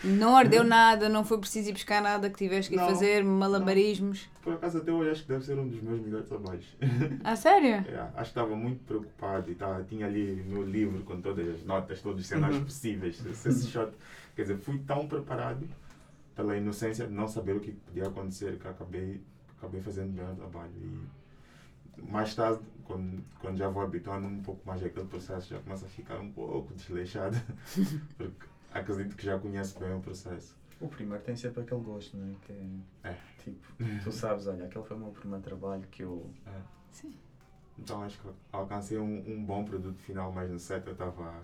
Não 0.04 0.36
ardeu 0.36 0.64
nada, 0.64 1.08
não 1.08 1.24
foi 1.24 1.38
preciso 1.38 1.70
ir 1.70 1.72
buscar 1.74 2.02
nada 2.02 2.28
que 2.28 2.36
tiveste 2.36 2.70
que 2.70 2.76
Não, 2.76 2.86
fazer 2.88 3.22
malabarismos. 3.22 4.28
Por 4.42 4.54
acaso, 4.54 4.78
até 4.78 4.90
hoje, 4.90 5.10
acho 5.10 5.22
que 5.22 5.28
deve 5.28 5.44
ser 5.44 5.56
um 5.56 5.68
dos 5.68 5.80
meus 5.80 6.00
melhores 6.00 6.26
trabalhos. 6.28 6.76
Ah, 7.22 7.36
sério? 7.36 7.84
É, 7.88 8.00
acho 8.00 8.14
que 8.14 8.20
estava 8.40 8.56
muito 8.56 8.82
preocupado 8.84 9.48
e 9.50 9.54
tava, 9.54 9.84
tinha 9.84 10.06
ali 10.06 10.42
meu 10.48 10.64
livro 10.64 11.02
com 11.04 11.20
todas 11.20 11.48
as 11.48 11.64
notas, 11.64 12.00
todos 12.02 12.20
os 12.22 12.26
cenários 12.26 12.58
Uhum. 12.58 12.64
possíveis. 12.64 13.24
Esse 13.46 13.68
shot. 13.68 13.92
Quer 14.34 14.42
dizer, 14.42 14.58
fui 14.58 14.78
tão 14.80 15.06
preparado 15.06 15.68
pela 16.34 16.56
inocência 16.56 17.06
de 17.06 17.12
não 17.12 17.28
saber 17.28 17.54
o 17.54 17.60
que 17.60 17.70
podia 17.70 18.08
acontecer 18.08 18.58
que 18.58 18.66
acabei, 18.66 19.20
acabei 19.56 19.80
fazendo 19.80 20.20
o 20.20 20.34
trabalho. 20.34 20.72
E 20.82 21.21
mais 21.98 22.34
tarde, 22.34 22.60
quando, 22.84 23.22
quando 23.40 23.56
já 23.58 23.68
vou 23.68 23.82
habituando 23.82 24.26
um 24.26 24.42
pouco 24.42 24.66
mais 24.66 24.82
àquele 24.82 25.06
processo, 25.06 25.48
já 25.50 25.58
começa 25.60 25.86
a 25.86 25.88
ficar 25.88 26.18
um 26.20 26.30
pouco 26.32 26.72
desleixado, 26.74 27.36
porque 28.16 28.46
acredito 28.72 29.16
que 29.16 29.24
já 29.24 29.38
conheço 29.38 29.78
bem 29.78 29.94
o 29.94 30.00
processo. 30.00 30.56
O 30.80 30.88
primeiro 30.88 31.22
tem 31.22 31.36
sempre 31.36 31.62
aquele 31.62 31.80
gosto, 31.80 32.16
não 32.16 32.28
é? 32.28 32.34
Que 32.44 32.52
é, 33.04 33.10
É. 33.10 33.16
tipo, 33.44 33.66
tu 34.02 34.10
sabes, 34.10 34.46
olha, 34.48 34.64
aquele 34.64 34.84
foi 34.84 34.96
o 34.96 35.00
meu 35.00 35.10
primeiro 35.10 35.42
trabalho 35.44 35.82
que 35.90 36.02
eu. 36.02 36.28
Sim. 36.90 37.14
Então 37.78 38.02
acho 38.02 38.18
que 38.20 38.28
alcancei 38.52 38.98
um, 38.98 39.24
um 39.32 39.44
bom 39.44 39.64
produto 39.64 39.98
final, 40.00 40.32
mas 40.32 40.50
no 40.50 40.58
set 40.58 40.84
eu 40.86 40.92
estava. 40.92 41.34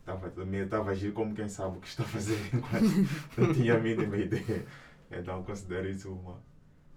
Estava 0.00 0.28
também 0.30 0.60
estava 0.62 0.88
a 0.90 0.92
agir 0.92 1.12
como 1.12 1.32
quem 1.34 1.48
sabe 1.48 1.78
o 1.78 1.80
que 1.80 1.86
está 1.88 2.02
a 2.02 2.06
fazer 2.06 2.36
enquanto 2.52 3.38
não 3.38 3.54
tinha 3.54 3.76
a 3.76 3.80
mínima 3.80 4.16
ideia. 4.16 4.66
Então 5.10 5.42
considero 5.44 5.88
isso 5.88 6.12
uma, 6.12 6.38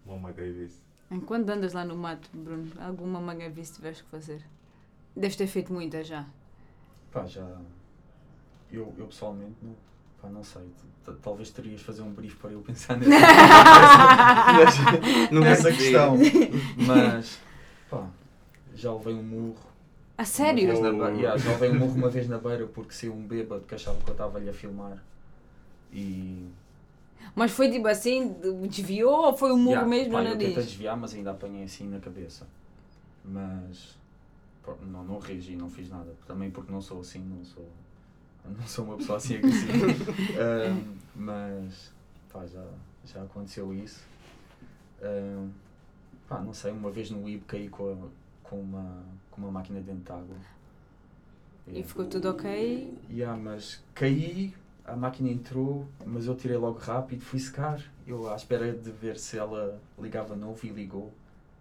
uma 0.06 0.30
McGavis. 0.30 0.82
Enquanto 1.12 1.50
andas 1.50 1.74
lá 1.74 1.86
no 1.86 1.96
mato, 1.96 2.30
Bruno, 2.34 2.72
alguma 2.80 3.20
MacGyver 3.22 3.66
tiveste 3.66 4.04
que 4.04 4.10
fazer? 4.10 4.42
Deves 5.16 5.36
ter 5.36 5.48
feito 5.48 5.72
muita 5.72 6.04
já. 6.04 6.26
Pá, 7.12 7.26
já. 7.26 7.48
Eu, 8.72 8.94
eu 8.98 9.06
pessoalmente 9.08 9.56
não. 9.62 9.76
Pá, 10.22 10.28
não 10.30 10.44
sei. 10.44 10.64
Talvez 11.22 11.52
terias 11.52 11.80
de 11.80 11.86
fazer 11.86 12.02
um 12.02 12.12
brief 12.12 12.36
para 12.38 12.52
eu 12.52 12.62
pensar 12.62 12.98
nessa, 12.98 13.10
nessa, 14.58 15.32
Não 15.32 15.42
nessa 15.42 15.70
é 15.70 15.74
questão. 15.74 16.18
Mas. 16.86 17.40
Pá, 17.90 18.08
já 18.74 18.92
levei 18.94 19.14
um 19.14 19.24
murro. 19.24 19.56
A 20.18 20.22
Uma 20.22 20.26
sério? 20.26 20.68
vez 20.68 20.80
na 20.80 20.92
be- 20.92 21.18
Yeah, 21.20 21.38
já 21.38 21.52
levei 21.52 21.70
um 21.72 21.76
murro 21.80 21.94
uma 21.96 22.10
vez 22.10 22.28
na 22.28 22.38
beira 22.40 22.66
porque 22.68 22.94
saiu 22.94 23.14
um 23.14 23.26
bêbado 23.28 23.62
que 23.68 23.76
achava 23.76 24.00
que 24.02 24.10
eu 24.10 24.14
estava-lhe 24.14 24.50
a 24.50 24.54
filmar. 24.54 24.98
E. 25.94 26.48
Mas 27.36 27.52
foi 27.52 27.70
tipo 27.70 27.88
assim, 27.88 28.34
desviou 28.70 29.26
ou 29.26 29.36
foi 29.38 29.52
o 29.52 29.58
murro 29.58 29.72
Yeah, 29.72 29.90
mesmo 29.90 30.14
pá, 30.14 30.20
no 30.24 30.30
eu 30.30 30.32
tentei 30.32 30.50
nariz? 30.54 30.66
desviar, 30.68 30.98
mas 30.98 31.14
ainda 31.14 31.32
apanhei 31.32 31.64
assim 31.66 31.88
na 31.90 32.00
cabeça. 32.00 32.48
Mas. 33.24 33.98
Não, 34.92 35.04
não 35.04 35.20
reagi, 35.20 35.56
não 35.56 35.70
fiz 35.70 35.90
nada. 35.90 36.16
Também 36.26 36.50
porque 36.50 36.72
não 36.72 36.82
sou 36.82 37.02
assim, 37.02 37.20
não 37.20 37.44
sou. 37.44 37.68
Não 38.46 38.68
sou 38.68 38.86
uma 38.86 38.98
pessoa 38.98 39.18
assim 39.18 39.36
agressiva. 39.38 39.86
Ahm, 40.36 40.96
mas. 41.16 41.92
Pá, 42.32 42.46
já, 42.46 42.64
já 43.06 43.24
aconteceu 43.24 43.74
isso. 43.74 44.04
Ahm, 45.02 45.50
pá, 46.28 46.40
não 46.42 46.54
sei, 46.54 46.72
uma 46.72 46.90
vez 46.90 47.10
no 47.12 47.24
WIB 47.24 47.44
caí 47.48 47.70
com, 47.70 47.92
a- 47.92 48.48
com, 48.50 48.60
uma, 48.62 49.04
com 49.32 49.42
uma 49.42 49.52
máquina 49.52 49.82
dentro 49.82 50.04
de 50.04 50.12
água. 50.12 50.36
E 51.68 51.84
ficou 51.84 52.06
tudo 52.06 52.30
ok? 52.30 52.98
Yeah, 53.10 53.36
mas 53.42 53.84
caí, 53.94 54.54
a 54.86 54.96
máquina 54.96 55.30
entrou, 55.30 55.88
mas 56.06 56.28
eu 56.28 56.36
tirei 56.36 56.58
logo 56.58 56.78
rápido, 56.80 57.22
fui 57.22 57.40
secar. 57.40 57.82
Eu 58.08 58.30
à 58.32 58.36
espera 58.36 58.72
de 58.72 58.92
ver 58.92 59.18
se 59.18 59.38
ela 59.38 59.80
ligava 60.00 60.36
novo 60.36 60.60
e 60.66 60.70
ligou 60.70 61.12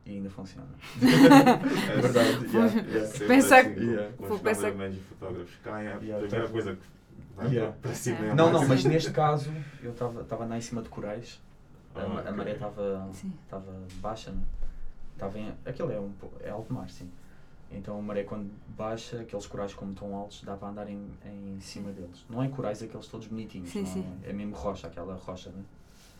e 0.05 0.13
ainda 0.17 0.29
funciona. 0.31 0.69
É 1.03 2.01
verdade, 2.01 2.47
yeah, 2.53 2.75
yeah. 2.81 3.27
Pensa 3.27 3.57
assim, 3.59 3.75
que- 3.75 3.81
Yeah. 3.81 4.15
os 4.19 4.41
pensar- 4.41 4.71
cameramentos 4.71 4.99
e 4.99 5.01
fotógrafos 5.01 5.55
caem, 5.63 5.89
a 5.89 5.91
Yeah, 5.93 6.19
primeira 6.19 6.47
tá. 6.47 6.53
coisa 6.53 6.75
que 6.77 6.83
vai 7.37 7.49
Yeah. 7.49 7.75
para- 7.81 7.95
cima 7.95 8.19
é 8.19 8.31
a 8.31 8.35
Não, 8.35 8.47
não, 8.47 8.53
máquina. 8.61 8.69
mas 8.75 8.85
neste 8.85 9.11
caso 9.11 9.51
eu 9.83 9.93
estava 9.93 10.45
lá 10.45 10.57
em 10.59 10.61
cima 10.61 10.83
de 10.83 10.89
corais, 10.91 11.41
a, 11.95 12.01
Ah, 12.03 12.09
ma- 12.09 12.21
a 12.23 12.33
maré 12.33 12.53
estava 12.53 13.11
baixa, 14.01 14.31
né? 14.33 14.43
Estava 15.15 15.39
em. 15.39 15.53
Aquilo 15.65 15.93
é, 15.93 15.99
um, 16.01 16.11
é 16.43 16.51
alto 16.51 16.73
mar, 16.75 16.91
sim. 16.91 17.09
Então 17.77 17.99
a 17.99 18.03
maré 18.03 18.23
quando 18.25 18.51
baixa, 18.77 19.21
aqueles 19.21 19.47
corais 19.47 19.75
como 19.75 19.93
estão 19.93 20.15
altos, 20.15 20.43
dá 20.43 20.57
para 20.57 20.69
andar 20.69 20.89
em, 20.89 21.07
em 21.25 21.59
cima 21.61 21.91
deles. 21.93 22.25
Não 22.31 22.43
é 22.43 22.49
corais 22.49 22.83
aqueles 22.83 23.07
todos 23.09 23.27
bonitinhos, 23.27 23.71
Sim, 23.71 23.81
não 23.83 23.87
sim. 23.87 24.07
É, 24.25 24.31
é 24.31 24.33
mesmo 24.33 24.55
rocha, 24.55 24.87
aquela 24.87 25.15
rocha, 25.15 25.51
né? 25.51 25.63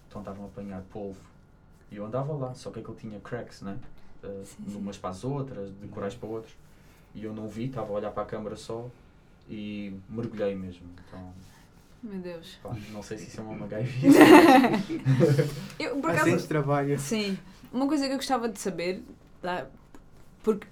Então 0.09 0.21
estavam 0.21 0.45
a 0.45 0.49
apanhar 0.49 0.83
polvo. 0.93 1.21
E 1.90 1.97
eu 1.97 2.05
andava 2.07 2.33
lá, 2.33 2.55
só 2.55 2.71
que 2.71 2.81
aquilo 2.81 2.97
tinha 2.97 3.21
cracks, 3.21 3.62
né? 3.62 3.79
Uh, 4.23 4.45
Sim, 4.45 4.62
de 4.64 4.73
sim. 4.73 4.79
umas 4.79 4.97
para 4.97 5.11
as 5.11 5.23
outras, 5.23 5.71
de 5.81 5.87
corais 5.88 6.14
para 6.14 6.29
outros. 6.29 6.55
E 7.14 7.23
eu 7.25 7.33
não 7.33 7.47
vi, 7.49 7.67
estava 7.67 7.88
a 7.93 7.93
olhar 7.93 8.11
para 8.11 8.23
a 8.25 8.27
câmara 8.27 8.57
só 8.57 8.88
e 9.49 9.95
mergulhei 10.09 10.55
mesmo. 10.55 10.87
Então, 11.07 11.33
Meu 12.03 12.19
Deus. 12.21 12.59
pá, 12.62 12.75
não 12.90 13.03
sei 13.03 13.19
se 13.19 13.29
isso 13.29 13.40
é 13.40 13.45
uma 13.45 13.55
MacGyver. 13.67 14.12
Eu, 15.79 15.97
por 16.01 16.11
Assim 16.11 16.31
acaso, 16.31 16.49
trabalho. 16.49 16.99
Sim. 16.99 17.38
Uma 17.73 17.87
coisa 17.87 18.07
que 18.07 18.12
eu 18.12 18.17
gostava 18.17 18.49
de 18.49 18.59
saber, 18.59 19.03
porque 20.43 20.67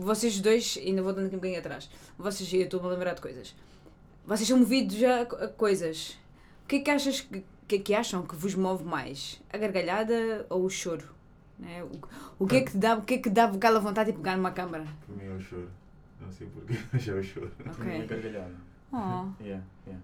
vocês 0.00 0.40
dois, 0.40 0.78
ainda 0.80 1.02
vou 1.02 1.12
dando 1.12 1.26
aqui 1.26 1.34
um 1.36 1.38
bocadinho 1.38 1.60
atrás, 1.60 1.90
vocês, 2.18 2.52
eu 2.52 2.62
estou-me 2.62 2.86
a 2.86 2.90
lembrar 2.90 3.14
de 3.14 3.20
coisas. 3.20 3.54
Vocês 4.26 4.48
são 4.48 4.58
movidos 4.58 5.02
a, 5.02 5.22
a 5.22 5.48
coisas. 5.48 6.16
O 6.64 6.68
que 6.68 6.76
é 6.76 6.80
que 6.80 6.90
achas 6.90 7.20
que, 7.20 7.44
que 7.68 7.74
é 7.76 7.78
que 7.78 7.94
acham 7.94 8.22
que 8.26 8.34
vos 8.34 8.54
move 8.54 8.84
mais? 8.84 9.40
A 9.52 9.58
gargalhada 9.58 10.46
ou 10.48 10.64
o 10.64 10.70
choro? 10.70 11.06
Né? 11.58 11.82
O, 12.38 12.44
o 12.44 12.46
que 12.46 12.56
é 12.56 12.60
que 12.62 12.72
te 12.72 12.78
dá, 12.78 12.96
o 12.96 13.02
que 13.02 13.14
é 13.14 13.18
que 13.18 13.28
dá 13.30 13.44
aquela 13.44 13.78
vontade 13.80 14.10
de 14.12 14.16
pegar 14.18 14.36
numa 14.36 14.50
câmara? 14.50 14.86
Para 15.06 15.14
mim 15.16 15.24
eu 15.30 15.40
choro. 15.40 15.68
Não 16.20 16.32
sei 16.32 16.46
porquê, 16.46 16.74
mas 16.92 17.06
eu 17.06 17.22
choro. 17.22 17.50
Também 17.76 18.00
é 18.00 18.04
Ok. 18.04 18.06
gargalhada. 18.08 18.54
Oh, 18.92 19.28
Yeah, 19.44 19.62
yeah. 19.86 20.02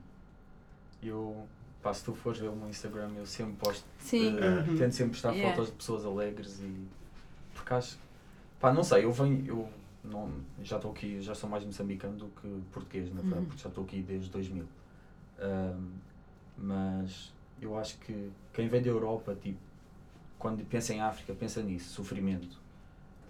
Eu, 1.02 1.46
pá, 1.82 1.94
se 1.94 2.04
tu 2.04 2.14
fores 2.14 2.38
ver 2.38 2.48
o 2.48 2.56
meu 2.56 2.68
Instagram, 2.68 3.10
eu 3.16 3.24
sempre 3.26 3.54
posto, 3.54 3.84
sim. 3.98 4.36
Uhum. 4.36 4.76
tento 4.76 4.92
sempre 4.92 5.12
postar 5.12 5.32
Yeah. 5.32 5.50
fotos 5.56 5.70
de 5.70 5.76
pessoas 5.78 6.04
alegres 6.04 6.60
e. 6.60 6.86
Porque 7.54 7.72
acho. 7.72 7.98
Pá, 8.60 8.70
não 8.72 8.84
sei, 8.84 9.04
eu 9.04 9.12
venho. 9.12 9.44
Eu 9.46 9.68
não, 10.04 10.30
já 10.62 10.76
estou 10.76 10.90
aqui, 10.92 11.20
já 11.20 11.34
sou 11.34 11.48
mais 11.48 11.64
moçambicano 11.64 12.16
do 12.16 12.26
que 12.28 12.48
português, 12.72 13.08
na 13.10 13.20
verdade, 13.20 13.40
Uhum. 13.42 13.46
porque 13.46 13.62
já 13.62 13.68
estou 13.68 13.84
aqui 13.84 14.02
desde 14.02 14.30
2000. 14.30 14.66
Ahm, 15.38 15.90
mas 16.56 17.32
eu 17.60 17.78
acho 17.78 17.98
que 17.98 18.30
quem 18.52 18.68
vem 18.68 18.82
da 18.82 18.88
Europa, 18.88 19.34
tipo, 19.40 19.58
quando 20.38 20.64
pensa 20.64 20.94
em 20.94 21.00
África, 21.00 21.34
pensa 21.34 21.62
nisso, 21.62 21.90
sofrimento. 21.94 22.58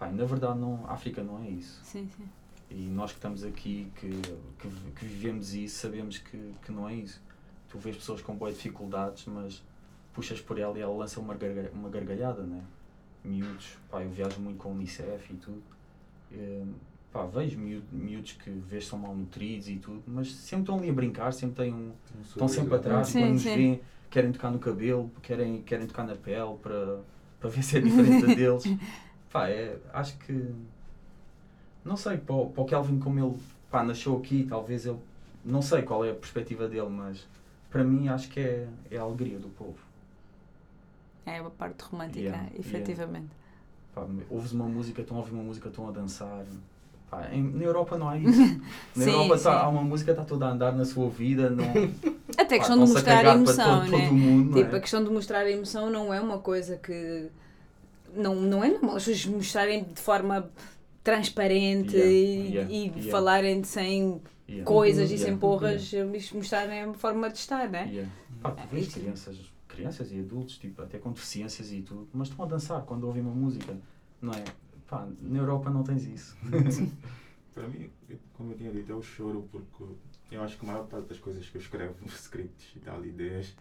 E 0.00 0.14
na 0.14 0.24
verdade, 0.24 0.58
não, 0.58 0.86
África 0.88 1.22
não 1.22 1.42
é 1.44 1.48
isso. 1.50 1.80
Sim, 1.84 2.08
sim. 2.16 2.28
E 2.70 2.88
nós 2.88 3.10
que 3.10 3.18
estamos 3.18 3.42
aqui, 3.44 3.90
que, 3.96 4.08
que, 4.58 4.68
que 4.96 5.04
vivemos 5.04 5.54
isso, 5.54 5.78
sabemos 5.80 6.18
que, 6.18 6.52
que 6.64 6.70
não 6.72 6.88
é 6.88 6.94
isso. 6.94 7.20
Tu 7.68 7.78
vês 7.78 7.96
pessoas 7.96 8.22
com 8.22 8.34
boas 8.36 8.54
dificuldades, 8.54 9.26
mas 9.26 9.62
puxas 10.14 10.40
por 10.40 10.58
ela 10.58 10.78
e 10.78 10.80
ela 10.80 10.96
lança 10.96 11.20
uma, 11.20 11.34
garga- 11.34 11.70
uma 11.72 11.88
gargalhada, 11.88 12.42
né? 12.42 12.62
Miúdos, 13.24 13.76
pá, 13.90 14.02
eu 14.02 14.10
viajo 14.10 14.40
muito 14.40 14.56
com 14.58 14.70
o 14.70 14.72
Unicef 14.72 15.32
e 15.32 15.36
tudo. 15.36 15.62
Eh, 16.32 16.64
pá, 17.12 17.26
vejo 17.26 17.58
miú- 17.58 17.82
miúdos 17.92 18.32
que 18.32 18.50
vês 18.50 18.86
são 18.86 18.98
mal 18.98 19.14
nutridos 19.14 19.68
e 19.68 19.76
tudo, 19.78 20.02
mas 20.06 20.32
sempre 20.32 20.62
estão 20.62 20.78
ali 20.78 20.90
a 20.90 20.92
brincar, 20.92 21.32
sempre 21.32 21.56
têm 21.64 21.74
um, 21.74 21.92
estão 22.22 22.46
sempre 22.48 22.74
atrás, 22.76 23.08
Sim, 23.08 23.20
quando 23.20 23.32
nos 23.32 23.44
veem, 23.46 23.80
querem 24.10 24.32
tocar 24.32 24.50
no 24.50 24.58
cabelo, 24.58 25.10
querem, 25.22 25.62
querem 25.62 25.86
tocar 25.86 26.04
na 26.06 26.14
pele 26.16 26.56
para, 26.62 27.00
para 27.40 27.50
ver 27.50 27.62
se 27.62 27.78
é 27.78 27.80
diferente 27.80 28.26
deles. 28.34 28.70
Pá, 29.32 29.48
é, 29.48 29.78
acho 29.92 30.16
que. 30.18 30.32
Não 31.84 31.96
sei, 31.96 32.18
para 32.18 32.34
o, 32.34 32.50
para 32.50 32.62
o 32.62 32.66
Kelvin, 32.66 32.98
como 32.98 33.18
ele 33.18 33.38
pá, 33.70 33.82
nasceu 33.82 34.16
aqui, 34.16 34.46
talvez 34.48 34.86
ele. 34.86 34.98
Não 35.44 35.62
sei 35.62 35.82
qual 35.82 36.04
é 36.04 36.10
a 36.10 36.14
perspectiva 36.14 36.68
dele, 36.68 36.88
mas 36.88 37.26
para 37.70 37.82
mim 37.84 38.08
acho 38.08 38.28
que 38.28 38.40
é, 38.40 38.68
é 38.90 38.98
a 38.98 39.02
alegria 39.02 39.38
do 39.38 39.48
povo. 39.48 39.78
É 41.24 41.38
a 41.38 41.50
parte 41.50 41.82
romântica, 41.84 42.36
Yeah, 42.36 42.50
efetivamente. 42.58 43.34
Pá, 43.94 44.06
ouves 44.30 44.52
uma 44.52 44.66
música, 44.66 45.00
estão 45.02 45.16
a 45.16 45.20
ouvir 45.20 45.32
uma 45.34 45.42
música, 45.42 45.68
estão 45.68 45.88
a 45.88 45.90
dançar. 45.92 46.44
Pá, 47.10 47.28
em- 47.32 47.50
na 47.52 47.64
Europa 47.64 47.98
não 47.98 48.08
há 48.08 48.16
isso. 48.18 48.40
Na 48.94 49.04
Sim, 49.04 49.10
Europa 49.10 49.38
tá, 49.38 49.60
há 49.62 49.68
uma 49.68 49.82
música, 49.82 50.10
está 50.12 50.24
toda 50.24 50.46
a 50.46 50.50
andar 50.50 50.72
na 50.72 50.84
sua 50.84 51.08
vida. 51.10 51.50
Não, 51.50 51.64
Até 52.38 52.42
a 52.56 52.58
pá, 52.58 52.64
questão 52.64 52.78
de 52.78 52.84
estão-se 52.84 52.92
a 52.92 52.94
mostrar 52.94 53.26
a 53.26 53.34
emoção, 53.34 53.80
todo, 53.80 53.90
né? 53.90 54.06
todo 54.06 54.14
mundo, 54.16 54.50
não 54.50 54.62
Tipo, 54.62 54.74
é? 54.74 54.78
a 54.78 54.80
questão 54.80 55.04
de 55.04 55.10
mostrar 55.10 55.38
a 55.40 55.50
emoção 55.50 55.90
não 55.90 56.14
é 56.14 56.20
uma 56.20 56.38
coisa 56.38 56.76
que. 56.76 57.28
Não, 58.14 58.34
não 58.34 58.62
é 58.64 58.68
normal 58.70 58.96
as 58.96 59.04
pessoas 59.04 59.26
mostrarem 59.34 59.84
de 59.84 60.00
forma 60.00 60.50
transparente 61.04 61.96
Yeah, 61.96 62.12
e, 62.12 62.48
yeah, 62.54 62.70
e 62.72 62.76
yeah. 62.88 63.10
falarem 63.10 63.62
sem 63.64 64.20
Yeah. 64.48 64.64
coisas 64.66 65.10
e 65.10 65.14
Yeah. 65.14 65.30
sem 65.30 65.38
porras, 65.38 65.92
isto 65.92 66.36
mostrarem 66.36 66.82
a 66.82 66.92
forma 66.94 67.30
de 67.30 67.38
estar, 67.38 67.68
né? 67.68 67.88
Yeah. 67.88 68.10
Pá, 68.42 68.50
tu 68.50 68.62
É, 68.62 68.66
vês 68.66 68.88
isso. 68.88 68.98
crianças, 68.98 69.36
crianças 69.80 70.12
e 70.12 70.20
adultos, 70.20 70.58
tipo, 70.58 70.82
até 70.82 70.98
com 70.98 71.10
deficiências 71.10 71.72
e 71.72 71.80
tudo, 71.80 72.06
mas 72.12 72.28
estão 72.28 72.44
a 72.44 72.48
dançar 72.48 72.82
quando 72.82 73.04
ouvem 73.04 73.22
uma 73.22 73.34
música, 73.34 73.76
não 74.20 74.32
é? 74.34 74.44
Pá, 74.86 75.08
na 75.22 75.38
Europa 75.38 75.70
não 75.70 75.82
tens 75.82 76.04
isso. 76.04 76.36
Para 77.54 77.66
mim, 77.66 77.90
como 78.34 78.52
eu 78.52 78.56
tinha 78.56 78.70
dito, 78.70 78.90
eu 78.90 79.02
choro 79.02 79.48
porque 79.50 79.84
eu 80.30 80.42
acho 80.42 80.58
que 80.58 80.66
a 80.66 80.72
maior 80.72 80.86
parte 80.86 81.08
das 81.08 81.18
coisas 81.18 81.48
que 81.48 81.56
eu 81.56 81.60
escrevo, 81.60 81.94
scripts 82.06 82.76
e 82.76 82.80
tal, 82.80 83.04
ideias, 83.04 83.56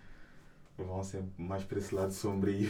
vão 0.78 1.04
sempre 1.04 1.42
mais 1.42 1.64
para 1.64 1.80
esse 1.80 1.96
lado 1.96 2.12
sombrio 2.12 2.70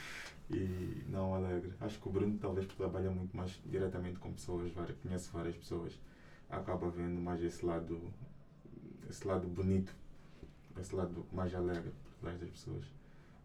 e 0.50 1.04
não 1.08 1.34
alegre. 1.34 1.72
Acho 1.80 2.00
que 2.00 2.08
o 2.08 2.10
Bruno, 2.10 2.38
talvez 2.38 2.66
porque 2.66 2.82
trabalha 2.82 3.10
muito 3.10 3.36
mais 3.36 3.60
diretamente 3.66 4.18
com 4.18 4.32
pessoas, 4.32 4.72
conhece 5.02 5.30
várias 5.32 5.56
pessoas, 5.56 5.98
acaba 6.48 6.88
vendo 6.88 7.20
mais 7.20 7.42
esse 7.42 7.64
lado, 7.64 8.00
esse 9.08 9.26
lado 9.26 9.46
bonito, 9.46 9.94
esse 10.78 10.94
lado 10.94 11.26
mais 11.32 11.54
alegre 11.54 11.92
por 12.26 12.32
trás 12.32 12.40
das 12.40 12.50
pessoas. 12.50 12.84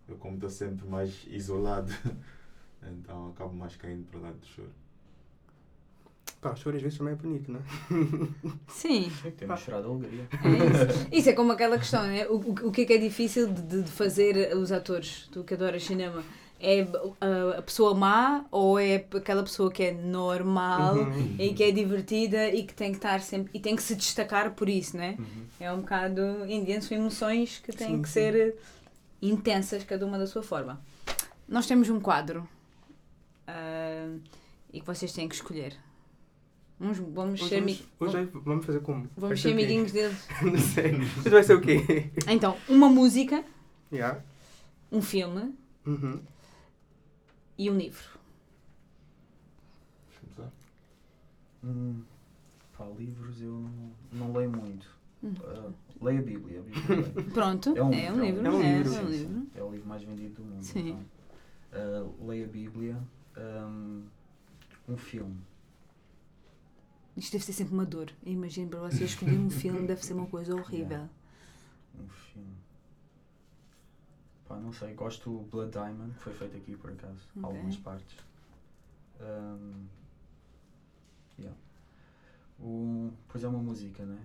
Eu, 0.07 0.15
como 0.17 0.35
estou 0.35 0.49
sempre 0.49 0.87
mais 0.87 1.25
isolado, 1.27 1.91
então 2.83 3.29
acabo 3.29 3.53
mais 3.53 3.75
caindo 3.75 4.05
para 4.07 4.19
o 4.19 4.23
lado 4.23 4.37
do 4.37 4.45
choro. 4.45 4.71
Pá, 6.41 6.51
o 6.51 6.55
choro 6.55 6.75
às 6.75 6.81
vezes 6.81 6.97
também 6.97 7.13
é 7.13 7.15
bonito, 7.15 7.51
não 7.51 7.59
é? 7.59 7.63
Sim, 8.67 9.11
Temos 9.37 9.59
chorado 9.59 9.83
de 9.83 10.05
alegria. 10.07 10.27
é 10.31 10.93
isso. 10.93 11.07
Isso 11.11 11.29
é 11.29 11.33
como 11.33 11.51
aquela 11.51 11.77
questão, 11.77 12.03
né? 12.03 12.27
O, 12.27 12.37
o, 12.37 12.51
o 12.69 12.71
que 12.71 12.81
é 12.81 12.85
que 12.85 12.93
é 12.93 12.97
difícil 12.97 13.53
de, 13.53 13.83
de 13.83 13.91
fazer 13.91 14.55
os 14.55 14.71
atores? 14.71 15.29
Tu 15.31 15.43
que 15.43 15.53
adoras 15.53 15.83
cinema. 15.83 16.23
É 16.63 16.87
a, 17.19 17.57
a 17.57 17.61
pessoa 17.63 17.95
má 17.95 18.45
ou 18.51 18.77
é 18.79 18.95
aquela 19.15 19.41
pessoa 19.41 19.71
que 19.71 19.81
é 19.83 19.91
normal 19.91 20.95
Uhum. 20.95 21.35
e 21.39 21.53
que 21.55 21.63
é 21.63 21.71
divertida 21.71 22.49
e 22.49 22.63
que 22.63 22.73
tem 22.73 22.91
que 22.91 22.97
estar 22.97 23.19
sempre 23.21 23.49
e 23.53 23.59
tem 23.59 23.75
que 23.75 23.81
se 23.81 23.95
destacar 23.95 24.51
por 24.51 24.69
isso, 24.69 24.95
né? 24.95 25.15
Uhum. 25.17 25.45
É 25.59 25.71
um 25.73 25.79
bocado 25.79 26.21
intenso, 26.47 26.89
são 26.89 26.97
emoções 26.97 27.59
que 27.65 27.71
têm 27.71 27.87
Sim, 27.95 28.01
que 28.03 28.07
sim. 28.07 28.13
ser 28.13 28.55
intensas, 29.21 29.83
cada 29.83 30.05
uma 30.05 30.17
da 30.19 30.27
sua 30.27 30.43
forma. 30.43 30.79
Nós 31.47 31.65
temos 31.65 31.89
um 31.89 31.99
quadro 31.99 32.47
ah, 33.47 34.15
e 34.71 34.79
que 34.79 34.85
vocês 34.85 35.11
têm 35.11 35.27
que 35.27 35.35
escolher. 35.35 35.75
Vamos, 36.79 36.97
vamos 36.97 37.41
Hoje, 37.41 37.49
ser, 37.49 37.59
vamos, 37.61 37.83
hoje 37.99 38.29
vamos 38.33 38.65
fazer 38.65 38.79
como? 38.81 39.07
vamos 39.15 39.29
Vai 39.29 39.37
ser 39.37 39.51
amiguinhos 39.51 39.91
deles. 39.93 40.27
Não 40.41 40.57
sei. 40.57 40.93
Hoje 41.21 41.29
vai 41.29 41.43
ser 41.43 41.53
o 41.55 41.61
quê? 41.61 42.09
Então, 42.27 42.57
uma 42.67 42.89
música, 42.89 43.43
Yeah. 43.91 44.19
um 44.91 45.01
filme 45.01 45.53
Uhum. 45.85 46.19
E 47.57 47.69
um 47.69 47.77
livro. 47.77 48.19
Hum, 51.63 52.01
pá, 52.75 52.85
livros 52.97 53.39
eu 53.41 53.51
não, 53.51 53.91
não 54.13 54.33
leio 54.33 54.49
muito. 54.51 54.89
Hum. 55.23 55.33
Ah, 55.43 55.71
leio 56.01 56.19
a 56.19 56.23
Bíblia. 56.23 56.59
A 56.59 56.63
Bíblia. 56.63 57.23
Pronto, 57.33 57.77
É 57.77 57.83
um 57.83 57.93
é 57.93 58.11
um 58.11 58.19
livro, 58.25 58.47
é 58.47 58.49
um 58.49 58.61
é, 58.63 58.77
livro. 58.77 58.93
é 58.95 59.01
um 59.01 59.05
Sim, 59.05 59.11
livro. 59.11 59.33
sim. 59.35 59.49
É 59.55 59.63
o 59.63 59.71
livro 59.71 59.87
mais 59.87 60.03
vendido 60.03 60.35
do 60.35 60.43
mundo. 60.43 60.63
Sim. 60.63 60.89
então. 60.89 61.05
Ah, 61.73 62.25
leio 62.25 62.45
a 62.45 62.47
Bíblia. 62.47 62.97
Hum, 63.37 64.03
um 64.87 64.97
filme. 64.97 65.37
Isto 67.15 67.33
deve 67.33 67.45
ser 67.45 67.53
sempre 67.53 67.73
uma 67.73 67.85
dor. 67.85 68.11
Imagino 68.25 68.69
para 68.69 68.79
vocês 68.89 69.11
escolher 69.11 69.37
um 69.37 69.49
filme, 69.49 69.85
deve 69.85 70.03
ser 70.03 70.13
uma 70.13 70.25
coisa 70.27 70.55
horrível. 70.55 71.07
Um 71.99 72.07
filme. 72.07 72.55
Pá, 74.51 74.57
não 74.57 74.73
sei. 74.73 74.93
Gosto 74.93 75.29
do 75.31 75.39
Blood 75.45 75.71
Diamond, 75.71 76.13
que 76.13 76.19
foi 76.19 76.33
feito 76.33 76.57
aqui 76.57 76.75
por 76.75 76.91
acaso. 76.91 77.21
Ok. 77.37 77.43
Algumas 77.43 77.77
partes. 77.77 78.17
Hum, 79.21 79.85
yeah. 81.39 81.57
o, 82.59 83.13
pois 83.29 83.43
é 83.43 83.47
uma 83.47 83.59
música, 83.59 84.03
né? 84.03 84.19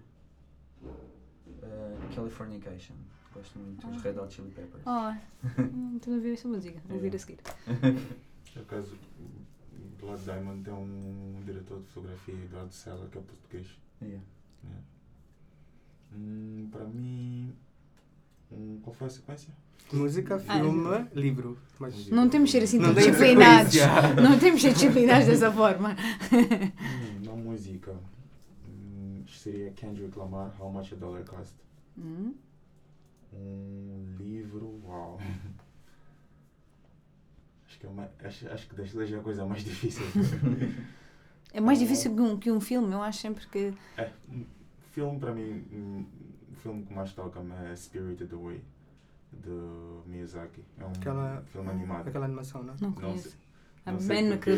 Uh, 0.83 2.15
Californication. 2.15 2.97
Gosto 3.33 3.59
muito 3.59 3.87
dos 3.87 3.99
Ah. 3.99 4.03
Red 4.03 4.19
Hot 4.19 4.35
Chili 4.35 4.51
Peppers. 4.51 4.83
Oh, 4.85 5.15
tu 6.01 6.11
não 6.11 6.17
ouviu 6.17 6.33
essa 6.33 6.49
música? 6.49 6.81
Vou 6.87 6.97
ouvir 6.97 7.15
a 7.15 7.19
seguir. 7.19 7.39
Por 8.53 8.63
acaso, 8.63 8.99
Blood 10.01 10.25
Diamond 10.25 10.65
tem 10.65 10.75
um 10.75 11.43
diretor 11.45 11.81
de 11.81 11.87
fotografia, 11.89 12.35
Eduardo 12.35 12.73
Sela, 12.73 13.07
que 13.09 13.19
é 13.19 13.21
português. 13.21 13.79
Yeah. 14.03 14.25
né? 14.65 14.83
Hum, 16.15 16.69
para 16.73 16.85
mim, 16.87 17.55
hum, 18.57 18.79
qual 18.83 18.95
foi 18.95 19.07
a 19.07 19.11
sequência? 19.11 19.53
Música, 19.93 20.43
Ah, 20.49 20.59
filme, 20.59 21.07
livro. 21.15 21.57
Mas 21.79 22.09
Não 22.09 22.29
temos 22.29 22.49
de 22.51 22.59
ser 22.59 22.65
assim 22.65 22.79
Não 22.79 22.87
tão 22.87 22.95
tem 22.95 23.11
disciplinados. 23.13 23.75
Não 24.23 24.39
temos 24.39 24.61
de 24.61 24.67
ser 24.69 24.73
disciplinados 24.75 25.27
dessa 25.29 25.53
forma. 25.53 25.91
Hum, 26.33 27.21
não 27.25 27.37
música. 27.37 27.95
Hum, 28.69 29.23
seria 29.29 29.71
Kendrick 29.73 30.19
Lamar, 30.19 30.53
How 30.61 30.73
Much 30.73 30.93
a 30.93 30.97
Dollar 30.97 31.23
Cost. 31.25 31.55
Hum, 31.97 32.35
Um 33.33 34.17
livro, 34.19 34.81
uau. 34.85 35.21
Acho 37.69 37.79
que, 37.81 37.87
é 37.87 37.89
uma, 37.91 38.11
acho, 38.25 38.49
acho 38.49 38.69
que 38.69 38.75
das 38.75 38.91
duas 38.93 39.13
é 39.13 39.17
a 39.17 39.21
coisa 39.21 39.45
mais 39.45 39.63
difícil. 39.63 40.03
É 41.53 41.61
mais 41.61 41.79
difícil 41.79 42.15
que 42.15 42.21
um, 42.21 42.37
que 42.39 42.51
um 42.51 42.61
filme. 42.61 42.93
Eu 42.93 43.03
acho 43.03 43.21
sempre 43.21 43.47
que. 43.49 43.75
É, 43.99 44.11
um 44.31 44.45
filme 44.93 45.19
para 45.19 45.35
mim, 45.35 45.63
um, 45.73 46.05
o 46.26 46.26
filme 46.67 46.85
que 46.85 46.93
mais 46.93 47.13
toca-me 47.13 47.53
é 47.71 47.77
Spirited 47.77 48.33
Away, 48.35 48.61
do 49.33 50.03
Miyazaki. 50.07 50.65
É 50.79 50.85
um 50.85 50.89
Aquela, 50.89 51.43
filme 51.43 51.71
animado. 51.71 52.09
aquela 52.09 52.25
animação, 52.25 52.63
não 52.65 52.75
é? 52.75 52.77
Não 52.81 52.89
Não 52.91 52.97
conheço. 52.97 53.31
sei, 53.31 53.39
A 53.85 53.93
não 53.93 54.01
sei 54.01 54.29
Ben 54.29 54.39
que 54.39 54.51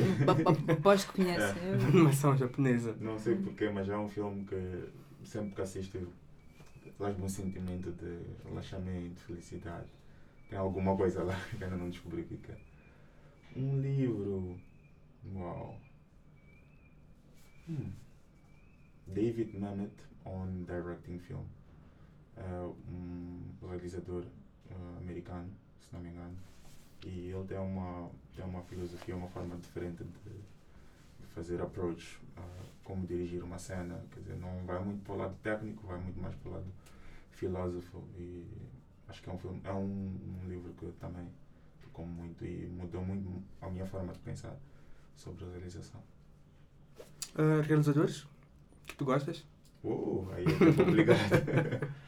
aposto 0.73 1.13
que 1.13 1.23
conhece. 1.23 1.59
É. 1.59 1.75
Eu- 1.75 1.87
Animação 1.89 2.37
japonesa. 2.37 2.97
não 3.01 3.19
sei 3.19 3.37
porquê, 3.37 3.69
mas 3.69 3.89
é 3.91 3.97
um 3.97 4.09
filme 4.09 4.45
que 4.47 4.89
sempre 5.25 5.55
que 5.55 5.61
assisto 5.61 6.09
traz-me 6.97 7.25
um 7.25 7.29
sentimento 7.29 7.93
de 7.93 8.19
relaxamento, 8.49 9.21
felicidade. 9.21 9.87
Tem 10.49 10.59
alguma 10.59 10.97
coisa 10.97 11.23
lá 11.23 11.35
que 11.51 11.63
ainda 11.63 11.77
não 11.77 11.91
descobri 11.91 12.23
o 12.23 12.25
que 12.25 12.51
é. 12.51 12.57
Um 13.55 13.81
livro. 13.81 14.59
Uau. 15.35 15.79
Hum. 17.69 17.93
David 19.07 19.59
Mamet 19.59 19.93
on 20.25 20.65
Directing 20.65 21.19
Film. 21.19 21.45
É 22.39 22.91
um 22.91 23.69
realizador 23.69 24.25
eh, 24.71 24.99
americano, 24.99 25.51
se 25.81 25.89
não 25.93 26.01
me 26.01 26.11
engano. 26.11 26.37
E 27.05 27.31
ele 27.31 27.45
tem 27.45 27.59
uma, 27.59 28.11
tem 28.35 28.45
uma 28.45 28.63
filosofia, 28.63 29.17
uma 29.17 29.29
forma 29.29 29.57
diferente 29.57 30.05
de, 30.05 30.31
de 30.31 31.27
fazer 31.35 31.61
approach 31.61 32.21
a 32.37 32.43
como 32.89 33.07
dirigir 33.07 33.43
uma 33.43 33.59
cena. 33.59 34.03
Quer 34.13 34.21
dizer, 34.21 34.37
não 34.37 34.65
vai 34.65 34.83
muito 34.83 35.05
para 35.05 35.13
o 35.13 35.17
lado 35.19 35.37
técnico, 35.43 35.87
vai 35.87 35.99
muito 35.99 36.19
mais 36.19 36.35
para 36.37 36.49
o 36.49 36.53
lado 36.55 36.67
filósofo. 37.33 38.03
E 38.17 38.47
acho 39.09 39.23
que 39.23 39.29
é 39.29 39.33
um, 39.33 39.39
filme, 39.39 39.61
é 39.63 39.73
um, 39.73 40.17
um 40.43 40.49
livro 40.49 40.73
que 40.73 40.87
também 40.99 41.29
tocou 41.83 42.07
muito 42.07 42.45
e 42.47 42.67
mudou 42.67 43.05
muito 43.05 43.43
a 43.61 43.69
minha 43.69 43.87
forma 43.87 44.13
de 44.13 44.19
pensar 44.21 44.57
sobre 45.15 45.45
a 45.45 45.49
realização. 45.49 46.03
Ah, 47.35 47.61
realizadores 47.63 48.27
que 48.87 48.97
tu 48.97 49.05
gostas? 49.05 49.45
Uh, 49.85 50.27
aí 50.33 50.45
é 50.45 50.85
complicado. 50.85 51.19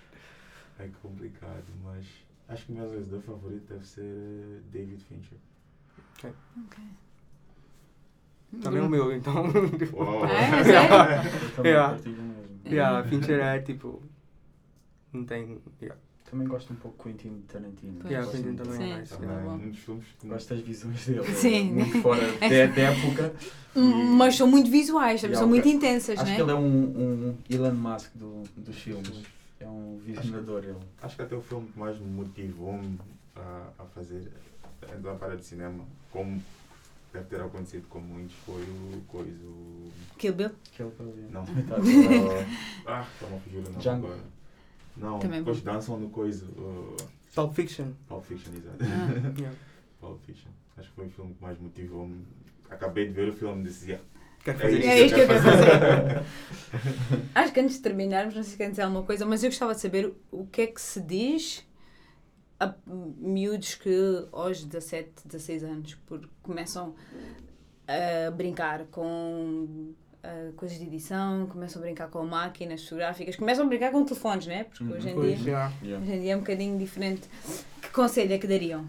é 0.83 0.89
complicado, 1.03 1.65
mas 1.85 2.05
acho 2.49 2.67
que 2.67 2.73
o 2.73 2.75
meu 2.77 2.89
realizador 2.89 3.21
favorito 3.23 3.73
deve 3.73 3.87
ser 3.87 4.03
eh, 4.03 4.61
David 4.73 5.03
Fincher. 5.05 5.39
Também 8.63 8.83
o 8.83 8.89
meu, 8.89 9.13
então. 9.13 9.45
Uau! 9.95 10.23
É? 10.27 11.45
Eu 11.45 11.51
também 11.57 11.73
Yeah. 11.73 11.91
partilho 11.95 12.23
mesmo. 12.23 12.51
yeah, 12.67 13.09
Fincher 13.09 13.41
é 13.41 13.59
tipo. 13.61 14.03
Não 15.13 15.25
tem. 15.25 15.59
Yeah. 15.81 16.01
Também 16.31 16.47
gosto 16.47 16.73
um 16.73 16.77
pouco 16.77 17.09
de 17.09 17.19
Quentin 17.19 17.43
Tarantino. 17.49 17.99
Pois. 18.01 18.11
Yeah, 18.11 18.25
Gosto 18.31 18.43
Quentin 18.43 18.57
também 18.57 18.77
Sim. 18.77 18.93
é. 18.93 19.03
Também 19.03 19.71
É 19.71 19.73
filmes 19.75 20.05
que 20.19 20.29
Gosto 20.29 20.55
das 20.55 20.65
visões 20.65 21.07
dele. 21.07 21.25
Sim. 21.35 21.73
Muito 21.73 22.03
fora 22.03 22.21
da, 22.39 22.47
época. 22.47 23.35
Hum, 23.75 24.17
Mas 24.17 24.37
são 24.37 24.47
muito 24.47 24.71
visuais, 24.71 25.23
Yeah, 25.23 25.39
são 25.39 25.49
ok. 25.49 25.61
muito 25.61 25.69
intensas, 25.69 26.19
Acho 26.19 26.29
né? 26.31 26.37
que 26.37 26.43
ele 26.43 26.51
é 26.51 26.55
um, 26.55 26.67
um 27.31 27.39
Elon 27.49 27.73
Musk 27.75 28.11
do, 28.15 28.43
dos 28.57 28.77
filmes. 28.77 29.23
É 29.61 29.67
um 29.69 29.99
visionador 29.99 30.65
ele. 30.65 30.79
Acho 31.03 31.17
que 31.17 31.23
até 31.23 31.37
o 31.37 31.43
filme 31.43 31.69
que 31.69 31.79
mais 31.79 31.99
me 31.99 32.07
motivou-me 32.07 32.99
a, 33.37 33.69
a 33.79 33.85
fazer, 33.87 34.33
a 34.83 35.15
parar 35.17 35.37
de 35.37 35.45
cinema, 35.45 35.85
como 36.11 36.43
deve 37.13 37.27
ter 37.27 37.41
acontecido 37.41 37.87
com 37.89 38.01
muitos, 38.01 38.35
foi 38.47 38.63
o 38.63 39.03
coisa. 39.07 39.45
o- 39.47 39.91
Kill 40.17 40.33
Bill. 40.35 40.51
Que 40.73 40.83
ele 40.83 40.91
pode 40.93 41.13
ver. 41.13 41.31
Não. 41.31 41.45
Tá. 41.69 41.77
Ah, 42.87 43.07
está-me 43.13 43.37
a 43.37 43.41
fugir 43.41 43.59
o 43.59 43.63
nome 43.63 43.77
Django. 43.79 44.07
agora. 44.07 44.23
Não, 44.97 45.19
Também 45.19 45.41
depois 45.41 45.61
dançam 45.63 45.99
no 45.99 46.09
coisa. 46.11 46.47
Uh, 46.47 46.97
Pulp 47.35 47.55
Fiction. 47.55 47.93
Pulp 48.09 48.25
Fiction, 48.25 48.53
exato. 48.55 48.79
Ah. 48.83 49.39
Yeah. 49.39 49.57
Pulp 50.01 50.21
Fiction. 50.25 50.51
Acho 50.77 50.89
que 50.89 50.95
foi 50.95 51.07
o 51.07 51.11
filme 51.11 51.35
que 51.35 51.43
mais 51.43 51.59
motivou-me 51.61 52.25
acabei 52.71 53.07
de 53.09 53.13
ver 53.13 53.29
o 53.29 53.33
filme 53.33 53.61
e 53.63 53.65
disse, 53.65 53.87
yeah, 53.91 54.05
Quero 54.45 54.59
é 54.59 54.61
fazer 54.61 54.79
isso 54.79 54.81
isso. 54.81 54.91
É 54.91 55.01
isto 55.01 55.15
que 55.15 55.21
eu 55.21 55.27
quero 55.27 55.43
fazer. 55.43 56.23
Acho 57.35 57.53
que 57.53 57.61
antes 57.61 57.77
de 57.77 57.83
terminarmos, 57.83 58.35
não 58.35 58.43
sei 58.43 58.53
se 58.53 58.57
querem 58.57 58.71
dizer 58.71 58.83
alguma 58.83 59.03
coisa, 59.03 59.27
mas 59.27 59.43
eu 59.43 59.51
gostava 59.51 59.75
de 59.75 59.81
saber 59.81 60.13
o 60.31 60.47
que 60.47 60.63
é 60.63 60.67
que 60.69 60.81
se 60.81 61.01
diz 61.01 61.67
a 62.59 62.75
miúdos 62.87 63.75
que 63.75 64.27
aos 64.33 64.63
17, 64.65 65.11
16 65.27 65.65
anos 65.65 65.95
porque 66.07 66.29
começam 66.43 66.95
a 67.89 68.31
brincar 68.31 68.85
com 68.87 69.93
coisas 70.57 70.79
de 70.79 70.85
edição, 70.85 71.47
começam 71.47 71.81
a 71.81 71.85
brincar 71.87 72.09
com 72.09 72.25
máquinas 72.27 72.83
fotográficas, 72.85 73.37
começam 73.37 73.65
a 73.65 73.69
brincar 73.69 73.91
com 73.91 74.05
telefones, 74.05 74.47
né? 74.47 74.65
Porque 74.65 74.85
Uhum. 74.85 74.93
hoje 74.93 75.09
em 75.09 75.15
Pois, 75.15 75.39
dia 75.39 75.53
já. 75.53 75.73
Yeah. 75.83 76.05
Hoje 76.05 76.13
em 76.15 76.21
dia 76.21 76.33
é 76.33 76.37
um 76.37 76.41
bocadinho 76.41 76.79
diferente. 76.79 77.29
Que 77.81 77.89
conselho 77.91 78.33
é 78.35 78.39
que 78.39 78.47
dariam? 78.47 78.87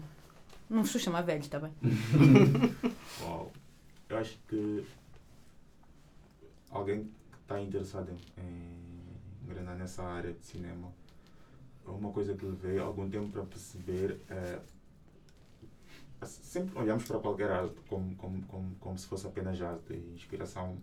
Não 0.68 0.78
vos 0.82 0.88
estou 0.88 1.00
a 1.00 1.04
chamar 1.04 1.22
velhos, 1.22 1.46
está 1.46 1.58
bem? 1.58 1.72
Uau. 3.22 3.50
Eu 4.10 4.18
acho 4.18 4.38
que 4.46 4.84
alguém 6.72 7.04
que 7.32 7.38
está 7.42 7.60
interessado 7.60 8.10
em, 8.10 8.42
em 8.42 9.44
engrenar 9.44 9.76
nessa 9.76 10.02
área 10.04 10.32
de 10.32 10.44
cinema, 10.44 10.92
uma 11.86 12.12
coisa 12.12 12.34
que 12.34 12.44
levei 12.46 12.78
algum 12.78 13.08
tempo 13.10 13.30
para 13.30 13.44
perceber 13.44 14.20
é. 14.30 14.60
Sempre 16.24 16.78
olhamos 16.78 17.04
para 17.04 17.18
qualquer 17.18 17.50
arte 17.50 17.74
como, 17.88 18.14
como, 18.14 18.42
como, 18.44 18.74
como 18.78 18.96
se 18.98 19.06
fosse 19.06 19.26
apenas 19.26 19.60
arte 19.60 19.92
e 19.92 20.14
inspiração. 20.14 20.76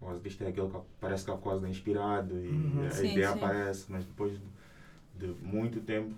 O 0.00 0.08
artista 0.08 0.44
é 0.44 0.48
aquele 0.48 0.68
que 0.70 0.78
parece 1.00 1.24
que 1.26 1.30
é 1.32 1.36
quase 1.38 1.68
inspirado 1.68 2.34
e 2.38 2.50
Uhum. 2.50 2.88
a 2.90 2.90
Sim, 2.92 3.10
ideia 3.12 3.30
sim. 3.30 3.38
aparece, 3.38 3.92
mas 3.92 4.04
depois 4.04 4.38
de 5.18 5.28
muito 5.42 5.80
tempo, 5.82 6.14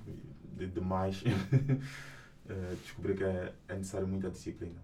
de 0.56 0.66
demais, 0.68 1.22
eh, 2.48 2.76
descobri 2.82 3.14
que 3.16 3.24
é, 3.24 3.52
é 3.68 3.74
necessário 3.76 4.06
muita 4.06 4.30
disciplina 4.30 4.80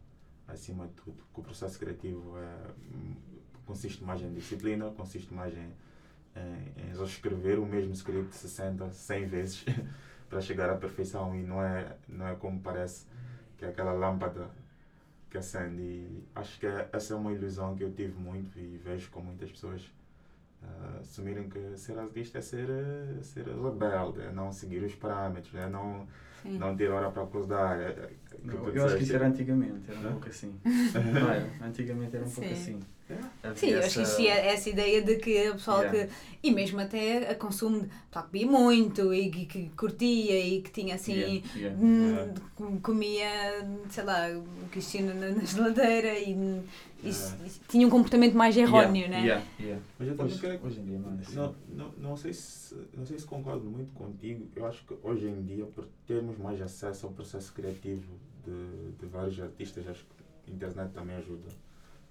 acima 0.49 0.87
de 0.87 0.95
tudo. 0.95 1.23
Que 1.33 1.41
o 1.41 1.43
processo 1.43 1.79
criativo 1.79 2.37
é, 2.39 2.57
consiste 3.67 4.03
mais 4.05 4.21
em 4.23 4.33
disciplina, 4.33 4.91
consiste 4.91 5.33
mais 5.33 5.55
em, 5.57 5.71
em, 6.37 6.91
em 6.91 6.95
só 6.95 7.05
escrever 7.05 7.59
o 7.59 7.67
mesmo 7.67 7.93
script 7.93 8.35
60, 8.35 8.91
100 8.91 9.27
vezes 9.27 9.65
para 10.29 10.41
chegar 10.41 10.71
à 10.71 10.77
perfeição 10.77 11.35
e 11.35 11.43
não 11.43 11.63
é, 11.63 11.97
não 12.09 12.27
é 12.29 12.35
como 12.37 12.61
parece 12.61 13.07
que 13.59 13.65
é 13.65 13.69
aquela 13.69 13.93
lâmpada 13.93 14.49
que 15.31 15.39
acende. 15.39 15.81
E 15.83 16.25
acho 16.35 16.59
que 16.59 16.67
é- 16.67 16.89
essa 16.93 17.15
é 17.15 17.17
uma 17.17 17.33
ilusão 17.33 17.75
que 17.77 17.85
eu 17.85 17.93
tive 17.93 18.19
muito 18.19 18.59
e 18.59 18.81
vejo 18.85 19.11
com 19.11 19.21
muitas 19.21 19.51
pessoas 19.51 19.83
ah, 20.63 20.99
assumirem 21.01 21.49
que 21.49 21.77
ser 21.79 21.99
artista 21.99 22.39
é 22.39 22.43
ser, 22.43 22.69
eh, 22.69 23.23
ser 23.23 23.47
rebelde, 23.47 24.21
é 24.21 24.31
não 24.31 24.53
seguir 24.53 24.83
os 24.85 24.95
parâmetros, 24.95 25.55
é 25.55 25.67
não, 25.69 26.07
Sim. 26.43 26.59
não 26.59 26.77
ter 26.77 26.91
hora 26.91 27.11
para 27.11 27.23
acordar. 27.23 27.81
É, 27.81 27.85
é, 27.89 28.11
Eu, 28.45 28.59
acho 28.67 28.73
que 28.73 28.77
isso 28.77 28.89
disseste. 28.99 29.15
era 29.15 29.27
antigamente, 29.29 29.91
era 29.91 29.99
um 30.01 30.13
pouco 30.13 30.29
assim. 30.29 30.61
Não? 30.65 31.67
Antigamente 31.67 32.15
era 32.17 32.25
um 32.27 32.31
pouco 32.31 32.49
Sim. 32.49 32.53
assim. 32.55 32.81
Havia 33.43 33.57
Sim, 33.57 33.69
eu 33.71 33.79
acho 33.79 33.95
que 33.95 34.01
essa- 34.01 34.01
existia 34.03 34.35
essa 34.35 34.71
ideia 34.71 35.03
de 35.03 35.17
que 35.17 35.51
o 35.51 35.55
pessoal 35.55 35.83
Yeah. 35.83 36.07
que. 36.07 36.13
E 36.43 36.51
mesmo 36.51 36.81
até 36.81 37.31
a 37.31 37.35
consumo 37.35 37.81
de. 37.83 37.89
pessoal 37.89 38.25
que 38.27 38.33
bebia 38.33 38.51
muito 38.51 39.13
e 39.13 39.31
que, 39.31 39.47
que 39.47 39.69
curtia 39.77 40.39
e 40.41 40.63
que 40.63 40.71
tinha 40.71 40.95
assim. 40.95 41.13
Yeah, 41.15 41.43
yeah. 41.57 41.79
hum, 41.79 42.35
com- 42.55 42.81
comia, 42.81 43.29
sei 43.91 44.05
lá, 44.05 44.29
o 44.31 44.69
Cristina 44.71 45.13
na, 45.13 45.29
na 45.31 45.45
geladeira 45.45 46.19
e, 46.19 46.33
e 47.05 47.11
tinha 47.69 47.87
um 47.87 47.91
comportamento 47.91 48.35
mais 48.35 48.57
erróneo, 48.57 49.03
Yeah, 49.07 49.09
né? 49.21 49.27
yeah, 49.27 49.47
yeah. 49.61 49.83
Mas 49.99 50.09
eu 50.09 50.17
também 50.17 50.61
Hoje, 50.63 50.81
em 50.81 50.85
dia 50.85 50.99
não 50.99 51.11
é 51.11 51.21
assim. 51.21 51.35
Não, 51.37 51.55
não, 51.69 51.93
não, 51.99 52.17
sei 52.17 52.33
se, 52.33 52.75
não 52.97 53.05
sei 53.05 53.19
se 53.19 53.27
concordo 53.27 53.65
muito 53.65 53.93
contigo. 53.93 54.47
Eu 54.57 54.67
acho 54.67 54.83
que 54.85 54.95
hoje 55.03 55.27
em 55.27 55.43
dia, 55.45 55.67
por 55.67 55.87
termos 56.07 56.39
mais 56.39 56.61
acesso 56.63 57.07
ao 57.07 57.13
processo 57.13 57.53
criativo 57.53 58.07
de, 58.47 58.93
de 58.99 59.07
vários 59.07 59.39
artistas, 59.41 59.87
acho 59.89 60.05
que 60.05 60.51
a 60.51 60.55
internet 60.55 60.91
também 60.93 61.17
ajuda 61.17 61.49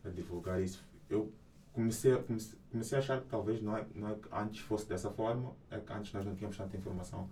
a 0.05 0.09
divulgar 0.09 0.61
isso. 0.61 0.83
Eu 1.09 1.31
comecei 1.73 2.13
a, 2.13 2.17
comecei, 2.21 2.57
comecei 2.71 2.97
a 2.97 2.99
achar 2.99 3.21
que 3.21 3.27
talvez 3.27 3.61
não 3.61 3.75
é, 3.77 3.85
não 3.95 4.09
é 4.09 4.15
que 4.15 4.27
antes 4.31 4.59
fosse 4.61 4.87
dessa 4.87 5.09
forma, 5.09 5.53
é 5.71 5.79
que 5.79 5.91
antes 5.93 6.13
nós 6.13 6.25
não 6.25 6.35
tínhamos 6.35 6.57
tanta 6.57 6.75
informação 6.77 7.29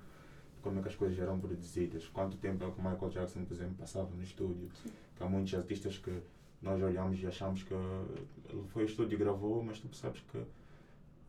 de 0.56 0.62
como 0.62 0.80
é 0.80 0.82
que 0.82 0.88
as 0.90 0.96
coisas 0.96 1.18
eram 1.20 1.40
produzidas, 1.40 2.08
quanto 2.08 2.38
tempo 2.38 2.64
é 2.64 2.72
que 2.72 2.80
o 2.80 2.84
Michael 2.84 3.10
Jackson, 3.12 3.44
por 3.46 3.54
exemplo, 3.54 3.76
passava 3.78 4.10
no 4.16 4.24
estúdio. 4.24 4.70
Que 5.16 5.24
há 5.24 5.28
muitos 5.28 5.54
artistas 5.54 5.98
que 5.98 6.22
nós 6.62 6.82
olhamos 6.82 7.22
e 7.22 7.28
achamos 7.28 7.64
que 7.64 7.74
ele 7.74 8.64
foi 8.70 8.84
ao 8.84 8.88
estúdio 8.88 9.16
e 9.16 9.20
gravou, 9.20 9.64
mas 9.64 9.80
tu 9.80 9.88
percebes 9.88 10.22
que 10.32 10.44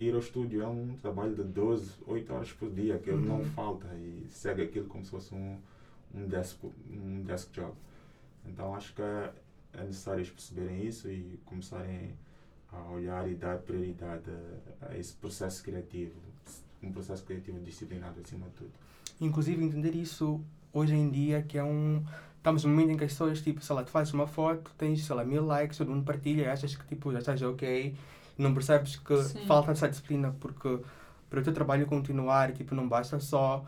ir 0.00 0.12
ao 0.14 0.20
estúdio 0.20 0.62
é 0.62 0.66
um 0.68 0.96
trabalho 0.96 1.34
de 1.34 1.42
12, 1.44 1.92
8 2.06 2.32
horas 2.32 2.52
por 2.52 2.70
dia, 2.70 2.98
que 2.98 3.10
ele 3.10 3.26
não 3.26 3.38
Uhum. 3.40 3.44
falta 3.46 3.88
e 3.94 4.26
segue 4.30 4.62
aquilo 4.62 4.86
como 4.86 5.04
se 5.04 5.10
fosse 5.10 5.34
um, 5.34 5.58
um, 6.14 6.26
desk, 6.26 6.58
um 6.90 7.22
desk 7.22 7.50
job. 7.52 7.74
Então 8.46 8.74
acho 8.74 8.94
que 8.94 9.02
é, 9.02 9.32
é 9.74 9.82
necessário 9.84 10.20
eles 10.20 10.30
perceberem 10.30 10.86
isso 10.86 11.10
e 11.10 11.38
começarem 11.44 12.16
a 12.72 12.90
olhar 12.90 13.28
e 13.28 13.34
dar 13.34 13.58
prioridade 13.58 14.24
a, 14.82 14.86
a 14.86 14.98
esse 14.98 15.14
processo 15.14 15.62
criativo, 15.62 16.14
um 16.82 16.92
processo 16.92 17.24
criativo 17.24 17.58
disciplinado 17.60 18.20
acima 18.20 18.46
de 18.46 18.52
tudo. 18.52 18.70
Inclusive 19.20 19.64
entender 19.64 19.94
isso 19.94 20.40
hoje 20.72 20.94
em 20.94 21.10
dia, 21.10 21.42
que 21.42 21.58
é 21.58 21.64
um. 21.64 22.04
Estamos 22.36 22.64
num 22.64 22.70
momento 22.70 22.90
em 22.92 22.96
que 22.96 23.04
as 23.04 23.12
pessoas, 23.12 23.40
tipo, 23.42 23.60
sei 23.60 23.74
lá, 23.74 23.82
tu 23.82 23.90
fazes 23.90 24.14
uma 24.14 24.26
foto, 24.26 24.70
tens, 24.78 25.04
sei 25.04 25.14
lá, 25.14 25.24
mil 25.24 25.44
likes, 25.44 25.76
todo 25.76 25.90
mundo 25.90 26.04
partilha, 26.04 26.42
e 26.42 26.46
achas 26.46 26.74
que, 26.74 26.86
tipo, 26.86 27.12
já 27.12 27.18
estás 27.18 27.42
ok, 27.42 27.94
não 28.38 28.54
percebes 28.54 28.96
que 28.96 29.22
Sim. 29.24 29.44
falta 29.44 29.72
essa 29.72 29.88
disciplina, 29.88 30.34
porque 30.38 30.78
para 31.28 31.40
o 31.40 31.42
teu 31.42 31.52
trabalho 31.52 31.84
continuar, 31.86 32.52
tipo, 32.52 32.74
não 32.74 32.88
basta 32.88 33.18
só 33.18 33.66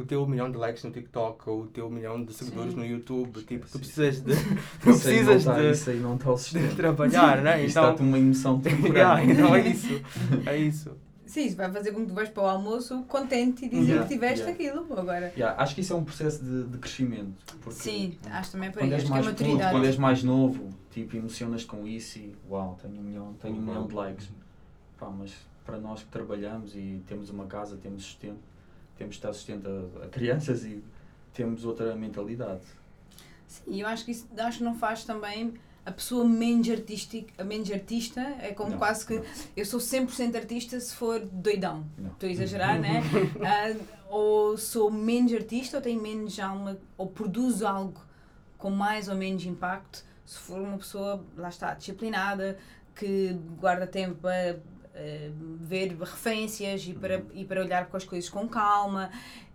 o 0.00 0.04
teu 0.04 0.26
milhão 0.26 0.50
de 0.50 0.56
likes 0.56 0.82
no 0.84 0.90
TikTok 0.90 1.48
ou 1.50 1.62
o 1.62 1.66
teu 1.66 1.90
milhão 1.90 2.24
de 2.24 2.32
seguidores 2.32 2.72
Sim. 2.72 2.78
no 2.78 2.86
YouTube, 2.86 3.42
tipo, 3.44 3.66
tu 3.66 3.78
precisas 3.78 4.20
de, 4.20 4.32
tu 4.82 4.90
Isso 4.90 5.08
aí 5.08 5.16
não 5.22 5.26
precisas 5.26 5.44
tá- 5.44 5.60
de, 5.60 5.70
Isso 5.70 5.90
aí 5.90 6.00
não 6.00 6.14
está 6.16 6.34
de 6.34 6.76
trabalhar, 6.76 7.42
né? 7.42 7.64
Isto 7.64 7.78
Então, 7.78 7.90
dá-te 7.90 8.02
uma 8.02 8.18
emoção 8.18 8.60
yeah, 8.64 8.76
temporária. 8.82 9.24
então 9.32 9.54
é 9.54 9.68
isso, 9.68 10.02
é 10.46 10.56
isso. 10.56 10.90
Sim, 11.26 11.44
isso 11.44 11.56
vai 11.56 11.70
fazer 11.70 11.92
com 11.92 12.00
que 12.00 12.06
tu 12.06 12.14
vais 12.14 12.30
para 12.30 12.42
o 12.42 12.46
almoço 12.46 13.02
contente 13.02 13.66
e 13.66 13.68
dizer 13.68 13.82
Yeah, 13.82 14.08
que 14.08 14.14
tiveste 14.14 14.46
yeah. 14.48 14.52
aquilo. 14.52 14.98
Agora. 14.98 15.30
Yeah, 15.36 15.62
acho 15.62 15.74
que 15.74 15.82
isso 15.82 15.92
é 15.92 15.96
um 15.96 16.02
processo 16.04 16.42
de, 16.42 16.64
de 16.64 16.78
crescimento. 16.78 17.34
Porque 17.60 17.78
Sim, 17.78 18.16
acho 18.30 18.52
também 18.52 18.72
aí. 18.74 18.92
és, 18.94 19.02
Acho 19.02 19.12
que 19.12 19.12
é 19.12 19.16
puto, 19.20 19.30
maturidade. 19.30 19.70
quando 19.74 19.84
és 19.84 19.96
mais 19.98 20.22
novo, 20.22 20.70
tipo, 20.90 21.16
emocionas 21.16 21.64
com 21.64 21.86
isso 21.86 22.18
e 22.18 22.34
uau, 22.48 22.78
tenho 22.80 22.94
um 22.98 23.02
milhão, 23.02 23.34
tenho 23.42 23.56
um 23.56 23.60
milhão 23.60 23.86
de 23.86 23.94
likes. 23.94 24.30
Pá, 24.98 25.10
mas 25.10 25.34
para 25.66 25.76
nós 25.78 26.00
que 26.02 26.06
trabalhamos 26.08 26.74
e 26.74 27.02
temos 27.06 27.28
uma 27.28 27.44
casa, 27.44 27.76
temos 27.76 28.04
sustento, 28.04 28.38
temos 28.98 29.14
de 29.14 29.18
estar 29.20 29.32
sustento 29.32 29.66
a, 30.02 30.04
a 30.04 30.08
crianças 30.08 30.64
e 30.64 30.82
temos 31.32 31.64
outra 31.64 31.94
mentalidade. 31.96 32.60
Sim, 33.46 33.80
eu 33.80 33.86
acho 33.86 34.04
que 34.04 34.10
isso 34.10 34.26
acho 34.36 34.58
que 34.58 34.64
não 34.64 34.74
faz 34.74 35.04
também 35.04 35.54
a 35.86 35.92
pessoa 35.92 36.22
menos 36.26 36.68
artística, 36.68 37.42
menos 37.42 37.70
artista, 37.70 38.20
é 38.42 38.52
como 38.52 38.72
Não, 38.72 38.78
quase 38.78 39.06
que 39.06 39.14
não. 39.14 39.24
eu 39.56 39.64
sou 39.64 39.80
100% 39.80 40.36
artista 40.36 40.78
se 40.78 40.94
for 40.94 41.18
doidão. 41.20 41.86
Não. 41.96 42.10
Estou 42.10 42.28
a 42.28 42.32
exagerar, 42.32 42.76
né? 42.80 43.02
Ah, 43.42 43.74
ou 44.10 44.58
sou 44.58 44.90
menos 44.90 45.32
artista 45.32 45.78
ou 45.78 45.82
tenho 45.82 46.02
menos 46.02 46.38
alma, 46.38 46.76
ou 46.98 47.06
produzo 47.06 47.66
algo 47.66 48.02
com 48.58 48.68
mais 48.70 49.08
ou 49.08 49.14
menos 49.14 49.46
impacto 49.46 50.04
se 50.26 50.38
for 50.40 50.60
uma 50.60 50.76
pessoa, 50.76 51.24
lá 51.38 51.48
está, 51.48 51.72
disciplinada, 51.72 52.58
que 52.94 53.32
guarda 53.58 53.86
tempo 53.86 54.16
para 54.16 54.58
eh, 54.98 55.30
ver 55.60 55.96
referências 55.98 56.84
e 56.86 56.92
para, 56.92 57.22
e 57.32 57.44
para 57.44 57.60
olhar 57.62 57.86
para 57.86 57.96
as 57.98 58.04
coisas 58.04 58.28
com 58.28 58.48
calma. 58.48 59.10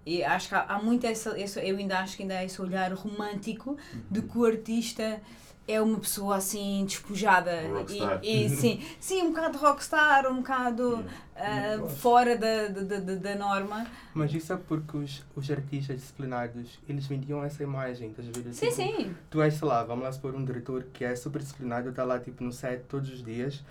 E 0.05 0.23
acho 0.23 0.49
que 0.49 0.55
há, 0.55 0.63
há 0.63 0.81
muito 0.81 1.05
essa, 1.05 1.37
essa, 1.39 1.61
eu 1.61 1.77
ainda 1.77 1.99
acho 1.99 2.15
que 2.15 2.23
ainda 2.23 2.37
há 2.37 2.43
esse 2.45 2.61
olhar 2.61 2.91
romântico 2.93 3.77
de 4.09 4.21
que 4.21 4.37
o 4.37 4.45
artista 4.45 5.21
é 5.67 5.81
uma 5.81 5.97
pessoa 5.99 6.35
assim 6.37 6.83
despojada 6.85 7.51
rockstar. 7.69 8.19
e, 8.21 8.45
e 8.45 8.49
sim, 8.49 8.81
sim, 8.99 9.21
um 9.21 9.29
bocado 9.29 9.57
rockstar, 9.57 10.29
um 10.29 10.37
bocado 10.37 11.05
acho. 11.35 11.87
fora 11.95 12.37
da, 12.37 12.67
da, 12.67 12.99
da, 12.99 13.15
da 13.15 13.35
norma. 13.35 13.87
Mas 14.13 14.33
isso 14.33 14.51
é 14.51 14.57
porque 14.57 14.97
os, 14.97 15.23
os 15.35 15.49
artistas 15.49 15.97
disciplinados, 15.97 16.79
eles 16.87 17.05
vendiam 17.07 17.43
essa 17.43 17.63
imagem, 17.63 18.09
estás 18.09 18.27
a 18.27 18.31
ver? 18.31 18.53
Sim, 18.53 18.69
Tipo, 18.69 18.75
sim. 18.75 19.15
Tu 19.29 19.41
és, 19.41 19.53
sei 19.53 19.67
lá, 19.67 19.83
vamos 19.83 20.03
lá 20.03 20.11
supor 20.11 20.35
um 20.35 20.43
diretor 20.43 20.85
que 20.91 21.05
é 21.05 21.15
super 21.15 21.41
disciplinado, 21.41 21.89
está 21.89 22.03
lá 22.03 22.19
tipo 22.19 22.43
no 22.43 22.51
set 22.51 22.83
todos 22.89 23.09
os 23.09 23.23
dias, 23.23 23.63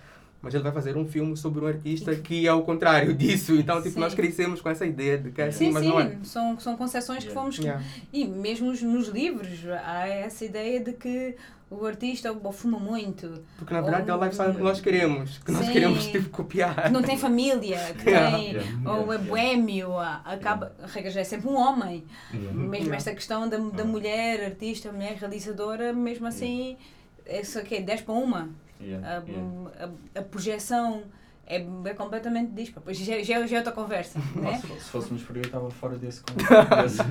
mas 0.43 0.53
ele 0.53 0.61
vai 0.61 0.73
fazer 0.73 0.97
um 0.97 1.07
filme 1.07 1.37
sobre 1.37 1.63
um 1.63 1.67
artista 1.67 2.13
que 2.15 2.45
é 2.45 2.53
o 2.53 2.61
contrário 2.63 3.13
disso. 3.15 3.55
Então, 3.55 3.77
tipo, 3.81 3.93
Sim. 3.95 3.99
nós 4.01 4.13
crescemos 4.13 4.59
com 4.61 4.69
essa 4.69 4.85
ideia 4.85 5.17
de 5.17 5.31
que 5.31 5.41
é 5.41 5.47
assim, 5.47 5.67
Sim, 5.67 5.71
mas 5.71 5.83
sim, 5.83 5.89
não 5.89 5.99
é. 6.01 6.17
são, 6.23 6.59
são 6.59 6.75
concessões 6.75 7.23
que 7.23 7.31
fomos. 7.31 7.57
Yeah. 7.57 7.81
E 8.11 8.25
mesmo 8.25 8.67
nos, 8.73 9.07
livros 9.07 9.49
há 9.85 10.05
essa 10.07 10.43
ideia 10.43 10.81
de 10.81 10.91
que 10.93 11.35
o 11.71 11.85
artista 11.87 12.31
ou 12.31 12.51
fuma 12.51 12.77
muito, 12.77 13.41
Porque 13.57 13.73
na 13.73 13.81
verdade 13.81 14.07
é 14.07 14.13
o 14.13 14.17
Ou- 14.17 14.23
lifestyle 14.23 14.53
que 14.53 14.61
nós 14.61 14.79
queremos, 14.81 15.37
que 15.39 15.51
nós 15.51 15.65
Sim. 15.65 15.71
queremos 15.71 16.05
tipo 16.07 16.29
copiar. 16.29 16.83
que 16.83 16.89
não 16.91 17.01
tem 17.01 17.17
família, 17.17 17.79
que 17.97 18.09
Yeah. 18.11 18.37
tem. 18.37 18.51
Yeah. 18.51 18.91
Ou 18.91 19.11
é 19.13 19.17
boêmio, 19.17 19.97
a- 19.97 20.21
acaba, 20.25 20.75
a 20.83 20.87
regra 20.87 21.09
já 21.09 21.21
é 21.21 21.23
sempre 21.23 21.47
um 21.49 21.55
homem. 21.55 22.03
Mesmo 22.33 22.73
Yeah. 22.75 22.95
esta 22.97 23.13
questão 23.15 23.47
da, 23.49 23.57
da 23.57 23.85
mulher 23.85 24.43
artista, 24.43 24.91
mulher 24.91 25.15
realizadora, 25.15 25.93
mesmo 25.93 26.27
assim, 26.27 26.77
isso 27.25 27.57
aqui 27.57 27.75
é 27.75 27.81
10 27.81 28.01
para 28.01 28.13
uma. 28.13 28.49
Yeah, 28.81 29.07
A, 29.07 29.29
yeah. 29.29 29.91
a, 30.15 30.19
a 30.19 30.23
projeção 30.23 31.03
é, 31.47 31.57
é 31.85 31.93
completamente 31.93 32.51
disto. 32.51 32.81
Pois 32.83 32.97
já, 32.97 33.21
já, 33.23 33.45
já 33.47 33.55
é 33.55 33.59
outra 33.59 33.71
conversa, 33.73 34.19
né? 34.35 34.57
se, 34.59 34.67
se 34.67 34.89
fôssemos 34.89 35.21
aí, 35.29 35.37
eu 35.37 35.41
estava 35.43 35.69
fora 35.71 35.97
desse 35.97 36.21
contexto. 36.23 37.03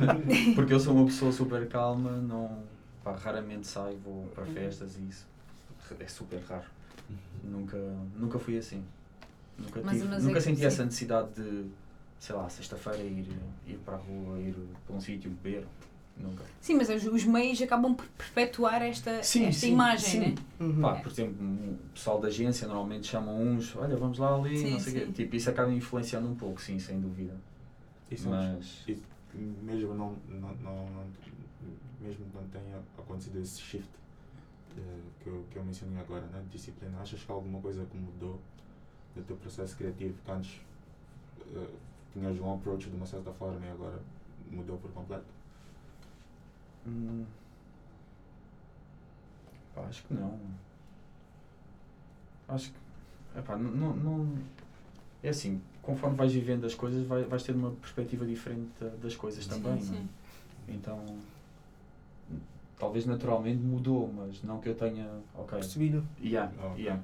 Porque 0.55 0.73
eu 0.75 0.81
sou 0.81 0.95
uma 0.95 1.07
pessoa 1.07 1.33
super 1.33 1.67
calma, 1.69 2.13
não, 2.13 2.63
pá, 3.05 3.13
raramente 3.13 3.67
saio, 3.67 3.99
vou 4.05 4.25
para 4.35 4.45
festas 4.47 4.97
e 4.97 5.03
isso. 5.09 5.27
é 5.99 6.07
super 6.09 6.41
raro. 6.49 6.65
Nunca, 7.45 7.77
nunca 8.17 8.39
fui 8.39 8.57
assim. 8.59 8.85
Nunca, 9.59 9.81
tive- 9.81 10.05
mas 10.09 10.23
é 10.23 10.27
nunca 10.27 10.35
que- 10.35 10.41
senti 10.41 10.65
essa 10.65 10.85
necessidade 10.85 11.29
de, 11.35 11.67
sei 12.19 12.35
lá, 12.35 12.49
sexta-feira 12.49 13.03
ir, 13.03 13.27
ir 13.67 13.77
para 13.85 13.95
a 13.95 13.99
rua, 13.99 14.39
ir 14.39 14.55
para 14.87 14.97
um 14.97 15.01
sítio 15.01 15.31
beber. 15.31 15.67
Nunca. 16.17 16.45
Sim, 16.61 16.75
mas 16.75 16.89
os, 16.89 17.05
os 17.07 17.25
meios 17.25 17.61
acabam 17.63 17.95
por 17.95 18.07
perpetuar 18.09 18.83
esta, 18.83 19.23
Sim, 19.23 19.47
esta 19.47 19.61
sim, 19.67 19.73
imagem, 19.73 20.09
sim. 20.11 20.19
né? 20.21 20.35
Uhum. 20.61 20.81
Pá, 20.81 20.95
por 20.97 21.11
exemplo, 21.11 21.45
o 21.45 21.77
pessoal 21.95 22.21
da 22.21 22.29
agência 22.29 22.67
normalmente 22.69 23.07
chamam 23.09 23.41
uns, 23.41 23.75
olha, 23.77 23.97
vamos 23.97 24.19
lá 24.19 24.35
ali, 24.35 24.57
Sim, 24.59 24.71
não 24.73 24.79
sei 24.81 25.03
o 25.03 25.07
quê. 25.07 25.13
Tipo, 25.13 25.37
isso 25.37 25.51
acaba 25.51 25.73
influenciando 25.73 26.29
um 26.29 26.35
pouco, 26.35 26.61
sim, 26.61 26.79
sem 26.79 27.01
dúvida. 27.01 27.35
Isso 28.11 28.29
Mas. 28.29 28.85
E 28.87 29.39
mesmo 29.63 29.95
não, 29.95 30.15
não, 30.29 30.55
não, 30.57 30.87
não- 30.91 31.07
mesmo 32.01 32.27
quando 32.33 32.51
tenha 32.53 32.79
acontecido 32.99 33.41
esse 33.41 33.59
shift 33.61 33.89
eh, 34.77 34.81
que, 35.23 35.29
eu, 35.29 35.45
que 35.51 35.57
eu 35.57 35.65
mencionei 35.65 35.99
agora, 35.99 36.27
né, 36.27 36.43
de 36.43 36.51
disciplina, 36.51 36.99
achas 37.01 37.23
que 37.25 37.33
alguma 37.33 37.59
coisa 37.61 37.87
que 37.87 37.97
mudou 37.97 38.39
do 39.17 39.23
teu 39.23 39.37
processo 39.37 39.75
criativo 39.77 40.15
que 40.23 40.31
antes 40.31 40.61
eh, 41.55 41.67
tinhas 42.13 42.39
um 42.41 42.53
approach 42.53 42.91
de 42.91 42.97
uma 42.97 43.07
certa 43.07 43.33
forma 43.33 43.65
e 43.65 43.71
agora 43.71 43.99
mudou 44.51 44.77
por 44.77 44.91
completo? 44.93 45.25
Hum, 46.87 47.25
pá, 49.75 49.83
acho 49.83 50.03
que 50.05 50.15
não. 50.15 50.39
Acho 52.49 52.71
que. 52.73 53.39
Epá, 53.39 53.57
não, 53.57 53.71
não, 53.71 53.97
não- 53.97 54.39
É 55.25 55.29
assim, 55.29 55.63
conforme 55.81 56.17
vais 56.17 56.33
vivendo 56.33 56.67
as 56.67 56.75
coisas, 56.75 57.07
vai, 57.07 57.23
vais 57.23 57.45
ter 57.45 57.53
uma 57.55 57.71
perspectiva 57.71 58.27
diferente 58.27 58.69
da- 58.81 58.89
das 59.01 59.15
coisas 59.15 59.47
também, 59.47 59.81
sim, 59.81 59.93
não 59.93 59.99
é? 59.99 60.01
sim. 60.01 60.09
Então. 60.69 61.19
Talvez 62.77 63.07
naturalmente 63.07 63.61
mudou, 63.63 64.13
mas 64.13 64.43
não 64.43 64.59
que 64.61 64.69
eu 64.69 64.75
tenha. 64.75 65.09
Ok. 65.37 65.51
Percebido. 65.61 66.05
Yeah, 66.21 66.53
Ok. 66.61 66.83
yeah. 66.83 67.01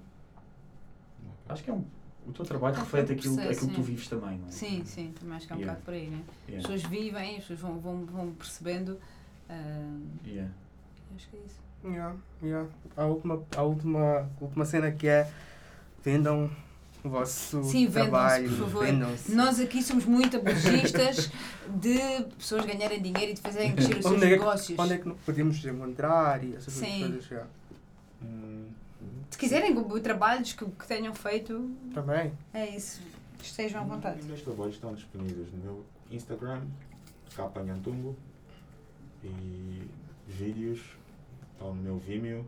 Acho 1.48 1.62
que 1.62 1.70
é 1.70 1.72
um. 1.72 1.84
O 2.26 2.32
teu 2.32 2.44
trabalho 2.44 2.74
É, 2.74 2.80
reflete 2.80 3.12
aquilo, 3.12 3.36
processo, 3.36 3.56
aquilo 3.56 3.70
que 3.70 3.76
tu 3.76 3.82
vives 3.82 4.08
também, 4.08 4.36
não 4.38 4.48
é? 4.48 4.50
Sim, 4.50 4.84
sim, 4.84 5.12
também 5.18 5.36
acho 5.36 5.46
que 5.46 5.52
é 5.52 5.56
um 5.56 5.60
Yeah. 5.60 5.78
bocado 5.78 5.84
por 5.86 5.94
aí, 5.94 6.10
né? 6.10 6.24
As 6.42 6.48
Yeah. 6.48 6.68
pessoas 6.68 6.82
vivem, 6.90 7.30
as 7.36 7.44
pessoas 7.44 7.60
vão, 7.60 7.78
vão, 7.78 8.04
vão 8.04 8.32
percebendo. 8.32 8.98
Ah, 9.48 9.98
Yeah. 10.26 10.50
acho 11.16 11.28
que 11.28 11.36
é 11.36 11.40
isso. 11.46 11.58
Yeah, 11.84 12.16
yeah. 12.42 12.68
A 12.96 13.04
última, 13.04 13.42
a 13.56 13.62
última, 13.62 14.28
última 14.40 14.64
cena 14.64 14.90
que 14.90 15.06
é 15.08 15.30
vendam 16.04 16.50
o 17.04 17.08
vosso 17.08 17.62
Sim, 17.64 17.88
trabalho. 17.90 18.48
por 18.50 18.58
favor. 18.68 18.86
Nós 19.28 19.60
aqui 19.60 19.82
somos 19.82 20.04
muito 20.04 20.36
apologistas 20.36 21.30
de 21.68 21.98
pessoas 22.36 22.64
ganharem 22.66 23.00
dinheiro 23.00 23.30
e 23.30 23.34
de 23.34 23.40
fazerem 23.40 23.72
crescer 23.74 23.96
os 23.96 24.02
seus 24.02 24.14
Onde 24.14 24.24
é 24.24 24.28
que- 24.30 24.36
negócios. 24.36 24.78
Onde 24.78 24.92
é 24.94 24.98
que 24.98 25.10
podemos 25.24 25.64
encontrar 25.64 26.42
e 26.44 26.56
essas 26.56 26.74
Sim. 26.74 27.00
coisas? 27.00 27.24
já. 27.26 27.46
Hum, 28.22 28.66
Se 29.30 29.38
quiserem 29.38 29.72
trabalhos 30.02 30.52
que, 30.52 30.64
que 30.64 30.86
tenham 30.86 31.14
feito, 31.14 31.70
Também. 31.94 32.32
é 32.52 32.68
isso. 32.74 33.00
Estejam 33.40 33.82
à 33.82 33.84
vontade. 33.84 34.22
Meus 34.24 34.42
trabalhos 34.42 34.74
estão 34.74 34.92
disponíveis 34.94 35.46
no 35.52 35.58
meu 35.62 35.84
Instagram, 36.10 36.62
Capa 37.36 37.62
Nhantumbo, 37.62 38.16
e 39.24 39.88
vídeos 40.26 40.80
estão 41.52 41.74
no 41.74 41.82
meu 41.82 41.98
Vimeo, 41.98 42.44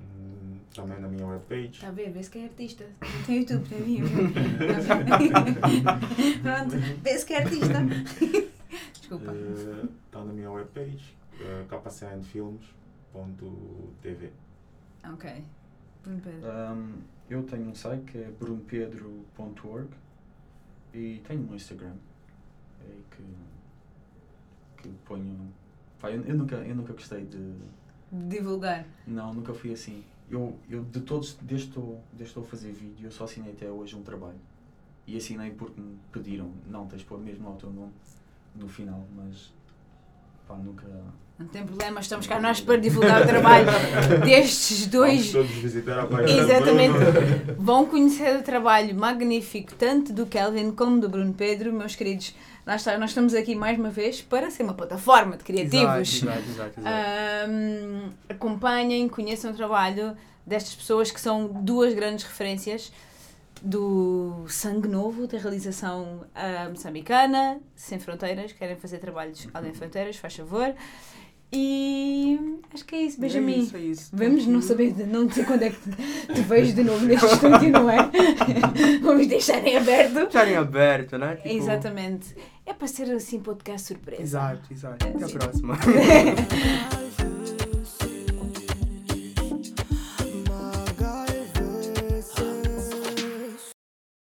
hum, 0.00 0.58
também 0.74 0.98
na 1.00 1.08
minha 1.08 1.26
webpage. 1.26 1.72
Está 1.72 1.88
a 1.88 1.92
ver? 1.92 2.10
Vê-se 2.10 2.30
que 2.30 2.38
é 2.38 2.44
artista. 2.44 2.84
Tem 3.26 3.38
YouTube, 3.38 3.68
tem 3.68 3.82
vídeo. 3.82 4.06
Pronto, 6.42 6.76
vê-se 7.02 7.26
que 7.26 7.34
é 7.34 7.42
artista. 7.42 7.78
Desculpa. 8.92 9.32
Eh, 9.32 9.86
Está 10.06 10.24
na 10.24 10.32
minha 10.32 10.50
webpage, 10.50 11.14
uh, 11.34 11.66
capacendfilmes.tv. 11.68 14.30
Ok. 15.12 15.44
Bruno 16.02 16.20
Pedro. 16.20 16.48
Um, 16.50 16.92
eu 17.28 17.42
tenho 17.42 17.68
um 17.68 17.74
site 17.74 18.04
que 18.10 18.18
é 18.18 18.30
brunpedro.org 18.30 19.88
e 20.94 21.20
tenho 21.26 21.46
um 21.50 21.54
Instagram 21.54 21.92
é 22.80 22.84
aí 22.90 23.04
que, 23.10 23.22
que 24.82 24.88
ponho. 25.04 25.52
Pá, 26.00 26.10
eu, 26.10 26.22
eu 26.24 26.36
nunca, 26.36 26.56
eu 26.56 26.74
nunca 26.74 26.92
gostei 26.92 27.24
de. 27.24 27.52
Divulgar. 28.10 28.86
Não, 29.06 29.34
nunca 29.34 29.52
fui 29.52 29.72
assim. 29.72 30.02
Eu, 30.30 30.58
eu 30.68 30.84
de 30.84 31.00
todos, 31.00 31.38
desde 31.40 31.68
que 31.68 31.78
estou 31.78 32.00
desde 32.12 32.34
que 32.34 32.40
estou 32.40 32.42
a 32.42 32.46
fazer 32.46 32.72
vídeo, 32.72 33.06
eu 33.06 33.10
só 33.10 33.24
assinei 33.24 33.52
até 33.52 33.70
hoje 33.70 33.96
um 33.96 34.02
trabalho. 34.02 34.38
E 35.06 35.16
assinei 35.16 35.50
porque 35.50 35.80
me 35.80 35.98
pediram, 36.12 36.50
não, 36.66 36.86
tens 36.86 37.00
de 37.00 37.06
pôr 37.06 37.18
mesmo 37.18 37.48
lá 37.48 37.54
o 37.54 37.56
teu 37.56 37.70
nome 37.70 37.92
no 38.54 38.68
final, 38.68 39.06
mas 39.16 39.52
pá, 40.46 40.54
nunca. 40.56 40.86
Não 41.38 41.46
tem 41.46 41.64
problema, 41.64 42.00
estamos 42.00 42.26
cá 42.26 42.40
nós 42.40 42.60
para 42.60 42.76
divulgar 42.76 43.22
o 43.22 43.26
trabalho 43.26 43.66
destes 44.24 44.86
dois. 44.86 45.32
Vamos 45.32 45.48
todos 45.48 45.62
visitar 45.62 46.00
a 46.00 46.06
página 46.06 46.40
Exatamente. 46.40 46.98
Vão 47.56 47.86
conhecer 47.86 48.36
o 48.36 48.42
trabalho 48.42 48.94
magnífico 48.94 49.74
tanto 49.76 50.12
do 50.12 50.26
Kelvin 50.26 50.72
como 50.72 51.00
do 51.00 51.08
Bruno 51.08 51.32
Pedro, 51.32 51.72
meus 51.72 51.94
queridos. 51.94 52.34
Nós, 52.68 52.82
está- 52.82 52.98
nós 52.98 53.12
estamos 53.12 53.32
aqui 53.32 53.54
mais 53.54 53.78
uma 53.78 53.88
vez 53.88 54.20
para 54.20 54.50
ser 54.50 54.62
uma 54.62 54.74
plataforma 54.74 55.38
de 55.38 55.42
criativos. 55.42 56.22
Exato, 56.22 56.38
exato, 56.38 56.50
exato. 56.50 56.80
exato. 56.80 58.14
Acompanhem, 58.28 59.08
conheçam 59.08 59.52
o 59.52 59.54
trabalho 59.54 60.14
destas 60.46 60.74
pessoas 60.74 61.10
que 61.10 61.18
são 61.18 61.46
duas 61.48 61.94
grandes 61.94 62.26
referências 62.26 62.92
do 63.62 64.44
Sangue 64.48 64.86
Novo, 64.86 65.26
da 65.26 65.38
realização 65.38 66.26
ah, 66.34 66.68
moçambicana, 66.68 67.58
Sem 67.74 67.98
Fronteiras, 67.98 68.52
querem 68.52 68.76
fazer 68.76 68.98
trabalhos 68.98 69.48
além 69.54 69.72
de 69.72 69.78
fronteiras, 69.78 70.16
faz 70.18 70.36
favor. 70.36 70.74
E 71.50 72.38
acho 72.74 72.84
que 72.84 72.94
é 72.94 73.02
isso, 73.02 73.18
Benjamin. 73.20 73.54
É 73.54 73.56
isso, 73.58 73.76
é 73.76 73.80
isso. 73.80 74.10
Vamos 74.12 74.46
não 74.46 74.60
saber, 74.60 74.92
de- 74.92 75.04
não 75.04 75.30
sei 75.30 75.44
quando 75.44 75.62
é 75.62 75.70
que 75.70 75.76
te, 76.34 76.40
vejo 76.42 76.74
de 76.74 76.84
novo 76.84 77.06
neste 77.06 77.24
estúdio, 77.32 77.70
não 77.70 77.88
é? 77.88 77.96
Vamos 79.00 79.26
deixar 79.26 79.66
em 79.66 79.76
aberto. 79.76 80.18
Estarem 80.18 80.56
aberto, 80.56 81.16
né? 81.16 81.36
Tipo, 81.36 81.48
Exatamente. 81.48 82.36
É 82.66 82.74
para 82.74 82.86
ser 82.86 83.10
assim 83.12 83.40
podcast 83.40 83.86
surpresa. 83.88 84.22
Exato, 84.22 84.72
exato. 84.72 85.06
Até 85.06 85.24
a 85.24 85.28
próxima. 85.28 85.78